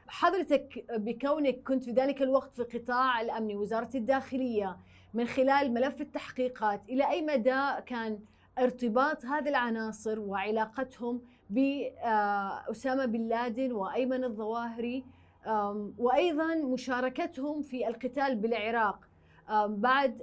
حضرتك 0.08 0.86
بكونك 0.92 1.64
كنت 1.64 1.84
في 1.84 1.92
ذلك 1.92 2.22
الوقت 2.22 2.62
في 2.62 2.78
قطاع 2.78 3.22
الأمن 3.22 3.56
وزاره 3.56 3.90
الداخلية 3.96 4.78
من 5.14 5.26
خلال 5.26 5.74
ملف 5.74 6.02
التحقيقات 6.02 6.82
إلى 6.90 7.10
أي 7.10 7.22
مدى 7.22 7.82
كان 7.86 8.20
ارتباط 8.60 9.26
هذه 9.26 9.50
العناصر 9.50 10.20
وعلاقتهم 10.20 11.22
بأسامة 11.50 13.06
بن 13.06 13.28
لادن 13.28 13.72
وأيمن 13.72 14.24
الظواهري 14.24 15.04
وأيضا 15.98 16.56
مشاركتهم 16.56 17.62
في 17.62 17.88
القتال 17.88 18.36
بالعراق 18.36 19.00
بعد 19.68 20.22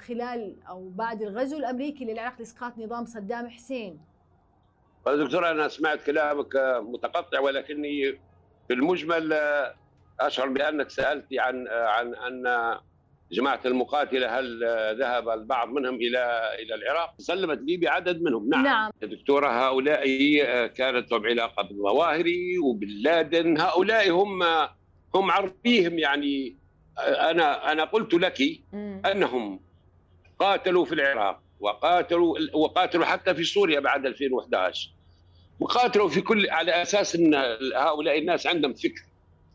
خلال 0.00 0.56
أو 0.68 0.88
بعد 0.88 1.22
الغزو 1.22 1.58
الأمريكي 1.58 2.04
للعراق 2.04 2.34
لإسقاط 2.38 2.78
نظام 2.78 3.04
صدام 3.04 3.48
حسين. 3.48 4.00
دكتور 5.06 5.50
أنا 5.50 5.68
سمعت 5.68 6.02
كلامك 6.02 6.56
متقطع 6.80 7.40
ولكني 7.40 8.12
في 8.68 8.74
المجمل 8.74 9.32
أشعر 10.20 10.48
بأنك 10.48 10.90
سألتي 10.90 11.38
عن 11.38 11.68
عن 11.68 12.14
أن 12.14 12.78
جماعة 13.32 13.60
المقاتلة 13.64 14.38
هل 14.38 14.64
ذهب 15.00 15.28
البعض 15.28 15.68
منهم 15.68 15.94
إلى 15.94 16.54
إلى 16.62 16.74
العراق؟ 16.74 17.14
سلمت 17.18 17.58
ليبيا 17.62 17.90
عدد 17.90 18.22
منهم. 18.22 18.48
نعم, 18.48 18.64
نعم. 18.64 18.90
دكتورة 19.02 19.48
هؤلاء 19.48 20.06
كانت 20.66 21.12
لهم 21.12 21.26
علاقة 21.26 21.62
بالظواهري 21.62 22.58
وباللادن 22.58 23.60
هؤلاء 23.60 24.10
هم 24.10 24.42
هم 25.14 25.30
عربيهم 25.30 25.98
يعني. 25.98 26.56
أنا 26.98 27.72
أنا 27.72 27.84
قلت 27.84 28.14
لك 28.14 28.38
أنهم 29.12 29.60
قاتلوا 30.38 30.84
في 30.84 30.92
العراق 30.92 31.42
وقاتلوا 31.60 32.38
وقاتلوا 32.54 33.04
حتى 33.04 33.34
في 33.34 33.44
سوريا 33.44 33.80
بعد 33.80 34.06
2011 34.06 34.90
وقاتلوا 35.60 36.08
في 36.08 36.20
كل 36.20 36.50
على 36.50 36.82
أساس 36.82 37.16
إن 37.16 37.34
هؤلاء 37.76 38.18
الناس 38.18 38.46
عندهم 38.46 38.74
فكر 38.74 39.02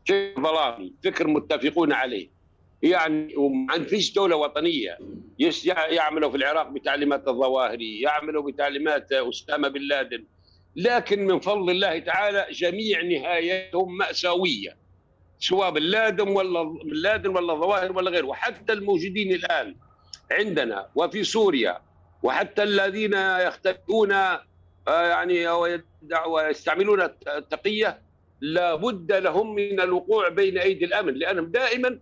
فكر 0.08 0.42
ظلامي 0.42 0.94
فكر 1.04 1.28
متفقون 1.28 1.94
عليه. 1.94 2.41
يعني 2.84 3.36
وما 3.36 3.84
فيش 3.84 4.14
دولة 4.14 4.36
وطنية 4.36 4.98
يعملوا 5.90 6.32
في 6.32 6.38
العراق 6.38 6.70
بتعليمات 6.70 7.28
الظواهري 7.28 8.02
يعملوا 8.02 8.52
بتعليمات 8.52 9.12
أسامة 9.12 9.68
بن 9.68 9.82
لادن. 9.82 10.26
لكن 10.76 11.26
من 11.26 11.40
فضل 11.40 11.70
الله 11.72 12.00
تعالى 12.00 12.46
جميع 12.52 13.02
نهايتهم 13.02 13.98
مأساوية 13.98 14.78
سواء 15.40 15.72
بن 15.72 15.82
لادن 15.82 16.28
ولا 16.28 16.64
بن 16.64 16.80
لادن 16.94 17.30
ولا 17.30 17.54
الظواهر 17.54 17.92
ولا 17.92 18.12
غيره 18.12 18.28
وحتى 18.28 18.74
الموجودين 18.74 19.34
الآن 19.34 19.76
عندنا 20.32 20.88
وفي 20.96 21.24
سوريا 21.24 21.82
وحتى 22.24 22.64
الذين 22.64 23.14
يختلفون 23.14 24.12
آه، 24.12 24.38
يعني 24.88 25.48
ويستعملون 26.28 27.02
التقية 27.28 28.02
لابد 28.42 29.12
لهم 29.12 29.56
من 29.56 29.80
الوقوع 29.82 30.30
بين 30.30 30.58
أيدي 30.58 30.86
الأمن 30.86 31.14
لأنهم 31.14 31.46
دائما 31.46 32.00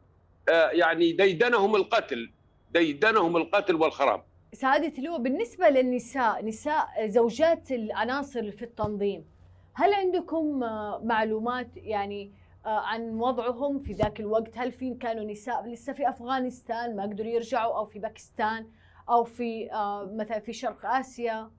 يعني 0.72 1.12
ديدنهم 1.12 1.76
القتل 1.76 2.32
ديدنهم 2.72 3.38
القتل 3.38 3.76
والخراب. 3.76 4.24
سعادة 4.54 4.94
اللواء 4.98 5.20
بالنسبة 5.20 5.70
للنساء 5.70 6.46
نساء 6.46 7.08
زوجات 7.08 7.72
العناصر 7.72 8.52
في 8.52 8.62
التنظيم 8.62 9.26
هل 9.74 9.94
عندكم 9.94 10.64
آه، 10.64 11.02
معلومات 11.04 11.78
يعني 11.78 12.32
آه، 12.66 12.80
عن 12.80 13.10
وضعهم 13.20 13.80
في 13.80 13.94
ذاك 13.94 14.20
الوقت؟ 14.20 14.58
هل 14.58 14.72
في 14.72 14.94
كانوا 14.94 15.24
نساء 15.24 15.66
لسه 15.68 15.94
في 15.94 16.10
أفغانستان 16.10 16.96
ما 16.96 17.04
قدروا 17.04 17.32
يرجعوا 17.32 17.78
أو 17.78 17.86
في 17.86 18.00
باكستان 18.00 18.68
أو 19.10 19.24
في 19.24 19.70
مثلا 20.14 20.40
في 20.40 20.54
شرق 20.54 20.86
آسيا؟ 20.86 21.52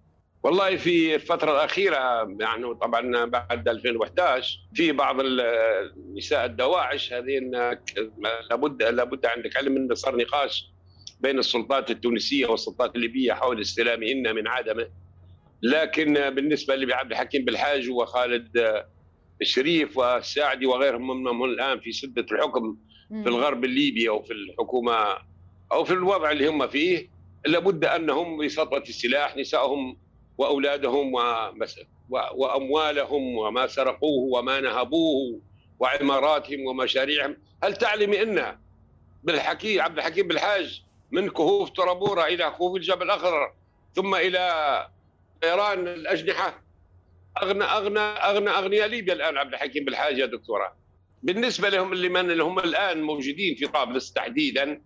والله 0.43 0.77
في 0.77 1.15
الفترة 1.15 1.53
الأخيرة 1.53 2.29
يعني 2.41 2.75
طبعا 2.75 3.25
بعد 3.25 3.69
2011 3.69 4.59
في 4.75 4.93
بعض 4.93 5.17
النساء 5.21 6.45
الدواعش 6.45 7.13
هذين 7.13 7.51
لابد 8.51 8.83
لابد 8.83 9.27
عندك 9.27 9.57
علم 9.57 9.77
انه 9.77 9.95
صار 9.95 10.17
نقاش 10.17 10.71
بين 11.21 11.39
السلطات 11.39 11.91
التونسية 11.91 12.47
والسلطات 12.47 12.97
الليبية 12.97 13.33
حول 13.33 13.61
استلامهن 13.61 14.35
من 14.35 14.49
عدمه 14.49 14.89
لكن 15.63 16.15
بالنسبة 16.15 16.77
لعبد 16.77 17.11
الحكيم 17.11 17.45
بالحاج 17.45 17.91
وخالد 17.91 18.83
الشريف 19.43 19.97
والساعدي 19.97 20.67
وغيرهم 20.67 21.21
منهم 21.23 21.45
الآن 21.45 21.81
في 21.81 21.93
سدة 21.93 22.27
الحكم 22.33 22.77
في 23.09 23.29
الغرب 23.29 23.65
الليبي 23.65 24.09
أو 24.09 24.23
في 24.23 24.33
الحكومة 24.33 24.93
أو 25.73 25.85
في 25.85 25.93
الوضع 25.93 26.31
اللي 26.31 26.49
هم 26.49 26.69
فيه. 26.69 27.11
لابد 27.47 27.85
أنهم 27.85 28.45
بسطوة 28.47 28.83
السلاح 28.89 29.37
نسائهم 29.37 29.97
وأولادهم 30.41 31.15
وأموالهم 32.11 33.37
وما 33.39 33.67
سرقوه 33.67 34.39
وما 34.39 34.61
نهبوه 34.61 35.41
وعماراتهم 35.79 36.67
ومشاريعهم. 36.67 37.37
هل 37.65 37.77
تعلم 37.77 38.13
إن 38.13 38.59
بالحكي 39.25 39.81
عبد 39.81 39.99
الحكيم 39.99 40.29
بالحاج 40.29 40.83
من 41.11 41.29
كهوف 41.31 41.71
ترابورا 41.71 42.27
إلى 42.27 42.51
كهوف 42.51 42.77
الجبل 42.77 43.03
الأخضر 43.03 43.53
ثم 43.95 44.15
إلى 44.15 44.87
طيران 45.43 45.89
الأجنحة؟ 45.89 46.63
اغنى 47.43 47.65
اغنى 47.65 48.01
اغنى 48.01 48.51
أغنياء 48.51 48.87
ليبيا 48.89 49.15
الآن 49.15 49.37
عبد 49.39 49.53
الحكيم 49.53 49.85
بالحاج 49.85 50.19
يا 50.19 50.27
دكتورة. 50.27 50.77
بالنسبة 51.23 51.69
لهم 51.69 51.93
اللي 51.93 52.09
من 52.09 52.31
اللي 52.31 52.43
هم 52.43 52.59
الآن 52.59 53.03
موجودين 53.03 53.55
في 53.55 53.67
طابلس 53.67 54.13
تحديدا 54.13 54.83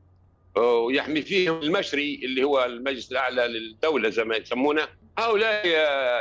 ويحمي 0.57 1.23
فيهم 1.23 1.61
المشري 1.63 2.21
اللي 2.25 2.45
هو 2.45 2.65
المجلس 2.65 3.13
الأعلى 3.13 3.49
للدولة 3.49 4.09
زي 4.09 4.25
ما 4.25 4.37
يسمونه 4.37 4.89
هؤلاء 5.19 5.67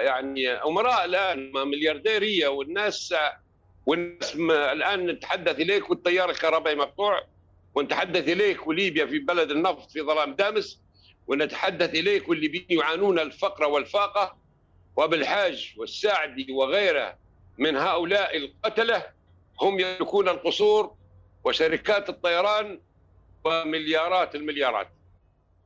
يعني 0.06 0.50
أمراء 0.50 1.06
الآن 1.06 1.52
مليارديرية 1.54 2.48
والناس 2.48 3.16
والناس 3.86 4.36
الآن 4.52 5.08
نتحدث 5.08 5.60
إليك 5.60 5.90
والتيار 5.90 6.30
الكهربائي 6.30 6.76
مقطوع 6.76 7.22
ونتحدث 7.76 8.28
إليك 8.30 8.68
وليبيا 8.68 9.06
في 9.06 9.20
بلد 9.20 9.52
النفط 9.52 9.92
في 9.92 10.02
ظلام 10.02 10.36
دامس 10.36 10.82
ونتحدث 11.28 11.90
إليك 11.90 12.30
والليبيين 12.30 12.66
يعانون 12.70 13.20
الفقر 13.20 13.64
والفاقة 13.70 14.38
وبالحاج 14.96 15.74
والساعدي 15.78 16.52
وغيره 16.52 17.18
من 17.58 17.78
هؤلاء 17.78 18.38
القتلة 18.38 19.04
هم 19.62 19.80
يملكون 19.80 20.30
القصور 20.30 20.96
وشركات 21.44 22.10
الطيران 22.10 22.82
ومليارات 23.44 24.36
المليارات. 24.36 24.90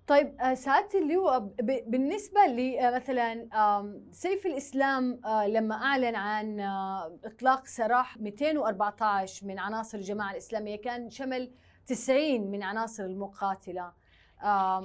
طيب 0.07 0.41
آه، 0.41 0.53
سعاده 0.53 0.99
اللواء 0.99 1.39
بالنسبة 1.87 2.39
لمثلا 2.45 3.47
آه، 3.53 4.01
سيف 4.11 4.45
الإسلام 4.45 5.21
آه، 5.25 5.47
لما 5.47 5.75
أعلن 5.75 6.15
عن 6.15 6.59
إطلاق 7.25 7.65
سراح 7.65 8.17
214 8.17 9.47
من 9.47 9.59
عناصر 9.59 9.97
الجماعة 9.97 10.31
الإسلامية 10.31 10.75
كان 10.75 11.09
شمل 11.09 11.51
90 11.85 12.51
من 12.51 12.63
عناصر 12.63 13.03
المقاتلة 13.03 13.91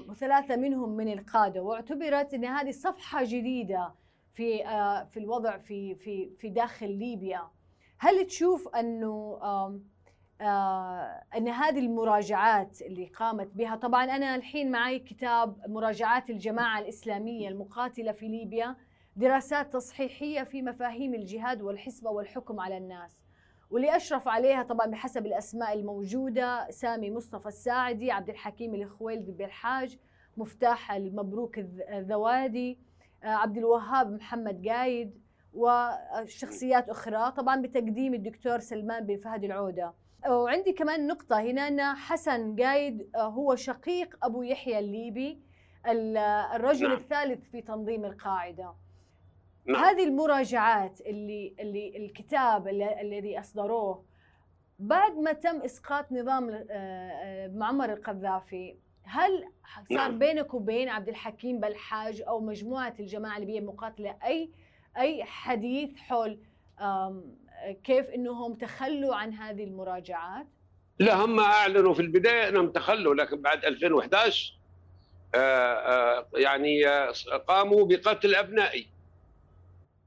وثلاثة 0.09 0.57
منهم 0.57 0.97
من 0.97 1.13
القادة 1.13 1.63
واعتبرت 1.63 2.35
إن 2.35 2.45
هذه 2.45 2.71
صفحة 2.71 3.25
جديدة 3.25 3.95
في 4.33 4.59
في 5.11 5.17
الوضع 5.17 5.59
في 5.59 5.95
في 5.95 6.31
في 6.39 6.49
داخل 6.49 6.99
ليبيا. 6.99 7.51
هل 7.99 8.27
تشوف 8.27 8.69
آه 8.75 9.81
إن 11.37 11.49
هذه 11.49 11.79
المراجعات 11.79 12.83
اللي 12.83 13.07
قامت 13.07 13.49
بها 13.55 13.77
طبعا 13.77 14.05
أنا 14.05 14.35
الحين 14.35 14.71
معي 14.71 14.99
كتاب 14.99 15.57
مراجعات 15.69 16.31
الجماعة 16.31 16.79
الإسلامية 16.79 17.49
المقاتلة 17.49 18.13
في 18.13 18.29
ليبيا 18.29 18.77
دراسات 19.17 19.73
تصحيحية 19.73 20.43
في 20.43 20.63
مفاهيم 20.63 21.15
الجهاد 21.15 21.63
والحسبة 21.63 22.11
والحكم 22.11 22.61
على 22.61 22.77
الناس. 22.77 23.21
واللي 23.71 23.97
أشرف 23.97 24.29
عليها 24.29 24.63
طبعا 24.63 24.87
بحسب 24.87 25.27
الأسماء 25.27 25.73
الموجودة 25.73 26.71
سامي 26.71 27.11
مصطفى 27.11 27.47
الساعدي 27.47 28.11
عبد 28.13 28.29
الحكيم 28.29 28.75
الخويلدي 28.75 29.33
بالحاج 29.33 29.99
مفتاح 30.37 30.93
المبروك 30.93 31.59
الذوادي 31.59 32.79
آه 33.25 33.27
عبد 33.27 33.57
الوهاب 33.57 34.13
محمد 34.13 34.69
قايد 34.69 35.23
وشخصيات 35.55 36.89
أخرى 36.89 37.31
طبعا 37.33 37.61
بتقديم 37.63 38.15
الدكتور 38.15 38.59
سلمان 38.59 39.07
بن 39.07 39.17
فهد 39.17 39.45
العودة. 39.45 39.95
وعندي 40.29 40.73
كمان 40.73 41.07
نقطة 41.07 41.41
هنا 41.41 41.69
أن 41.69 41.81
حسن 41.97 42.57
قايد 42.57 43.11
آه، 43.15 43.29
هو 43.29 43.55
شقيق 43.55 44.17
أبو 44.23 44.43
يحيى 44.43 44.79
الليبي 44.79 45.43
الرجل 45.87 46.89
نعم. 46.89 46.97
الثالث 46.97 47.51
في 47.51 47.61
تنظيم 47.63 48.05
القاعدة 48.05 48.75
نعم. 49.67 49.85
هذه 49.85 50.05
المراجعات 50.05 51.01
اللي 51.01 51.55
اللي 51.61 51.97
الكتاب 51.97 52.69
الذي 52.69 53.41
أصدروه 53.41 54.05
بعد 54.79 55.17
ما 55.17 55.33
تم 55.33 55.61
إسقاط 55.61 56.13
نظام 56.13 56.51
آه، 56.51 56.67
آه، 56.71 57.49
معمر 57.49 57.93
القذافي 57.93 58.77
هل 59.05 59.45
صار 59.89 60.09
نعم. 60.09 60.19
بينك 60.19 60.55
وبين 60.55 60.89
عبد 60.89 61.09
الحكيم 61.09 61.61
بالحاج 61.61 62.23
أو 62.29 62.41
مجموعة 62.41 62.95
الجماعة 63.01 63.35
الليبية 63.37 63.59
المقاتلة 63.59 64.17
أي 64.25 64.51
أي 64.97 65.25
حديث 65.25 65.97
حول 65.97 66.39
كيف 67.85 68.07
إنهم 68.11 68.55
تخلوا 68.55 69.15
عن 69.15 69.33
هذه 69.33 69.65
المراجعات؟ 69.65 70.47
لا 70.99 71.15
هم 71.15 71.41
أعلنوا 71.41 71.95
في 71.95 72.03
البداية 72.03 72.49
إنهم 72.49 72.73
تخلوا 72.73 73.15
لكن 73.15 73.43
بعد 73.43 73.65
2011 73.65 74.55
آه، 75.35 75.39
آه، 75.39 76.27
يعني 76.35 76.89
آه، 76.89 77.13
قاموا 77.49 77.87
بقتل 77.87 78.35
أبنائي. 78.35 78.87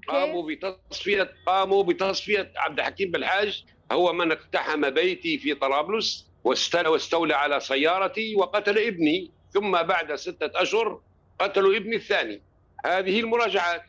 قاموا 0.07 0.49
بتصفية 0.49 1.31
قاموا 1.45 1.83
بتصفية 1.83 2.51
عبد 2.57 2.79
الحكيم 2.79 3.11
بالحاج 3.11 3.65
هو 3.91 4.13
من 4.13 4.31
اقتحم 4.31 4.89
بيتي 4.89 5.37
في 5.37 5.53
طرابلس 5.53 6.27
واستولى 6.43 7.33
على 7.33 7.59
سيارتي 7.59 8.35
وقتل 8.35 8.77
ابني 8.77 9.31
ثم 9.49 9.71
بعد 9.71 10.15
ستة 10.15 10.61
أشهر 10.61 11.01
قتلوا 11.39 11.77
ابني 11.77 11.95
الثاني. 11.95 12.41
هذه 12.85 13.19
المراجعات 13.19 13.83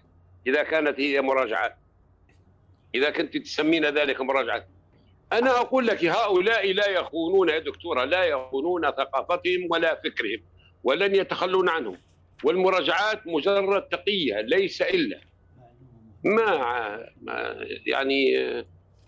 إذا 0.47 0.63
كانت 0.63 1.01
هي 1.01 1.21
مراجعات. 1.21 1.77
إذا 2.95 3.11
كنت 3.11 3.37
تسمين 3.37 3.85
ذلك 3.85 4.21
مراجعة. 4.21 4.67
أنا 5.33 5.51
أقول 5.51 5.87
لك 5.87 6.05
هؤلاء 6.05 6.73
لا 6.73 6.89
يخونون 6.89 7.49
يا 7.49 7.59
دكتورة 7.59 8.05
لا 8.05 8.25
يخونون 8.25 8.91
ثقافتهم 8.91 9.69
ولا 9.71 10.01
فكرهم 10.05 10.43
ولن 10.85 11.15
يتخلون 11.15 11.69
عنهم. 11.69 11.99
والمراجعات 12.45 13.27
مجرد 13.27 13.83
تقية 13.83 14.41
ليس 14.41 14.83
إلا. 14.83 15.21
ما, 16.25 16.49
ما 17.23 17.67
يعني 17.87 18.39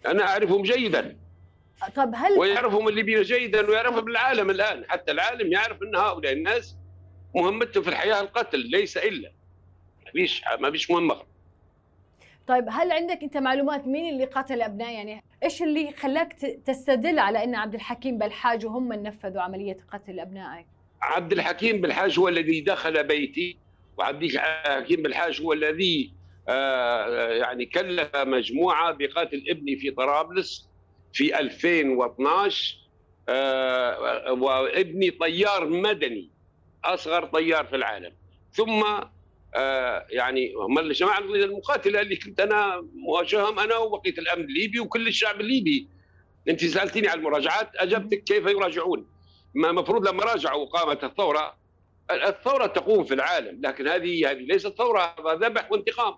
أنا 0.07 0.23
أعرفهم 0.29 0.62
جيدا. 0.62 1.17
طب 1.97 2.12
هل 2.14 2.33
ويعرفهم 2.38 2.88
الليبيين 2.88 3.23
جيدا 3.23 3.71
ويعرفهم 3.71 4.09
العالم 4.09 4.51
الآن. 4.51 4.85
حتى 4.88 5.12
العالم 5.12 5.53
يعرف 5.53 5.83
أن 5.83 5.97
هؤلاء 5.97 6.33
الناس 6.33 6.77
مهمتهم 7.35 7.83
في 7.83 7.91
الحياة 7.91 8.21
القتل 8.21 8.59
ليس 8.59 8.97
إلا. 8.97 9.33
ما 10.07 10.12
فيش 10.12 10.43
ما 10.61 10.71
فيش 10.71 10.91
مهمة. 10.91 11.23
طيب 12.49 12.65
هل 12.71 12.93
عندك 12.93 13.23
أنت 13.23 13.37
معلومات 13.37 13.87
مين 13.87 14.15
اللي 14.15 14.25
قتل 14.25 14.63
أبناء؟ 14.63 14.93
يعني 14.93 15.23
إيش 15.43 15.63
اللي 15.63 15.93
خلاك 15.93 16.33
تستدل 16.67 17.19
على 17.19 17.45
إن 17.45 17.55
عبد 17.55 17.75
الحكيم 17.75 18.19
بالحاج 18.19 18.67
هم 18.67 18.89
من 18.89 19.03
نفذوا 19.03 19.43
عملية 19.43 19.77
قتل 19.93 20.21
أبنائك؟ 20.21 20.67
عبد 21.03 21.33
الحكيم 21.33 21.81
بالحاج 21.81 22.19
هو 22.19 22.29
الذي 22.29 22.61
دخل 22.61 23.05
بيتي 23.05 23.59
وعبد 23.99 24.23
الحكيم 24.23 25.03
بالحاج 25.03 25.43
هو 25.43 25.53
الذي 25.53 26.13
آه، 26.49 27.29
يعني 27.29 27.67
كلف 27.67 28.17
مجموعة 28.17 28.93
بقتل 28.93 29.45
ابني 29.49 29.77
في 29.77 29.91
طرابلس 29.91 30.69
في 31.13 31.39
2012 31.39 32.77
آه، 33.29 34.33
وابني 34.33 35.11
طيار 35.11 35.69
مدني 35.69 36.31
أصغر 36.85 37.25
طيار 37.25 37.65
في 37.65 37.77
العالم. 37.77 38.13
ثم 38.53 38.83
آه، 38.83 39.17
يعني 40.11 40.55
هم 40.55 40.79
الجماعه 40.79 41.19
المقاتلة 41.19 42.01
اللي 42.01 42.17
كنت 42.17 42.41
أنا 42.41 42.89
مواجههم 42.95 43.59
أنا 43.59 43.77
وبقية 43.77 44.15
الأمن 44.19 44.45
الليبي 44.45 44.81
وكل 44.81 45.09
الشعب 45.09 45.41
الليبي. 45.41 45.89
أنت 46.49 46.65
سالتيني 46.65 47.09
عن 47.09 47.19
المراجعات 47.19 47.77
أجبتك 47.77 48.25
كيف 48.25 48.47
يراجعون؟ 48.47 49.07
ما 49.55 49.71
المفروض 49.71 50.09
لما 50.09 50.25
راجعوا 50.25 50.67
قامت 50.67 51.05
الثورة 51.05 51.57
الثورة 52.11 52.67
تقوم 52.67 53.05
في 53.05 53.15
العالم 53.15 53.61
لكن 53.63 53.89
هذه 53.89 54.31
هذه 54.31 54.39
ليست 54.39 54.69
ثورة 54.69 55.01
هذا 55.01 55.35
ذبح 55.35 55.73
وانتقام. 55.73 56.15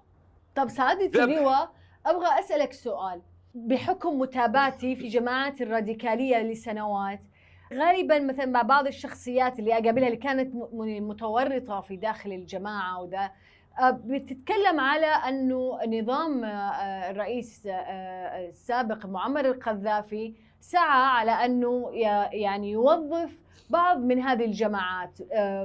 طب 0.56 0.68
سعادة 0.68 1.24
اللواء 1.24 1.72
أبغى 2.06 2.40
أسألك 2.40 2.72
سؤال. 2.72 3.22
بحكم 3.54 4.18
متابعتي 4.18 4.96
في 4.96 5.08
جماعات 5.08 5.60
الراديكالية 5.60 6.42
لسنوات 6.42 7.20
غالبا 7.72 8.18
مثلا 8.18 8.46
مع 8.46 8.62
بعض 8.62 8.86
الشخصيات 8.86 9.58
اللي 9.58 9.72
أقابلها 9.72 10.06
اللي 10.06 10.16
كانت 10.16 10.54
متورطة 11.00 11.80
في 11.80 11.96
داخل 11.96 12.32
الجماعة 12.32 13.02
وذا 13.02 13.30
آه، 13.80 13.90
بتتكلم 13.90 14.80
على 14.80 15.06
أنه 15.06 15.78
نظام 15.88 16.44
آه، 16.44 17.10
الرئيس 17.10 17.66
آه، 17.66 18.48
السابق 18.48 19.06
معمر 19.06 19.44
القذافي 19.44 20.34
سعى 20.60 21.18
على 21.18 21.30
أنه 21.30 21.90
يعني 22.32 22.70
يوظف 22.70 23.38
بعض 23.70 23.98
من 23.98 24.20
هذه 24.20 24.44
الجماعات 24.44 25.20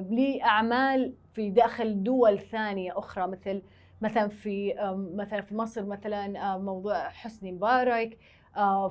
لأعمال 0.10 1.14
في 1.34 1.50
داخل 1.50 2.04
دول 2.04 2.40
ثانية 2.40 3.00
أخرى 3.00 3.28
مثل 3.28 3.62
مثلا 4.02 4.28
في 4.28 4.74
مثلا 5.16 5.42
في 5.42 5.56
مصر 5.56 5.86
مثلا 5.86 6.58
موضوع 6.58 7.10
حسني 7.10 7.52
مبارك 7.52 8.18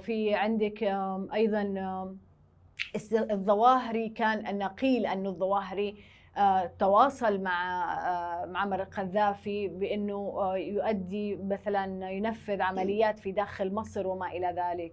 في 0.01 0.35
عندك 0.35 0.83
أيضا 1.35 1.63
الظواهري 3.13 4.09
كان 4.09 4.47
أن 4.47 4.63
قيل 4.63 5.07
أن 5.07 5.27
الظواهري 5.27 5.95
آه، 6.37 6.73
تواصل 6.79 7.41
مع 7.41 7.85
آه، 8.09 8.47
معمر 8.47 8.83
القذافي 8.83 9.69
بأنه 9.69 10.35
آه، 10.37 10.57
يؤدي 10.57 11.37
مثلا 11.37 12.11
ينفذ 12.11 12.61
عمليات 12.61 13.21
في 13.21 13.33
داخل 13.33 13.73
مصر 13.73 14.07
وما 14.07 14.27
إلى 14.27 14.55
ذلك 14.57 14.93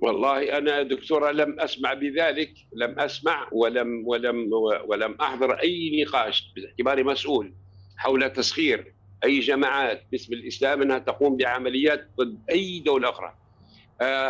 والله 0.00 0.58
أنا 0.58 0.82
دكتورة 0.82 1.30
لم 1.30 1.60
أسمع 1.60 1.94
بذلك 1.94 2.50
لم 2.72 2.98
أسمع 2.98 3.48
ولم 3.52 4.02
ولم 4.06 4.50
ولم 4.86 5.16
أحضر 5.20 5.54
أي 5.54 6.04
نقاش 6.04 6.52
باعتباري 6.56 7.02
مسؤول 7.02 7.52
حول 7.96 8.30
تسخير 8.32 8.94
أي 9.24 9.40
جماعات 9.40 10.02
باسم 10.12 10.32
الإسلام 10.32 10.82
أنها 10.82 10.98
تقوم 10.98 11.36
بعمليات 11.36 12.08
ضد 12.16 12.38
أي 12.50 12.80
دولة 12.80 13.10
أخرى. 13.10 13.34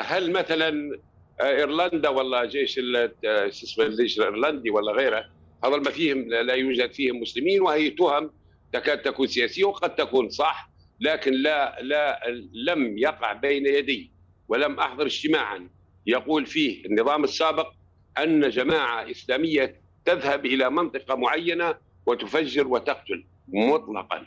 هل 0.03 0.33
مثلا 0.33 0.99
إيرلندا 1.43 2.09
ولا 2.09 2.45
جيش 2.45 2.81
اسمه 3.25 3.85
الجيش 3.85 4.19
الإيرلندي 4.19 4.71
ولا 4.71 4.93
غيره. 4.93 5.25
هذا 5.65 5.77
ما 5.77 5.91
فيهم 5.91 6.29
لا 6.29 6.55
يوجد 6.55 6.93
فيهم 6.93 7.21
مسلمين 7.21 7.63
وهي 7.63 7.91
تهم 7.91 8.31
تكاد 8.73 9.03
تكون 9.03 9.27
سياسية 9.27 9.65
وقد 9.65 9.95
تكون 9.95 10.29
صح 10.29 10.71
لكن 11.01 11.33
لا 11.33 11.81
لا 11.81 12.21
لم 12.53 12.99
يقع 12.99 13.33
بين 13.33 13.67
يدي 13.67 14.11
ولم 14.49 14.81
أحضر 14.81 15.07
اجتماعا. 15.07 15.69
يقول 16.07 16.47
فيه 16.47 16.85
النظام 16.87 17.25
السابق 17.25 17.73
أن 18.19 18.49
جماعة 18.49 19.11
إسلامية 19.11 19.81
تذهب 20.05 20.47
إلى 20.47 20.71
منطقة 20.71 21.15
معينة 21.15 21.75
وتفجر 22.07 22.69
وتقتل 22.69 23.25
مطلقا 23.49 24.27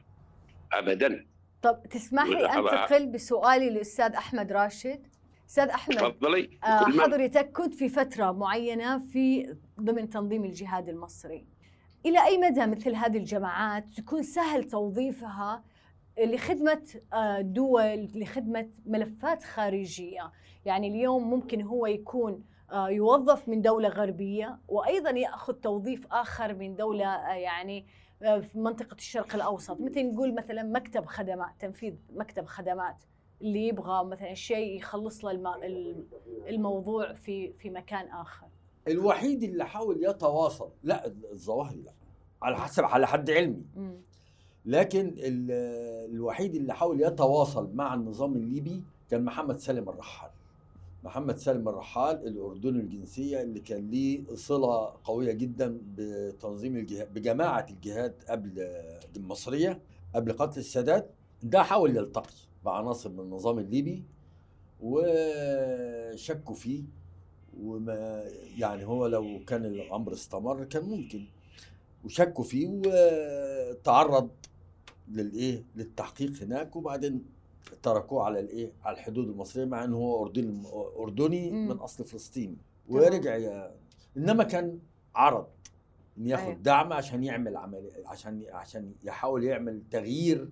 ابدا. 0.74 1.26
طب 1.62 1.84
تسمح 1.89 2.26
لي 2.26 2.45
انتقل 2.45 3.12
بسؤالي 3.12 3.70
للأستاذ 3.70 4.14
أحمد 4.14 4.51
راشد؟ 4.51 5.07
أستاذ 5.49 5.69
أحمد 5.69 5.97
تفضلي. 5.97 6.59
آه 6.63 6.83
حضرتك 6.83 7.51
كنت 7.51 7.73
في 7.73 7.89
فترة 7.89 8.31
معينة 8.31 8.99
في 8.99 9.55
ضمن 9.81 10.09
تنظيم 10.09 10.45
الجهاد 10.45 10.89
المصري. 10.89 11.45
إلى 12.05 12.25
أي 12.25 12.37
مدى 12.37 12.65
مثل 12.65 12.95
هذه 12.95 13.17
الجماعات 13.17 13.85
تكون 13.97 14.23
سهل 14.23 14.63
توظيفها 14.63 15.63
لخدمة 16.19 16.81
آه، 17.13 17.41
دول 17.41 18.09
لخدمة 18.15 18.69
ملفات 18.85 19.43
خارجية؟ 19.43 20.31
يعني 20.65 20.87
اليوم 20.87 21.29
ممكن 21.29 21.61
هو 21.61 21.85
يكون 21.85 22.43
آه، 22.71 22.89
يوظف 22.89 23.49
من 23.49 23.61
دولة 23.61 23.89
غربية 23.89 24.59
وأيضا 24.67 25.09
يأخذ 25.09 25.53
توظيف 25.53 26.07
آخر 26.11 26.53
من 26.53 26.75
دولة 26.75 27.05
آه، 27.05 27.33
يعني 27.33 27.85
في 28.19 28.49
منطقة 28.55 28.95
الشرق 28.95 29.35
الأوسط. 29.35 29.81
مثل 29.81 30.11
نقول 30.13 30.35
مثلا 30.35 30.63
مكتب 30.63 31.05
خدمات 31.05 31.51
تنفيذ 31.59 31.93
مكتب 32.13 32.45
خدمات. 32.45 32.95
اللي 33.41 33.67
يبغى 33.67 34.05
مثلا 34.05 34.33
شيء 34.33 34.77
يخلص 34.77 35.25
له 35.25 35.65
الموضوع 36.47 37.13
في 37.13 37.53
في 37.53 37.69
مكان 37.69 38.07
آخر. 38.07 38.47
الوحيد 38.87 39.43
اللي 39.43 39.65
حاول 39.65 40.03
يتواصل 40.03 40.69
لا 40.83 41.05
الظواهري 41.31 41.81
لا 41.81 41.93
على 42.41 42.57
حسب 42.57 42.83
على 42.83 43.07
حد 43.07 43.29
علمي. 43.29 43.63
لكن 44.65 45.13
الوحيد 45.17 46.55
اللي 46.55 46.73
حاول 46.73 47.01
يتواصل 47.01 47.75
مع 47.75 47.93
النظام 47.93 48.35
الليبي 48.35 48.83
كان 49.09 49.25
محمد 49.25 49.57
سالم 49.57 49.89
الرحال. 49.89 50.31
محمد 51.03 51.37
سالم 51.37 51.69
الرحال 51.69 52.27
الاردني 52.27 52.79
الجنسية 52.79 53.41
اللي 53.41 53.59
كان 53.59 53.89
ليه 53.89 54.23
صلة 54.35 54.93
قوية 55.03 55.31
جدا 55.31 55.81
بتنظيم 55.95 56.77
الجهاد 56.77 57.13
بجماعة 57.13 57.65
الجهاد 57.69 58.15
قبل 58.29 58.51
المصريه 59.17 59.81
قبل 60.15 60.31
قتل 60.33 60.59
السادات 60.59 61.09
ده 61.43 61.63
حاول 61.63 61.97
يلتقي. 61.97 62.33
بعناصر 62.66 63.10
من 63.10 63.20
النظام 63.20 63.60
الليبي 63.60 64.03
وشكوا 64.82 66.55
فيه 66.55 66.84
وما 67.64 68.24
يعني 68.57 68.86
هو 68.86 69.07
لو 69.07 69.39
كان 69.47 69.66
الأمر 69.66 70.14
استمر 70.14 70.64
كان 70.64 70.84
ممكن. 70.84 71.24
وشكوا 72.05 72.43
فيه 72.43 72.68
وتعرض 72.86 74.30
للإيه؟ 75.12 75.64
للتحقيق 75.76 76.32
هناك 76.43 76.76
وبعدين 76.76 77.26
تركوه 77.84 78.24
على 78.24 78.39
الإيه؟ 78.39 78.72
على 78.84 78.97
الحدود 78.97 79.28
المصرية 79.30 79.66
مع 79.66 79.84
إنه 79.84 79.97
هو 79.97 80.24
أردني 80.26 80.64
اردني 80.99 81.51
من 81.51 81.72
أصل 81.78 82.05
فلسطيني. 82.05 82.57
ورجع 82.89 83.36
يا 83.36 83.76
إنما 84.18 84.43
كان 84.43 84.80
عرض 85.16 85.47
إن 86.18 86.28
ياخد 86.28 86.43
أيوة. 86.43 86.53
دعم 86.60 86.93
عشان 86.93 87.24
يعمل 87.24 87.57
عمل 87.57 87.91
عشان 88.05 88.43
عشان 88.51 88.93
يحاول 89.03 89.43
يعمل 89.43 89.82
تغيير 89.91 90.49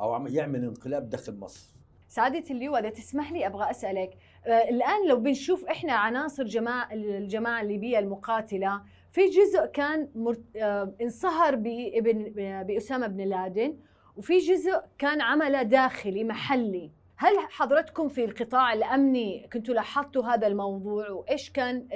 أو 0.00 0.26
يعمل 0.26 0.64
انقلاب 0.64 1.08
داخل 1.10 1.38
مصر. 1.38 1.70
سعادة 2.08 2.44
اللواء 2.50 2.80
إذا 2.80 2.90
تسمح 2.90 3.32
لي 3.32 3.46
أبغى 3.46 3.70
أسألك 3.70 4.10
آه 4.46 4.68
الآن 4.68 5.08
لو 5.08 5.16
بنشوف 5.16 5.64
إحنا 5.64 5.92
عناصر 5.92 6.44
جماعة 6.44 6.92
الجماعة 6.92 7.60
الليبية 7.62 7.98
المقاتلة 7.98 8.82
في 9.12 9.20
جزء 9.26 9.66
كان 9.66 10.08
آه 10.56 10.94
انصهر 11.02 11.54
بابن 11.54 12.32
بأسامة 12.62 13.06
بن 13.06 13.20
لادن 13.20 13.76
وفي 14.16 14.38
جزء 14.38 14.80
كان 14.98 15.20
عمله 15.20 15.62
داخلي 15.62 16.24
محلي. 16.24 16.90
هل 17.16 17.38
حضرتكم 17.38 18.08
في 18.08 18.24
القطاع 18.24 18.72
الأمني 18.72 19.48
كنتوا 19.52 19.74
لاحظتوا 19.74 20.24
هذا 20.24 20.46
الموضوع؟ 20.46 21.10
وإيش 21.10 21.50
كان 21.50 21.86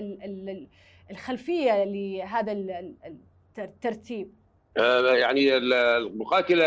الخلفية 1.11 1.85
لهذا 1.85 2.53
الترتيب؟ 3.59 4.33
آه، 4.79 5.15
يعني 5.15 5.57
المقاتلة 5.57 6.65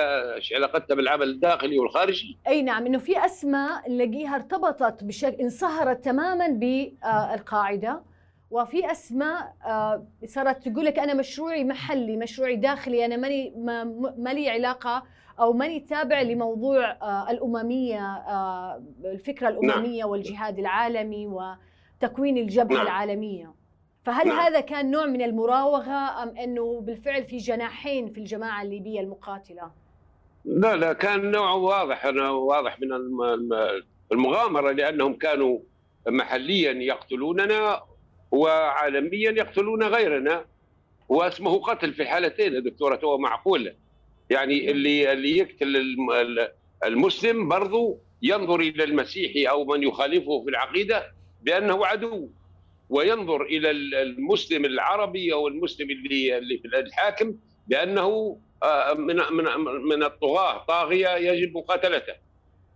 علاقتها 0.55 0.95
بالعمل 0.95 1.29
الداخلي 1.29 1.79
والخارجي 1.79 2.37
أي 2.47 2.61
نعم 2.61 2.85
إنه 2.85 2.97
في 2.97 3.25
أسماء 3.25 3.91
نلاقيها 3.91 4.35
ارتبطت 4.35 5.03
بشكل 5.03 5.35
انصهرت 5.41 6.05
تماما 6.05 6.47
بالقاعدة 6.47 8.01
وفي 8.51 8.91
أسماء 8.91 9.53
آه، 9.65 10.07
صارت 10.25 10.67
تقول 10.67 10.85
لك 10.85 10.99
أنا 10.99 11.13
مشروعي 11.13 11.63
محلي 11.63 12.17
مشروعي 12.17 12.55
داخلي 12.55 13.05
أنا 13.05 13.17
ماني 13.17 13.53
ما 14.17 14.33
لي 14.33 14.49
علاقة 14.49 15.03
أو 15.39 15.53
ماني 15.53 15.79
تابع 15.79 16.21
لموضوع 16.21 16.91
آه، 16.91 17.31
الأممية 17.31 18.23
الفكرة 19.05 19.49
الأممية 19.49 19.99
نعم. 19.99 20.09
والجهاد 20.09 20.59
العالمي 20.59 21.27
وتكوين 21.27 22.37
الجبهة 22.37 22.75
نعم. 22.75 22.85
العالمية 22.85 23.56
فهل 24.07 24.27
نعم. 24.27 24.39
هذا 24.39 24.59
كان 24.59 24.91
نوع 24.91 25.05
من 25.05 25.21
المراوغة 25.21 26.23
أم 26.23 26.37
أنه 26.37 26.81
بالفعل 26.81 27.25
في 27.25 27.37
جناحين 27.37 28.13
في 28.13 28.19
الجماعة 28.19 28.61
الليبية 28.61 28.99
المقاتلة؟ 28.99 29.71
لا 30.45 30.75
لا 30.75 30.93
كان 30.93 31.31
نوع 31.31 31.51
واضح 31.51 32.05
أنا 32.05 32.29
واضح 32.29 32.79
من 32.79 32.87
المغامرة 34.11 34.71
لأنهم 34.71 35.13
كانوا 35.13 35.59
محليا 36.07 36.71
يقتلوننا 36.71 37.83
وعالميا 38.31 39.31
يقتلون 39.31 39.83
غيرنا 39.83 40.45
واسمه 41.09 41.59
قتل 41.59 41.93
في 41.93 42.01
الحالتين 42.01 42.63
دكتورة 42.63 42.99
هو 43.03 43.17
معقول 43.17 43.75
يعني 44.29 44.71
اللي 44.71 45.13
اللي 45.13 45.37
يقتل 45.37 45.97
المسلم 46.85 47.47
برضو 47.47 47.97
ينظر 48.21 48.59
إلى 48.59 48.83
المسيحي 48.83 49.45
أو 49.45 49.65
من 49.65 49.83
يخالفه 49.83 50.43
في 50.43 50.49
العقيدة 50.49 51.13
بأنه 51.43 51.85
عدو 51.85 52.29
وينظر 52.89 53.41
إلى 53.41 53.71
المسلم 54.01 54.65
العربي 54.65 55.33
أو 55.33 55.47
المسلم 55.47 55.89
اللي 55.89 56.37
اللي 56.37 56.57
في 56.57 56.67
الحاكم 56.67 57.35
بأنه 57.67 58.37
آه، 58.63 58.93
من 58.93 59.15
من 59.15 59.45
من 59.89 60.03
الطغاة 60.03 60.65
طاغية 60.65 61.09
يجب 61.09 61.57
مقاتلته. 61.57 62.13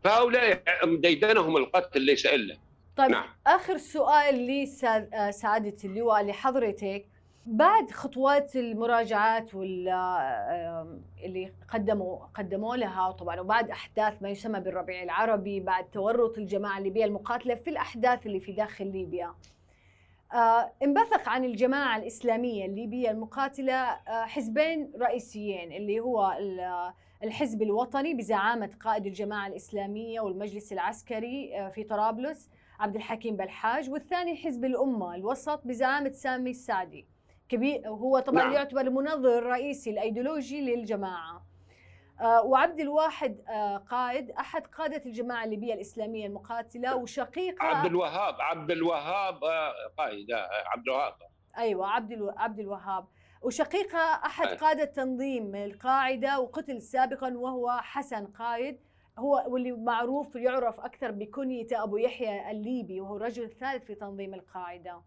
فهؤلاء 0.03 0.63
ديدنهم 0.95 1.57
القتل 1.57 2.01
ليس 2.01 2.25
إلا. 2.25 2.57
طيب 2.97 3.09
نعم. 3.09 3.25
آخر 3.47 3.77
سؤال 3.77 4.35
لي 4.35 4.69
آه، 5.13 5.31
سعادة 5.31 5.77
اللواء 5.83 6.23
لحضرتك. 6.23 7.05
بعد 7.45 7.91
خطوات 7.91 8.55
المراجعات 8.55 9.55
آه، 9.55 10.99
اللي 11.23 11.53
قدموا 11.73 12.25
قدموا 12.25 12.75
لها 12.75 13.11
طبعا 13.11 13.39
وبعد 13.39 13.69
أحداث 13.69 14.13
ما 14.21 14.29
يسمى 14.29 14.59
بالربيع 14.59 15.03
العربي 15.03 15.59
بعد 15.59 15.89
تورط 15.89 16.37
الجماعة 16.37 16.77
الليبية 16.77 17.05
المقاتلة 17.05 17.55
في 17.55 17.69
الأحداث 17.69 18.25
اللي 18.25 18.39
في 18.39 18.51
داخل 18.51 18.91
ليبيا. 18.91 19.33
انبثق 20.83 21.29
عن 21.29 21.45
الجماعة 21.45 21.97
الإسلامية 21.97 22.65
الليبية 22.65 23.11
المقاتلة 23.11 23.73
آه، 23.73 24.25
حزبين 24.25 24.91
رئيسيين 25.01 25.71
اللي 25.71 25.99
هو 25.99 26.37
الحزب 27.23 27.61
الوطني 27.61 28.13
بزعامة 28.13 28.69
قائد 28.79 29.05
الجماعة 29.05 29.47
الإسلامية 29.47 30.21
والمجلس 30.21 30.73
العسكري 30.73 31.59
آه، 31.59 31.69
في 31.69 31.83
طرابلس 31.83 32.49
عبد 32.79 32.95
الحكيم 32.95 33.35
بلحاج 33.35 33.89
والثاني 33.89 34.35
حزب 34.35 34.65
الأمة 34.65 35.15
الوسط 35.15 35.61
بزعامة 35.67 36.11
سامي 36.11 36.49
السعدي 36.49 37.07
كبير 37.49 37.87
هو 37.87 38.19
طبعا 38.19 38.43
نعم. 38.43 38.53
يعتبر 38.53 38.81
المنظر 38.81 39.37
الرئيسي 39.37 39.89
الأيديولوجي 39.89 40.61
للجماعة 40.61 41.35
آه، 41.35 41.50
وعبد 42.21 42.79
الواحد 42.79 43.41
آه، 43.49 43.77
قائد 43.77 44.31
أحد 44.31 44.67
قادة 44.67 45.01
الجماعة 45.05 45.43
الليبية 45.43 45.73
الإسلامية 45.73 46.27
المقاتلة 46.27 46.95
وشقيق 46.95 47.63
عبد 47.63 47.85
الوهاب 47.85 48.41
عبد 48.41 48.71
الوهاب 48.71 49.43
آه، 49.43 49.73
قائد 49.97 50.31
عبد 50.65 50.87
الوهاب. 50.87 51.13
أيوه 51.57 51.87
عبد 51.87 52.33
عبد 52.37 52.59
الوهاب. 52.59 53.05
وشقيقة 53.41 53.99
أحد 53.99 54.47
قادة 54.47 54.85
تنظيم 54.85 55.55
القاعدة 55.55 56.39
وقتل 56.39 56.81
سابقا 56.81 57.33
وهو 57.37 57.71
حسن 57.71 58.25
قائد. 58.25 58.79
هو 59.19 59.43
واللي 59.47 59.71
معروف 59.71 60.35
يعرف 60.35 60.79
أكثر 60.79 61.11
بكنية 61.11 61.67
أبو 61.71 61.97
يحيى 61.97 62.51
الليبي 62.51 63.01
وهو 63.01 63.17
الرجل 63.17 63.43
الثالث 63.43 63.83
في 63.83 63.95
تنظيم 63.95 64.33
القاعدة. 64.33 65.01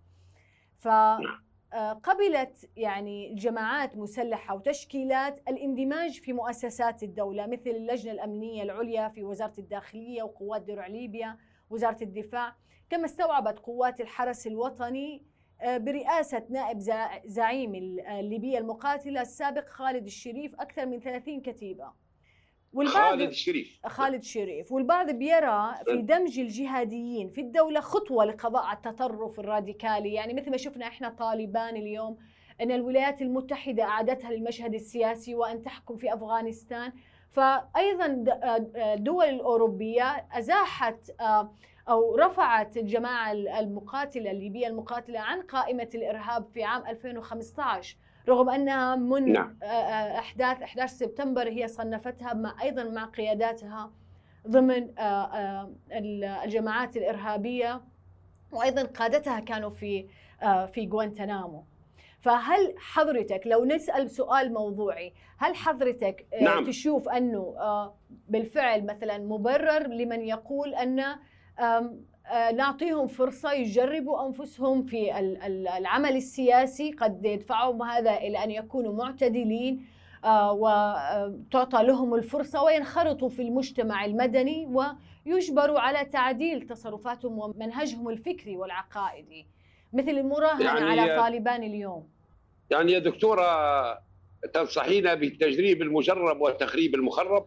ف 0.78 0.86
نعم. 0.86 1.24
آه، 1.24 1.53
قبلت 1.74 2.70
يعني 2.76 3.34
جماعات 3.34 3.96
مسلحة 3.96 4.54
وتشكيلات 4.54 5.40
الاندماج 5.48 6.20
في 6.20 6.32
مؤسسات 6.32 7.02
الدولة 7.02 7.46
مثل 7.46 7.70
اللجنة 7.70 8.12
الأمنية 8.12 8.62
العليا 8.62 9.08
في 9.08 9.24
وزارة 9.24 9.54
الداخلية 9.58 10.22
وقوات 10.22 10.62
درع 10.62 10.86
ليبيا 10.86 11.36
وزارة 11.70 12.02
الدفاع. 12.02 12.56
كما 12.90 13.04
استوعبت 13.04 13.58
قوات 13.58 14.00
الحرس 14.00 14.46
الوطني 14.46 15.22
آه، 15.60 15.76
برئاسة 15.78 16.46
نائب 16.50 16.78
زعيم 17.26 17.74
الليبية 17.74 18.58
المقاتلة 18.58 19.20
السابق 19.20 19.68
خالد 19.68 20.06
الشريف 20.06 20.54
أكثر 20.54 20.86
من 20.86 21.00
30 21.00 21.40
كتيبة. 21.40 22.03
والبعض 22.74 22.94
خالد 23.10 23.28
الشريف 23.28 23.86
خالد 23.86 24.14
الشريف 24.20 24.72
والبعض 24.72 25.10
بيرى 25.10 25.74
في 25.84 26.02
دمج 26.02 26.38
الجهاديين 26.38 27.28
في 27.28 27.40
الدولة 27.40 27.80
خطوة 27.80 28.24
لقضاء 28.24 28.62
على 28.64 28.76
التطرف 28.76 29.40
الراديكالي. 29.40 30.12
يعني 30.14 30.34
مثل 30.34 30.50
ما 30.50 30.56
شفنا 30.56 30.86
إحنا 30.86 31.08
طالبان 31.08 31.76
اليوم 31.76 32.16
أن 32.60 32.70
الولايات 32.72 33.22
المتحدة 33.22 33.82
أعادتها 33.82 34.30
للمشهد 34.30 34.74
السياسي 34.74 35.34
وأن 35.34 35.62
تحكم 35.62 35.96
في 35.96 36.14
أفغانستان. 36.14 36.92
فأيضا 37.30 38.06
الدول 38.94 39.24
الأوروبية 39.24 40.26
أزاحت 40.32 41.10
أو 41.88 42.16
رفعت 42.16 42.76
الجماعة 42.76 43.32
المقاتلة 43.32 44.30
الليبية 44.30 44.66
المقاتلة 44.66 45.20
عن 45.20 45.42
قائمة 45.42 45.88
الإرهاب 45.94 46.46
في 46.54 46.64
عام 46.64 46.86
2015 46.86 47.96
رغم 48.28 48.50
انها 48.50 48.96
من 48.96 49.32
نعم. 49.32 49.58
أحداث 50.18 50.62
11 50.62 50.94
سبتمبر 50.94 51.48
هي 51.48 51.68
صنفتها 51.68 52.34
مع 52.34 52.62
أيضا 52.62 52.84
مع 52.84 53.04
قياداتها 53.04 53.92
ضمن 54.48 54.88
الجماعات 55.92 56.96
الإرهابية 56.96 57.82
وأيضا 58.52 58.82
قادتها 58.82 59.40
كانوا 59.40 59.70
في 59.70 60.06
في 60.72 60.88
غوانتنامو 60.92 61.64
فهل 62.20 62.74
حضرتك 62.78 63.40
لو 63.46 63.64
نسأل 63.64 64.10
سؤال 64.10 64.52
موضوعي 64.52 65.12
هل 65.38 65.54
حضرتك 65.54 66.26
نعم. 66.40 66.64
تشوف 66.64 67.08
أنه 67.08 67.54
بالفعل 68.28 68.86
مثلا 68.86 69.18
مبرر 69.18 69.86
لمن 69.86 70.20
يقول 70.20 70.74
أن 70.74 71.00
آه، 71.58 71.94
نعطيهم 72.32 73.06
فرصة 73.06 73.52
يجربوا 73.52 74.26
أنفسهم 74.26 74.82
في 74.82 75.18
العمل 75.78 76.16
السياسي 76.16 76.92
قد 76.92 77.24
يدفعهم 77.24 77.82
هذا 77.82 78.16
إلى 78.16 78.44
أن 78.44 78.50
يكونوا 78.50 78.92
معتدلين 78.92 79.86
آه، 80.24 80.52
وتعطى 80.52 81.82
لهم 81.82 82.14
الفرصة 82.14 82.62
وينخرطوا 82.62 83.28
في 83.28 83.42
المجتمع 83.42 84.04
المدني 84.04 84.66
ويجبروا 85.26 85.80
على 85.80 86.04
تعديل 86.04 86.66
تصرفاتهم 86.66 87.38
ومنهجهم 87.38 88.08
الفكري 88.08 88.56
والعقائدي. 88.56 89.46
مثل 89.92 90.10
المراهنة 90.10 90.64
يعني 90.64 91.00
على 91.00 91.16
طالبان 91.16 91.62
اليوم. 91.62 92.08
يعني 92.70 92.92
يا 92.92 92.98
دكتورة 92.98 93.44
تنصحينا 94.54 95.14
بالتجريب 95.14 95.82
المجرب 95.82 96.40
وتخريب 96.40 96.94
المخرب؟ 96.94 97.46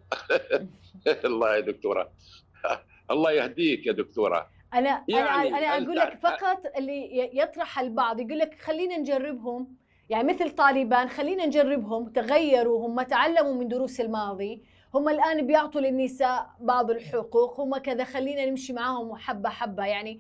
الله 1.26 1.56
يا 1.56 1.60
دكتورة. 1.60 2.10
الله 3.12 3.32
يهديك 3.32 3.86
يا 3.86 3.92
دكتورة. 3.92 4.57
أنا 4.74 5.04
يعني 5.08 5.50
أنا 5.50 5.58
أنا 5.58 5.86
أقول 5.86 5.96
لك 5.96 6.20
فقط 6.24 6.62
اللي 6.78 7.30
يطرح 7.34 7.80
البعض 7.80 8.20
يقول 8.20 8.40
لك 8.40 8.58
خلينا 8.62 8.98
نجربهم. 8.98 9.68
يعني 10.10 10.34
مثل 10.34 10.50
طالبان 10.50 11.10
خلينا 11.10 11.46
نجربهم 11.46 12.10
تغيروا 12.10 12.88
هم 12.88 13.02
تعلموا 13.02 13.54
من 13.54 13.68
دروس 13.68 14.02
الماضي. 14.02 14.62
هم 14.94 15.10
الآن 15.10 15.48
بيعطوا 15.48 15.82
للنساء 15.82 16.50
بعض 16.60 16.92
الحقوق 16.92 17.60
هم 17.60 17.78
كذا 17.78 18.04
خلينا 18.04 18.46
نمشي 18.46 18.74
معاهم 18.74 19.16
حبة 19.16 19.50
حبة. 19.50 19.86
يعني 19.86 20.20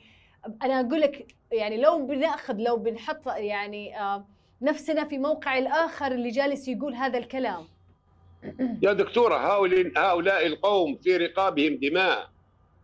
أنا 0.63 0.79
أقول 0.79 1.01
لك 1.01 1.35
يعني 1.51 1.81
لو 1.81 2.05
بنأخذ 2.05 2.55
لو 2.57 2.77
بنحط 2.77 3.27
يعني 3.27 3.99
آه، 3.99 4.25
نفسنا 4.61 5.03
في 5.03 5.17
موقع 5.17 5.57
الآخر 5.57 6.11
اللي 6.11 6.29
جالس 6.29 6.67
يقول 6.67 6.93
هذا 6.93 7.17
الكلام. 7.17 7.67
يا 8.81 8.93
دكتورة 8.93 9.35
هؤلاء 9.35 9.91
هؤلاء 9.97 10.47
القوم 10.47 10.95
في 10.95 11.17
رقابهم 11.17 11.75
دماء. 11.75 12.29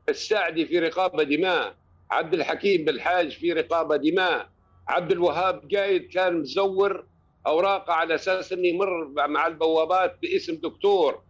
السعدي 0.10 0.66
في 0.66 0.80
رقابة 0.80 1.24
دماء 1.24 1.76
عبد 2.12 2.34
الحكيم 2.34 2.86
بالحاج 2.86 3.32
في 3.32 3.54
رقابة 3.54 3.96
دماء 3.96 4.50
عبد 4.88 5.12
الوهاب 5.12 5.76
قايد 5.76 6.08
كان 6.08 6.40
مزور 6.40 7.06
أوراقه 7.48 7.94
على 7.94 8.16
أساس 8.16 8.54
أنه 8.54 8.68
يمر 8.68 9.08
مع 9.28 9.48
البوابات 9.48 10.18
باسم 10.22 10.56
دكتور. 10.56 11.24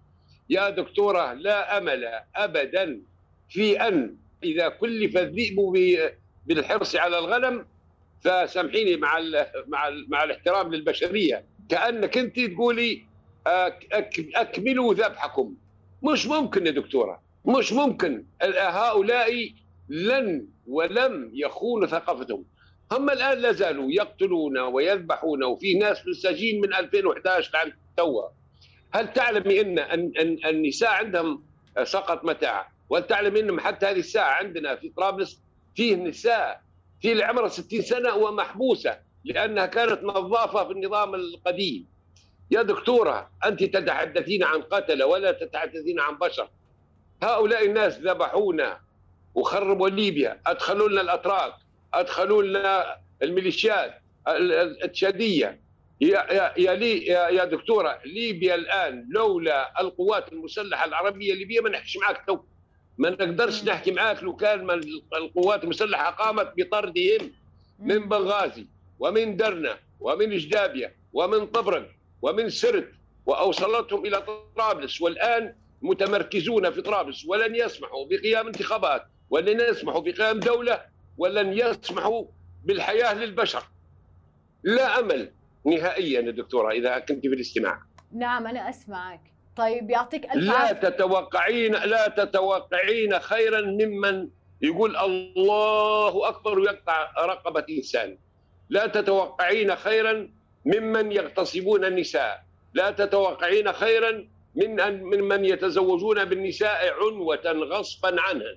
يا 0.49 0.69
دكتورة 0.69 1.33
لا 1.33 1.77
أمل 1.77 2.19
أبدا 2.35 3.01
في 3.49 3.87
أن 3.87 4.15
إذا 4.43 4.69
كلف 4.69 5.17
الذئب 5.17 5.55
بالحرص 6.45 6.95
على 6.95 7.19
الغنم 7.19 7.65
فسامحيني 8.21 8.97
مع 8.97 9.17
ال 9.17 9.45
مع 9.67 9.87
ال 9.87 10.05
مع 10.09 10.23
الاحترام 10.23 10.73
للبشرية. 10.73 11.45
كأنك 11.69 12.17
أنت 12.17 12.39
تقولي 12.39 13.03
أكملوا 14.35 14.93
ذبحكم. 14.93 15.55
مش 16.03 16.27
ممكن 16.27 16.65
يا 16.65 16.71
دكتورة. 16.71 17.22
مش 17.45 17.73
ممكن. 17.73 18.25
هؤلاء 18.57 19.49
لن 19.89 20.47
ولم 20.67 21.31
يخونوا 21.33 21.87
ثقافتهم. 21.87 22.45
هم 22.91 23.09
الآن 23.09 23.37
لا 23.37 23.51
زالوا 23.51 23.91
يقتلون 23.91 24.57
ويذبحون 24.57 25.43
وفي 25.43 25.73
ناس 25.73 25.99
في 25.99 26.07
السجين 26.07 26.61
من 26.61 26.73
2011 26.73 27.51
لعند 27.53 27.73
توا 27.97 28.23
هل 28.93 29.13
تعلم 29.13 29.49
ان 29.51 29.79
النساء 30.45 30.89
عندهم 30.89 31.43
سقط 31.83 32.25
متاع؟ 32.25 32.71
وهل 32.89 33.07
تعلم 33.07 33.35
إنهم 33.37 33.59
حتى 33.59 33.85
هذه 33.85 33.99
الساعة 33.99 34.31
عندنا 34.33 34.75
في 34.75 34.89
طرابلس 34.89 35.41
فيه 35.75 35.95
نساء 35.95 36.61
في 37.01 37.11
اللي 37.11 37.23
عمرها 37.23 37.47
60 37.47 37.81
سنة 37.81 38.15
ومحبوسة 38.15 38.99
لأنها 39.25 39.65
كانت 39.65 40.03
نظافة 40.03 40.65
في 40.67 40.71
النظام 40.73 41.15
القديم. 41.15 41.85
يا 42.51 42.61
دكتورة 42.61 43.29
أنت 43.45 43.63
تتحدثين 43.63 44.43
عن 44.43 44.61
قتله 44.61 45.05
ولا 45.05 45.31
تتحدثين 45.31 45.99
عن 45.99 46.17
بشر؟ 46.17 46.49
هؤلاء 47.23 47.65
الناس 47.65 47.99
ذبحونا 47.99 48.79
وخربوا 49.35 49.89
ليبيا 49.89 50.41
أدخلوا 50.47 50.89
لنا 50.89 51.01
الأتراك 51.01 51.53
أدخلوا 51.93 52.43
لنا 52.43 52.97
الميليشيات 53.23 54.01
التشادية. 54.27 55.59
يا 56.01 56.33
يا 56.33 56.53
يا, 56.57 56.73
لي 56.75 57.05
يا, 57.05 57.29
يا 57.29 57.45
دكتورة 57.45 57.99
ليبيا 58.05 58.55
الآن 58.55 59.07
لولا 59.09 59.81
القوات 59.81 60.33
المسلحة 60.33 60.85
العربية 60.85 61.33
الليبيه 61.33 61.59
ما 61.61 61.69
نحكيش 61.69 61.97
معاك 61.97 62.25
تو. 62.27 62.39
ما 62.97 63.09
نقدرش 63.09 63.63
نحكي 63.63 63.91
معاك 63.91 64.23
لو 64.23 64.35
كان 64.35 64.65
من 64.65 64.81
القوات 65.13 65.63
المسلحة 65.63 66.11
قامت 66.11 66.53
بطردهم 66.57 67.31
من 67.79 68.09
بنغازي 68.09 68.65
ومن 68.99 69.37
درنا 69.37 69.77
ومن 69.99 70.37
جدابيا 70.37 70.95
ومن 71.13 71.47
طبرق 71.47 71.89
ومن 72.21 72.49
سرت 72.49 72.91
وأوصلتهم 73.25 74.05
إلى 74.05 74.23
طرابلس. 74.55 75.01
والآن 75.01 75.55
متمركزون 75.83 76.71
في 76.71 76.81
طرابلس 76.81 77.25
ولن 77.25 77.55
يسمحوا 77.55 78.05
بقيام 78.09 78.47
انتخابات 78.47 79.03
ولن 79.29 79.59
يسمحوا 79.59 80.01
بقيام 80.01 80.39
دولة 80.39 80.81
ولن 81.17 81.53
يسمحوا 81.53 82.25
بالحياة 82.63 83.13
للبشر. 83.13 83.63
لا 84.63 84.99
أمل 84.99 85.31
نهائيا 85.65 86.21
يا 86.21 86.31
دكتورة 86.31 86.71
إذا 86.71 86.99
كنت 86.99 87.21
في 87.21 87.33
الاستماع. 87.33 87.81
نعم 88.11 88.47
أنا 88.47 88.69
أسمعك. 88.69 89.21
طيب 89.55 89.89
يعطيك 89.89 90.25
ألف 90.25 90.35
لا 90.35 90.53
عافية. 90.53 90.89
تتوقعين 90.89 91.71
لا 91.71 92.07
تتوقعين 92.07 93.19
خيرا 93.19 93.61
ممن 93.61 94.29
يقول 94.61 94.97
الله 94.97 96.29
أكبر 96.29 96.59
ويقطع 96.59 97.11
رقبة 97.25 97.65
إنسان. 97.69 98.17
لا 98.69 98.87
تتوقعين 98.87 99.75
خيرا 99.75 100.29
ممن 100.65 101.11
يغتصبون 101.11 101.85
النساء. 101.85 102.43
لا 102.73 102.91
تتوقعين 102.91 103.73
خيرا 103.73 104.27
من 104.55 104.79
أن 104.79 105.03
من 105.03 105.21
من 105.23 105.45
يتزوجون 105.45 106.25
بالنساء 106.25 106.93
عنوة 106.93 107.41
غصبا 107.45 108.21
عنها. 108.21 108.55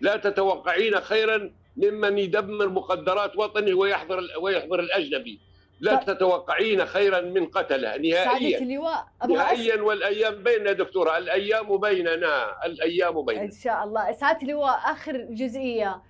لا 0.00 0.16
تتوقعين 0.16 1.00
خيرا 1.00 1.50
ممن 1.76 2.18
يدمر 2.18 2.68
مقدرات 2.68 3.36
وطنه 3.36 3.74
ويحضر 3.74 4.22
ويحضر 4.40 4.80
الأجنبي. 4.80 5.40
لا 5.80 5.96
ف... 5.96 6.04
تتوقعين 6.04 6.86
خيرا 6.86 7.20
من 7.20 7.46
قتله 7.46 7.96
نهائيا. 7.96 8.58
اللواء. 8.58 9.06
نهائيا 9.28 9.74
أس... 9.74 9.80
والأيام 9.80 10.42
بيننا 10.42 10.72
دكتورة. 10.72 11.18
الأيام 11.18 11.76
بيننا. 11.76 12.66
الأيام 12.66 13.24
بيننا. 13.24 13.44
إن 13.44 13.50
شاء 13.50 13.84
الله. 13.84 14.12
سعاده 14.12 14.42
اللواء. 14.42 14.78
آخر 14.84 15.16
جزئية. 15.16 16.02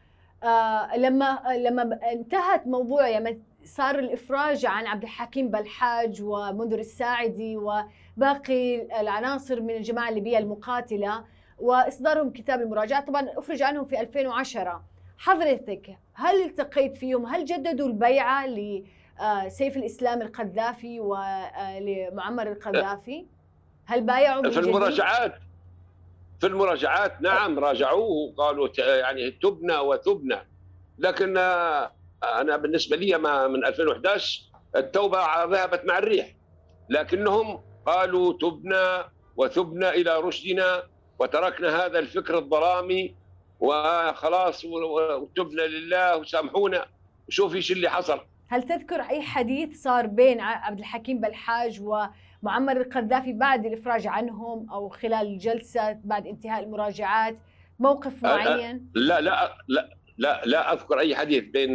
آه 0.43 0.97
لما 0.97 1.39
لما 1.57 1.99
انتهت 2.13 2.67
موضوع 2.67 3.09
يعني 3.09 3.43
صار 3.71 3.99
الإفراج 3.99 4.67
عن 4.67 4.87
عبد 4.87 5.03
الحكيم 5.03 5.51
بلحاج 5.51 6.23
ومنذر 6.23 6.79
الساعدي 6.79 7.57
وباقي 7.57 8.83
العناصر 9.01 9.61
من 9.61 9.71
الجماعة 9.71 10.09
الليبية 10.09 10.39
المقاتلة 10.39 11.25
وإصدارهم 11.59 12.31
كتاب 12.33 12.61
المراجعة. 12.61 13.05
طبعا 13.05 13.29
أفرج 13.37 13.63
عنهم 13.63 13.85
في 13.85 14.01
2010 14.01 14.85
حضرتك 15.19 15.99
هل 16.15 16.43
التقيت 16.45 16.97
فيهم؟ 16.97 17.27
هل 17.27 17.45
جددوا 17.45 17.87
البيعه 17.87 18.47
لسيف 18.47 19.77
الإسلام 19.77 20.23
القذافي 20.23 21.01
ولمعمر 21.01 22.53
القذافي؟ 22.53 23.27
هل 23.87 24.01
بايعوا 24.01 24.51
في 24.51 24.61
المراجعات. 24.61 25.35
في 26.41 26.47
المراجعات 26.47 27.23
نعم 27.23 27.59
راجعوه 27.59 28.03
وقالوا 28.03 28.69
يعني 28.79 29.31
تبنى 29.31 29.77
وثبنى 29.77 30.39
لكن 30.99 31.35
أنا 32.25 32.57
بالنسبة 32.57 32.97
لي 32.97 33.19
ما 33.19 33.49
من 33.49 33.65
2011 33.65 34.43
التوبة 34.77 35.45
ذهبت 35.45 35.85
مع 35.85 35.99
الريح. 35.99 36.35
لكنهم 36.89 37.63
قالوا 37.87 38.33
تبنا 38.33 39.09
وثبنا 39.37 39.91
إلى 39.91 40.21
رشدنا 40.21 40.83
وتركنا 41.19 41.87
هذا 41.87 41.99
الفكر 41.99 42.39
الظلامي 42.39 43.15
وخلاص 43.61 44.65
وتبنا 44.65 45.63
لله 45.63 46.17
وسامحونا. 46.17 46.87
وشوف 47.29 47.55
إيش 47.55 47.73
اللي 47.73 47.89
حصل. 47.89 48.21
هل 48.49 48.63
تذكر 48.63 49.01
أي 49.01 49.23
حديث 49.23 49.83
صار 49.83 50.07
بين 50.07 50.41
عبد 50.41 50.79
الحكيم 50.79 51.21
بلحاج 51.21 51.81
ومعمر 51.81 52.77
القذافي 52.77 53.33
بعد 53.33 53.67
الإفراج 53.67 54.07
عنهم 54.07 54.71
أو 54.71 54.89
خلال 54.89 55.27
الجلسة 55.27 55.93
بعد 56.05 56.27
انتهاء 56.27 56.65
المراجعات؟ 56.65 57.39
موقف 57.79 58.23
معين؟ 58.23 58.91
لا 58.95 59.21
لا 59.21 59.57
لا. 59.69 59.89
لا 60.21 60.43
لا 60.45 60.73
أذكر 60.73 60.99
أي 60.99 61.17
حديث 61.17 61.45
بين 61.45 61.75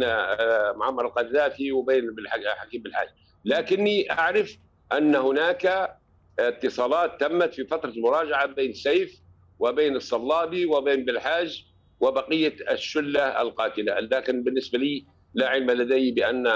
معمر 0.76 1.06
القذافي 1.06 1.72
وبين 1.72 2.14
حكيم 2.56 2.82
بلحاج 2.82 3.08
لكني 3.44 4.12
أعرف 4.12 4.56
أن 4.92 5.14
هناك 5.14 5.96
اتصالات 6.38 7.20
تمت 7.20 7.54
في 7.54 7.66
فترة 7.66 7.90
المراجعة 7.90 8.46
بين 8.46 8.72
سيف 8.72 9.20
وبين 9.58 9.96
الصلابي 9.96 10.66
وبين 10.66 11.04
بالحاج 11.04 11.64
وبقية 12.00 12.56
الشلة 12.70 13.40
القاتلة، 13.42 14.00
لكن 14.00 14.42
بالنسبة 14.42 14.78
لي 14.78 15.06
لا 15.34 15.48
علم 15.48 15.70
لدي 15.70 16.10
بأن 16.10 16.46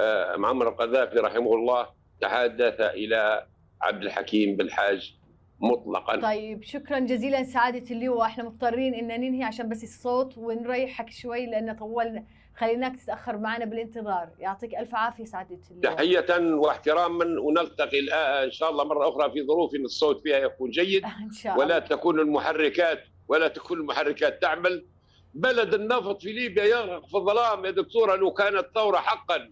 آه، 0.00 0.36
معمر 0.36 0.68
القذافي 0.68 1.18
رحمه 1.18 1.54
الله 1.54 1.86
تحدث 2.20 2.80
إلى 2.80 3.46
عبد 3.82 4.02
الحكيم 4.02 4.56
بالحاج 4.56 5.17
مطلقا. 5.60 6.20
طيب 6.20 6.62
شكرا 6.62 6.98
جزيلا 6.98 7.42
سعادة 7.42 7.90
اللواء. 7.90 8.26
إحنا 8.26 8.44
مضطرين 8.44 8.94
إن 8.94 9.20
ننهي 9.20 9.42
عشان 9.42 9.68
بس 9.68 9.82
الصوت 9.82 10.38
ونريحك 10.38 11.10
شوي 11.10 11.46
لأن 11.46 11.76
طولنا 11.76 12.24
خليناك 12.56 12.96
تتأخر 12.96 13.38
معنا 13.38 13.64
بالانتظار. 13.64 14.28
يعطيك 14.38 14.74
ألف 14.74 14.94
عافية 14.94 15.24
سعادة 15.24 15.58
اللواء. 15.70 15.94
تحية 15.96 16.54
واحتراما 16.54 17.40
ونلتقي 17.40 17.98
إن 18.44 18.50
شاء 18.50 18.70
الله 18.70 18.84
مرة 18.84 19.08
أخرى 19.08 19.32
في 19.32 19.46
ظروف 19.46 19.74
الصوت 19.74 20.20
فيها 20.22 20.38
يكون 20.38 20.70
جيد. 20.70 21.04
إن 21.24 21.30
شاء 21.30 21.52
الله. 21.52 21.64
ولا 21.64 21.78
تكون 21.78 22.20
المحركات 22.20 23.04
ولا 23.28 23.48
تكون 23.48 23.78
المحركات 23.78 24.42
تعمل. 24.42 24.86
بلد 25.34 25.74
النفط 25.74 26.22
في 26.22 26.32
ليبيا 26.32 26.64
يغرق 26.64 27.06
في 27.06 27.16
الظلام 27.16 27.64
يا 27.64 27.70
دكتورة 27.70 28.16
لو 28.16 28.30
كانت 28.32 28.66
ثوره 28.74 28.96
حقا 28.96 29.50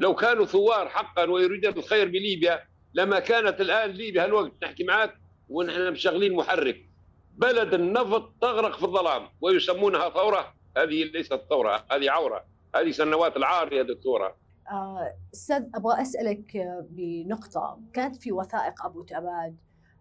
لو 0.00 0.14
كانوا 0.14 0.44
ثوار 0.44 0.88
حقا 0.88 1.24
ويريدون 1.24 1.72
الخير 1.72 2.08
بليبيا 2.08 2.62
لما 2.94 3.18
كانت 3.20 3.60
الآن 3.60 3.90
ليبيا 3.90 4.24
هالوقت 4.24 4.52
نحكي 4.62 4.84
معك 4.84 5.14
ونحن 5.50 5.92
مشغلين 5.92 6.34
محرك. 6.34 6.88
بلد 7.36 7.74
النفط 7.74 8.32
تغرق 8.40 8.76
في 8.76 8.84
الظلام 8.84 9.28
ويسمونها 9.40 10.10
ثورة. 10.10 10.54
هذه 10.76 11.04
ليست 11.04 11.40
ثورة 11.50 11.84
هذه 11.92 12.10
عورة. 12.10 12.44
هذه 12.76 12.90
سنوات 12.90 13.36
العار 13.36 13.72
يا 13.72 13.82
دكتورة. 13.82 14.36
آه، 14.70 15.14
أستاذ 15.34 15.64
أبغى 15.74 16.02
أسألك 16.02 16.56
بنقطة. 16.90 17.80
كانت 17.92 18.16
في 18.16 18.32
وثائق 18.32 18.84
أبو 18.86 19.02
تاباد 19.02 19.56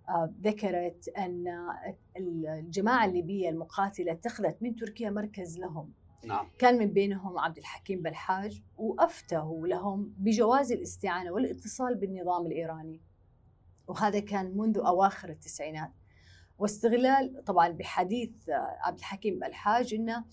آه، 0.10 0.34
ذكرت 0.42 1.10
أن 1.18 1.46
الجماعة 2.18 3.06
الليبية 3.06 3.50
المقاتلة 3.50 4.12
اتخذت 4.12 4.58
من 4.62 4.76
تركيا 4.76 5.10
مركز 5.10 5.60
لهم. 5.60 5.94
نعم. 6.26 6.48
كان 6.60 6.78
من 6.78 6.94
بينهم 6.94 7.40
عبد 7.40 7.58
الحكيم 7.58 8.02
بلحاج 8.02 8.62
وافتوا 8.78 9.68
لهم 9.68 10.14
بجواز 10.18 10.72
الاستعانة 10.72 11.32
والاتصال 11.32 11.96
بالنظام 11.96 12.46
الإيراني. 12.46 13.02
وهذا 13.90 14.20
كان 14.20 14.58
منذ 14.58 14.78
أواخر 14.78 15.30
التسعينات 15.30 15.92
واستغلال 16.60 17.44
طبعا 17.46 17.70
بحديث 17.70 18.32
عبد 18.82 18.98
الحكيم 18.98 19.40
بلحاج 19.40 19.94
إنه 19.94 20.26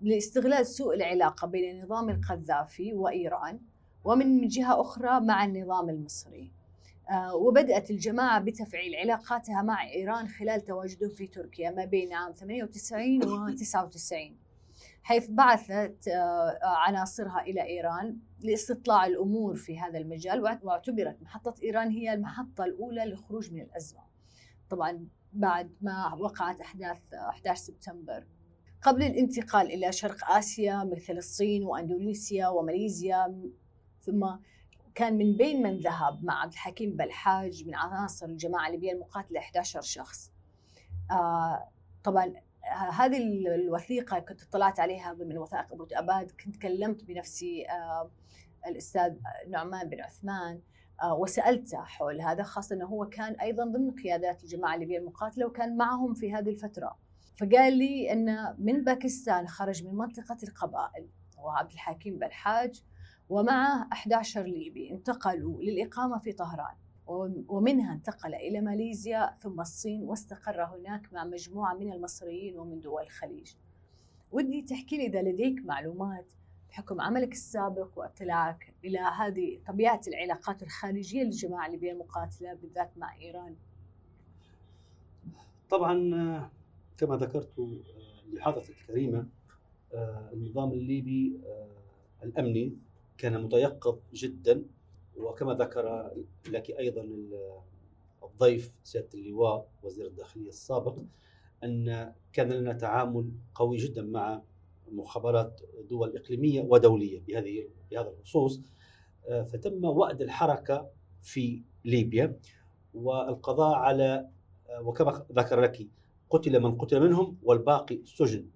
لاستغلال 0.00 0.66
سوء 0.66 0.94
العلاقة 0.94 1.46
بين 1.46 1.76
النظام 1.76 2.10
القذافي 2.10 2.94
وإيران 2.94 3.60
ومن 4.04 4.48
جهة 4.48 4.80
أخرى 4.80 5.20
مع 5.20 5.44
النظام 5.44 5.88
المصري. 5.88 6.52
آه، 7.10 7.34
وبدأت 7.34 7.90
الجماعة 7.90 8.40
بتفعيل 8.40 8.96
علاقاتها 8.96 9.62
مع 9.62 9.88
إيران 9.88 10.28
خلال 10.28 10.64
تواجدهم 10.64 11.10
في 11.10 11.26
تركيا 11.26 11.70
ما 11.70 11.84
بين 11.84 12.12
عام 12.12 12.32
98 12.32 13.24
و 13.24 13.54
99 13.54 14.36
حيث 15.02 15.26
بعثت 15.30 16.08
آه، 16.08 16.58
عناصرها 16.62 17.40
إلى 17.40 17.62
إيران 17.62 18.16
لاستطلاع 18.44 19.06
الأمور 19.06 19.56
في 19.56 19.78
هذا 19.78 19.98
المجال 19.98 20.42
واعتبرت 20.62 21.22
محطة 21.22 21.54
إيران 21.62 21.90
هي 21.90 22.12
المحطة 22.12 22.64
الأولى 22.64 23.04
للخروج 23.04 23.52
من 23.52 23.60
الأزمة. 23.60 24.00
طبعا 24.70 25.08
بعد 25.32 25.72
ما 25.80 26.14
وقعت 26.14 26.60
أحداث 26.60 26.98
11 27.14 27.60
سبتمبر. 27.62 28.26
قبل 28.82 29.02
الانتقال 29.02 29.72
إلى 29.72 29.92
شرق 29.92 30.30
آسيا 30.30 30.84
مثل 30.84 31.12
الصين 31.12 31.64
وأندونيسيا 31.64 32.48
وماليزيا 32.48 33.50
ثم 34.00 34.26
كان 34.94 35.18
من 35.18 35.36
بين 35.36 35.62
من 35.62 35.78
ذهب 35.78 36.24
مع 36.24 36.42
عبد 36.42 36.52
الحكيم 36.52 36.96
بلحاج 36.96 37.66
من 37.66 37.74
عناصر 37.74 38.26
الجماعة 38.26 38.66
الليبية 38.66 38.92
المقاتلة 38.92 39.40
11 39.40 39.80
شخص. 39.80 40.32
آه 41.10 41.68
طبعا 42.04 42.32
هذه 42.70 43.46
الوثيقة 43.54 44.18
كنت 44.18 44.42
اطلعت 44.42 44.80
عليها 44.80 45.12
من 45.12 45.38
وثائق 45.38 45.72
أبو 45.72 45.84
تأباد 45.84 46.30
كنت 46.44 46.56
كلمت 46.56 47.04
بنفسي 47.04 47.66
آه 47.70 48.10
الأستاذ 48.66 49.14
نعمان 49.48 49.88
بن 49.88 50.00
عثمان 50.00 50.60
آه 51.02 51.14
وسألته 51.14 51.82
حول 51.82 52.20
هذا 52.20 52.42
خاصة 52.42 52.76
أنه 52.76 52.86
هو 52.86 53.08
كان 53.08 53.32
أيضا 53.32 53.64
ضمن 53.64 53.90
قيادات 53.90 54.44
الجماعة 54.44 54.74
الليبية 54.74 54.98
المقاتلة 54.98 55.46
وكان 55.46 55.76
معهم 55.76 56.14
في 56.14 56.34
هذه 56.34 56.48
الفترة. 56.48 56.98
فقال 57.40 57.78
لي 57.78 58.12
أن 58.12 58.56
من 58.58 58.84
باكستان 58.84 59.48
خرج 59.48 59.84
من 59.84 59.94
منطقة 59.94 60.36
القبائل 60.42 61.08
وعبد 61.38 61.72
الحكيم 61.72 62.18
بلحاج 62.18 62.82
ومعه 63.28 63.88
11 63.92 64.42
ليبي 64.42 64.90
انتقلوا 64.90 65.62
للإقامة 65.62 66.18
في 66.18 66.32
طهران. 66.32 66.74
ومنها 67.48 67.92
انتقل 67.92 68.34
إلى 68.34 68.60
ماليزيا 68.60 69.36
ثم 69.40 69.60
الصين 69.60 70.02
واستقر 70.02 70.64
هناك 70.64 71.12
مع 71.12 71.24
مجموعة 71.24 71.74
من 71.74 71.92
المصريين 71.92 72.58
ومن 72.58 72.80
دول 72.80 73.02
الخليج. 73.02 73.52
ودي 74.32 74.62
تحكي 74.62 74.96
لي 74.96 75.06
إذا 75.06 75.22
لديك 75.22 75.64
معلومات 75.64 76.26
بحكم 76.68 77.00
عملك 77.00 77.32
السابق 77.32 77.98
واطلاعك 77.98 78.74
إلى 78.84 78.98
هذه 78.98 79.60
طبيعة 79.66 80.00
العلاقات 80.08 80.62
الخارجية 80.62 81.22
للجماعة 81.22 81.66
الليبية 81.66 81.92
المقاتلة 81.92 82.54
بالذات 82.54 82.98
مع 82.98 83.16
إيران. 83.16 83.56
طبعا 85.70 86.50
كما 86.98 87.16
ذكرت 87.16 87.68
لحضرتك 88.32 88.70
الكريمة 88.70 89.26
النظام 90.32 90.72
الليبي 90.72 91.40
الأمني 92.22 92.76
كان 93.18 93.44
متيقظ 93.44 93.98
جدا 94.14 94.62
وكما 95.20 95.54
ذكر 95.54 96.10
لك 96.48 96.70
أيضا 96.70 97.08
الضيف 98.22 98.72
سيادة 98.84 99.08
اللواء 99.14 99.68
وزير 99.82 100.06
الداخلية 100.06 100.48
السابق 100.48 100.98
أن 101.64 102.12
كان 102.32 102.52
لنا 102.52 102.72
تعامل 102.72 103.30
قوي 103.54 103.76
جدا 103.76 104.02
مع 104.02 104.42
مخابرات 104.92 105.60
دول 105.90 106.16
إقليمية 106.16 106.62
ودولية 106.62 107.20
بهذه 107.20 107.68
بهذا 107.90 108.08
الخصوص. 108.10 108.60
فتم 109.28 109.84
وأد 109.84 110.22
الحركة 110.22 110.90
في 111.22 111.62
ليبيا 111.84 112.38
والقضاء 112.94 113.74
على 113.74 114.28
وكما 114.80 115.26
ذكر 115.32 115.60
لك 115.60 115.88
قتل 116.30 116.60
من 116.60 116.78
قتل 116.78 117.00
منهم 117.00 117.36
والباقي 117.42 118.00
سجن. 118.04 118.46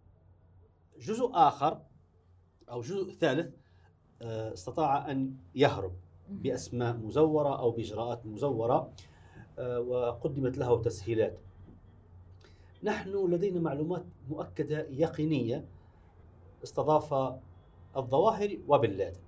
جزء 0.98 1.30
آخر 1.32 1.82
أو 2.70 2.80
جزء 2.80 3.12
ثالث 3.12 3.54
آه، 4.22 4.52
استطاع 4.52 5.10
أن 5.10 5.36
يهرب. 5.54 5.92
بأسماء 6.28 6.96
مزورة 6.96 7.58
أو 7.58 7.70
بإجراءات 7.70 8.26
مزورة 8.26 8.90
آه، 9.58 9.80
وقدمت 9.80 10.58
له 10.58 10.82
تسهيلات. 10.82 11.38
نحن 12.82 13.30
لدينا 13.30 13.60
معلومات 13.60 14.04
مؤكدة 14.30 14.86
يقينية 14.90 15.64
استضاف 16.64 17.34
الظواهري 17.96 18.60
وبن 18.68 18.90
لادن. 18.90 19.20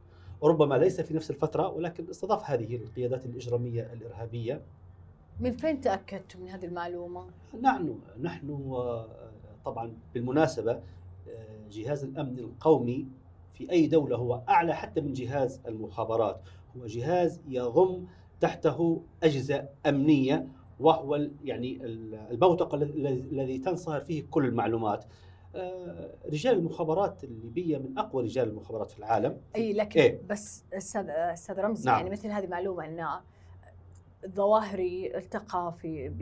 ربما 0.42 0.74
ليس 0.74 1.00
في 1.00 1.14
نفس 1.14 1.30
الفترة 1.30 1.68
ولكن 1.68 2.10
استضاف 2.10 2.50
هذه 2.50 2.76
القيادات 2.76 3.26
الإجرامية 3.26 3.92
الإرهابية. 3.92 4.62
من 5.40 5.52
فين 5.52 5.80
تاكدت 5.80 6.36
من 6.36 6.48
هذه 6.48 6.64
المعلومة؟ 6.64 7.26
نحن 7.62 7.98
نحن 8.20 8.50
آه، 8.50 9.06
طبعا 9.64 9.92
بالمناسبة 10.14 10.80
جهاز 11.70 12.04
الأمن 12.04 12.38
القومي 12.38 13.06
في 13.54 13.70
أي 13.70 13.86
دولة 13.86 14.16
هو 14.16 14.42
أعلى 14.48 14.74
حتى 14.74 15.00
من 15.00 15.12
جهاز 15.12 15.60
المخابرات 15.66 16.40
هو 16.80 16.86
جهاز 16.86 17.40
يضم 17.48 18.04
تحته 18.40 19.02
أجهزة 19.22 19.68
أمنية 19.86 20.46
وهو 20.80 21.28
يعني 21.44 21.78
البوتقة 22.30 22.74
الذي 22.74 23.58
تنصهر 23.58 24.00
فيه 24.00 24.24
كل 24.30 24.44
المعلومات 24.44 25.04
آه، 25.54 26.14
رجال 26.32 26.58
المخابرات 26.58 27.24
الليبية 27.24 27.78
من 27.78 27.98
أقوى 27.98 28.24
رجال 28.24 28.48
المخابرات 28.48 28.90
في 28.90 28.98
العالم 28.98 29.40
أي 29.56 29.72
لكن 29.72 30.00
إيه؟ 30.00 30.20
بس 30.28 30.64
أستاذ 30.72 31.60
رمزي 31.60 31.90
نعم. 31.90 31.98
يعني 31.98 32.10
مثل 32.10 32.28
هذه 32.28 32.46
معلومة 32.46 32.84
أن 32.84 33.06
الظواهري 34.24 35.16
التقى 35.16 35.74
في 35.78 36.12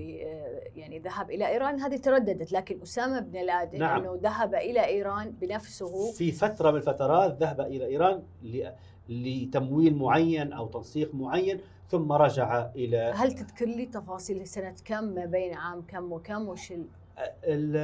يعني 0.76 0.98
ذهب 0.98 1.30
إلى 1.30 1.48
إيران 1.48 1.80
هذه 1.80 1.96
ترددت 1.96 2.52
لكن 2.52 2.82
أسامة 2.82 3.20
بن 3.20 3.40
لادن 3.40 3.78
نعم. 3.78 4.00
أنه 4.00 4.18
ذهب 4.22 4.54
إلى 4.54 4.86
إيران 4.86 5.30
بنفسه 5.30 6.12
في 6.12 6.32
فترة 6.32 6.70
من 6.70 6.76
الفترات 6.76 7.36
ذهب 7.40 7.60
إلى 7.60 7.86
إيران 7.86 8.22
لتمويل 9.08 9.96
معين 9.96 10.52
أو 10.52 10.66
تنسيق 10.66 11.14
معين 11.14 11.60
ثم 11.88 12.12
رجع 12.12 12.70
إلى 12.76 12.96
هل 12.96 13.32
تذكر 13.32 13.66
لي 13.66 13.86
تفاصيل 13.86 14.46
سنه 14.46 14.74
كم 14.84 15.04
ما 15.04 15.24
بين 15.24 15.54
عام 15.54 15.82
كم 15.82 16.12
وكم؟ 16.12 16.48
وش 16.48 16.72
ال... 17.44 17.76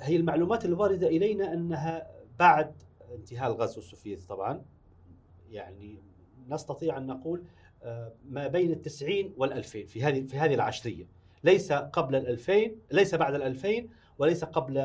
هي 0.00 0.16
المعلومات 0.16 0.64
الواردة 0.64 1.06
إلينا 1.06 1.52
أنها 1.52 2.06
بعد 2.38 2.74
انتهاء 3.14 3.50
الغزو 3.52 3.80
السوفيتي 3.80 4.26
طبعا. 4.26 4.62
يعني 5.50 5.98
نستطيع 6.48 6.98
أن 6.98 7.06
نقول 7.06 7.44
آه، 7.82 8.12
ما 8.30 8.46
بين 8.46 8.70
التسعين 8.70 9.34
والألفين 9.36 9.86
في 9.86 10.02
هذه 10.02 10.26
في 10.26 10.38
هذه 10.38 10.54
العشرية. 10.54 11.06
ليس 11.44 11.72
قبل 11.72 12.14
الألفين 12.14 12.76
ليس 12.90 13.14
بعد 13.14 13.34
الألفين 13.34 13.90
وليس 14.18 14.44
قبل 14.44 14.78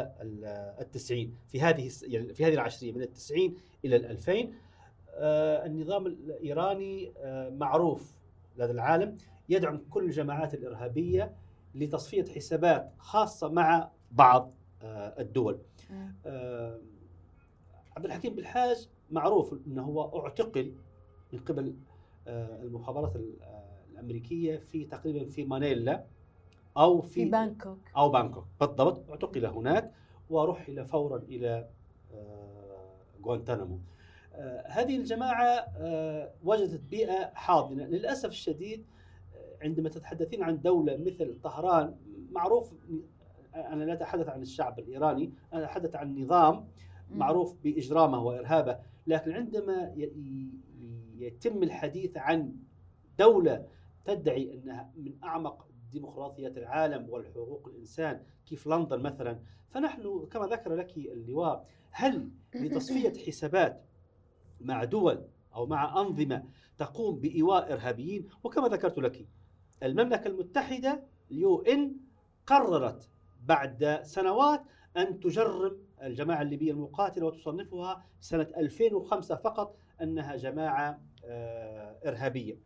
التسعين. 0.80 1.36
في 1.48 1.62
هذه 1.62 1.92
يعني 2.04 2.34
في 2.34 2.46
هذه 2.46 2.54
العشرية 2.54 2.92
من 2.92 3.02
التسعين 3.02 3.56
إلى 3.86 3.96
الألفين. 3.96 4.54
النظام 5.16 6.06
الإيراني 6.08 7.14
آه، 7.18 7.50
معروف 7.50 8.16
لدى 8.58 8.72
العالم 8.72 9.18
يدعم 9.50 9.82
كل 9.90 10.04
الجماعات 10.04 10.54
الإرهابية 10.54 11.36
لتصفية 11.76 12.26
حسابات 12.26 12.92
خاصة 12.98 13.50
مع 13.50 13.90
بعض 14.12 14.54
الدول. 15.20 15.60
عبد 17.98 18.06
الحكيم 18.06 18.36
بالحاج 18.36 18.90
معروف 19.12 19.56
إنه 19.68 19.84
هو 19.84 20.22
اعتقل 20.24 20.74
من 21.34 21.40
قبل 21.40 21.76
آه، 22.28 22.62
المخابرات 22.62 23.16
آه، 23.16 23.84
الأمريكية 23.92 24.58
في 24.58 24.86
تقريبا 24.86 25.26
في 25.26 25.46
مانيلا 25.46 26.04
أو 26.78 27.02
في, 27.02 27.10
في 27.14 27.26
بانكوك. 27.26 27.80
أو 27.98 28.10
بانكوك. 28.10 28.46
بالضبط 28.60 29.10
اعتقل 29.10 29.46
هناك 29.46 29.92
ورحل 30.30 30.86
فورا 30.86 31.18
إلى 31.18 31.70
آه، 32.14 32.96
غوانتنامو 33.24 33.80
هذه 34.66 34.98
الجماعة 34.98 35.68
وجدت 36.44 36.82
بيئة 36.82 37.34
حاضنة. 37.34 37.86
للأسف 37.86 38.30
الشديد 38.30 38.86
عندما 39.62 39.90
تتحدثين 39.90 40.44
عن 40.44 40.62
دولة 40.62 40.98
مثل 40.98 41.40
طهران 41.44 41.96
معروف 42.32 42.74
أنا 43.56 43.84
لا 43.84 43.94
أتحدث 43.94 44.30
عن 44.30 44.42
الشعب 44.42 44.80
الإيراني 44.80 45.34
أنا 45.54 45.64
أتحدث 45.64 45.96
عن 45.96 46.18
نظام 46.22 46.68
معروف 47.12 47.56
بإجرامه 47.64 48.24
وإرهابه. 48.24 48.80
لكن 49.08 49.32
عندما 49.32 49.94
يتم 51.18 51.64
الحديث 51.64 52.18
عن 52.18 52.56
دولة 53.20 53.68
تدعي 54.06 54.54
أنها 54.54 54.92
من 54.98 55.14
أعمق 55.24 55.68
ديمقراطيات 55.92 56.58
العالم 56.58 57.10
والحقوق 57.10 57.68
الإنسان 57.68 58.22
كيف 58.46 58.68
لندن 58.68 59.00
مثلا 59.00 59.40
فنحن 59.70 60.28
كما 60.32 60.46
ذكر 60.48 60.76
لك 60.76 60.98
اللواء 60.98 61.68
هل 61.92 62.30
لتصفية 62.56 63.14
حسابات 63.28 63.82
مع 64.64 64.84
دول 64.84 65.26
أو 65.56 65.66
مع 65.66 66.02
أنظمة 66.02 66.44
تقوم 66.78 67.20
بإيواء 67.20 67.74
إرهابيين 67.74 68.28
وكما 68.44 68.68
ذكرت 68.68 68.98
لك 68.98 69.28
المملكة 69.84 70.28
المتحدة 70.28 71.04
اليو 71.32 71.62
إن 71.62 71.96
قررت 72.48 73.10
بعد 73.46 74.00
سنوات 74.04 74.62
أن 74.98 75.20
تجرم 75.20 75.78
الجماعة 76.04 76.42
الليبية 76.42 76.72
المقاتلة 76.72 77.26
وتصنفها 77.26 78.04
سنة 78.20 78.48
2005 78.58 79.36
فقط 79.36 79.76
أنها 80.02 80.36
جماعة 80.36 81.00
آه، 81.26 81.96
إرهابية. 82.06 82.58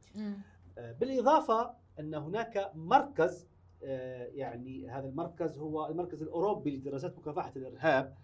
آه، 0.77 0.91
بالإضافة 0.91 1.73
أن 1.99 2.13
هناك 2.15 2.71
مركز 2.75 3.47
آه، 3.83 4.25
يعني 4.25 4.89
هذا 4.89 5.07
المركز 5.07 5.57
هو 5.57 5.87
المركز 5.87 6.21
الأوروبي 6.21 6.77
لدراسات 6.77 7.17
مكافحة 7.17 7.51
الإرهاب. 7.55 8.15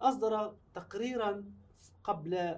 أصدر 0.00 0.54
تقريرا 0.74 1.44
قبل 2.06 2.56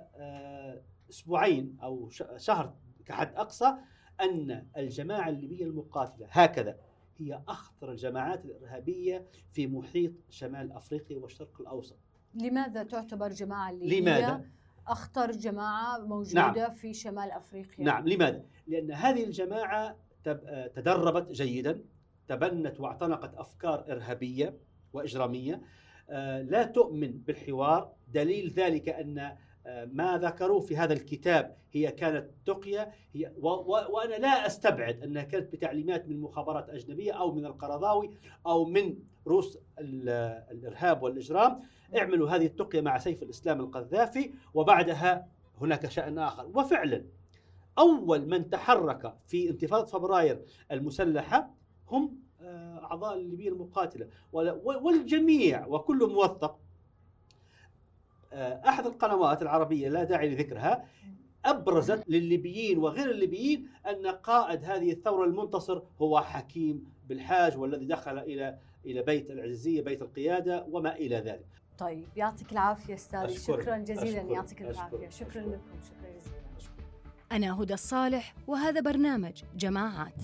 أسبوعين 1.11 1.77
أو 1.83 2.09
شهر 2.37 2.75
كحد 3.07 3.35
أقصى 3.35 3.75
أن 4.21 4.67
الجماعة 4.77 5.29
الليبية 5.29 5.65
المقاتلة 5.65 6.27
هكذا 6.31 6.79
هي 7.17 7.43
أخطر 7.49 7.91
الجماعات 7.93 8.45
الإرهابية 8.45 9.27
في 9.51 9.67
محيط 9.67 10.13
شمال 10.31 10.73
أفريقيا 10.73 11.19
والشرق 11.19 11.61
الأوسط. 11.61 11.97
لماذا 12.35 12.83
تعتبر 12.83 13.29
جماعة 13.29 13.71
الليبية 13.71 14.01
لماذا؟ 14.01 14.45
أخطر 14.87 15.31
جماعة 15.31 15.99
موجودة 15.99 16.53
نعم. 16.53 16.71
في 16.71 16.95
شمال 16.95 17.31
أفريقيا 17.31 17.85
نعم 17.85 18.09
لماذا 18.09 18.45
لأن 18.67 18.93
هذه 18.93 19.25
الجماعة 19.25 19.97
تدربت 20.75 21.33
جيدا 21.33 21.85
تبنت 22.29 22.81
واعتنقت 22.81 23.35
أفكار 23.35 23.85
إرهابية 23.93 24.59
وإجرامية 24.93 25.55
آه، 25.55 25.61
لا 26.43 26.63
تؤمن 26.63 27.13
بالحوار. 27.13 27.93
دليل 28.09 28.51
ذلك 28.51 28.89
أن 28.89 29.37
آه، 29.67 29.85
ما 29.85 30.19
ذكروه 30.19 30.61
في 30.61 30.77
هذا 30.77 30.93
الكتاب 30.93 31.57
هي 31.73 31.91
كانت 31.91 32.31
تقية. 32.47 32.91
هي 33.15 33.33
وأنا 33.39 34.15
لا 34.15 34.47
أستبعد 34.47 35.03
أنها 35.03 35.23
كانت 35.23 35.53
بتعليمات 35.53 36.09
من 36.09 36.21
مخابرات 36.21 36.71
أجنبية 36.71 37.13
أو 37.13 37.33
من 37.33 37.47
القرضاوي 37.47 38.11
أو 38.47 38.65
من 38.65 38.95
روس 39.27 39.59
الإرهاب 39.79 41.03
والإجرام. 41.03 41.61
اعملوا 41.97 42.31
هذه 42.31 42.47
التقية 42.47 42.81
مع 42.81 42.99
سيف 42.99 43.23
الإسلام 43.23 43.61
القذافي 43.61 44.33
وبعدها 44.55 45.29
هناك 45.61 45.91
شأن 45.91 46.19
آخر. 46.19 46.47
وفعلا 46.55 47.05
أول 47.79 48.29
من 48.29 48.51
تحرك 48.51 49.15
في 49.27 49.51
انتفاضة 49.51 49.87
فبراير 49.87 50.43
المسلحة 50.73 51.51
هم 51.89 52.19
أعضاء 52.85 53.15
الليبية 53.15 53.49
المقاتلة. 53.49 54.09
والجميع 54.33 55.67
وكل 55.67 56.09
موثق. 56.13 56.59
آه، 58.33 58.69
أحد 58.69 58.87
القنوات 58.87 59.43
العربية 59.43 59.89
لا 59.89 60.05
داعي 60.05 60.29
لذكرها 60.35 60.85
أبرزت 61.45 62.05
للليبيين 62.09 62.79
وغير 62.79 63.11
الليبيين 63.11 63.69
أن 63.87 64.07
قائد 64.07 64.65
هذه 64.65 64.93
الثورة 64.93 65.25
المنتصر 65.25 65.83
هو 66.03 66.21
حكيم 66.21 66.85
بالحاج 67.09 67.57
والذي 67.59 67.87
دخل 67.87 68.19
إلى 68.19 68.59
إلى 68.87 69.03
بيت 69.03 69.31
العزية 69.31 69.83
بيت 69.83 70.03
القيادة 70.03 70.67
وما 70.71 70.97
إلى 70.97 71.17
ذلك. 71.17 71.47
طيب 71.79 72.07
يعطيك 72.17 72.53
العافية 72.53 72.95
أستاذ 72.95 73.29
شكرا 73.39 73.79
جزيلا. 73.79 74.23
يعطيك 74.23 74.63
العافية. 74.63 75.09
شكرا 75.09 75.43
لكم. 75.43 75.61
شكرا 75.85 76.11
جزيلا. 76.19 76.39
أنا 77.33 77.63
هدى 77.63 77.75
الصالح 77.75 78.35
وهذا 78.47 78.81
برنامج 78.81 79.43
جماعات. 79.57 80.23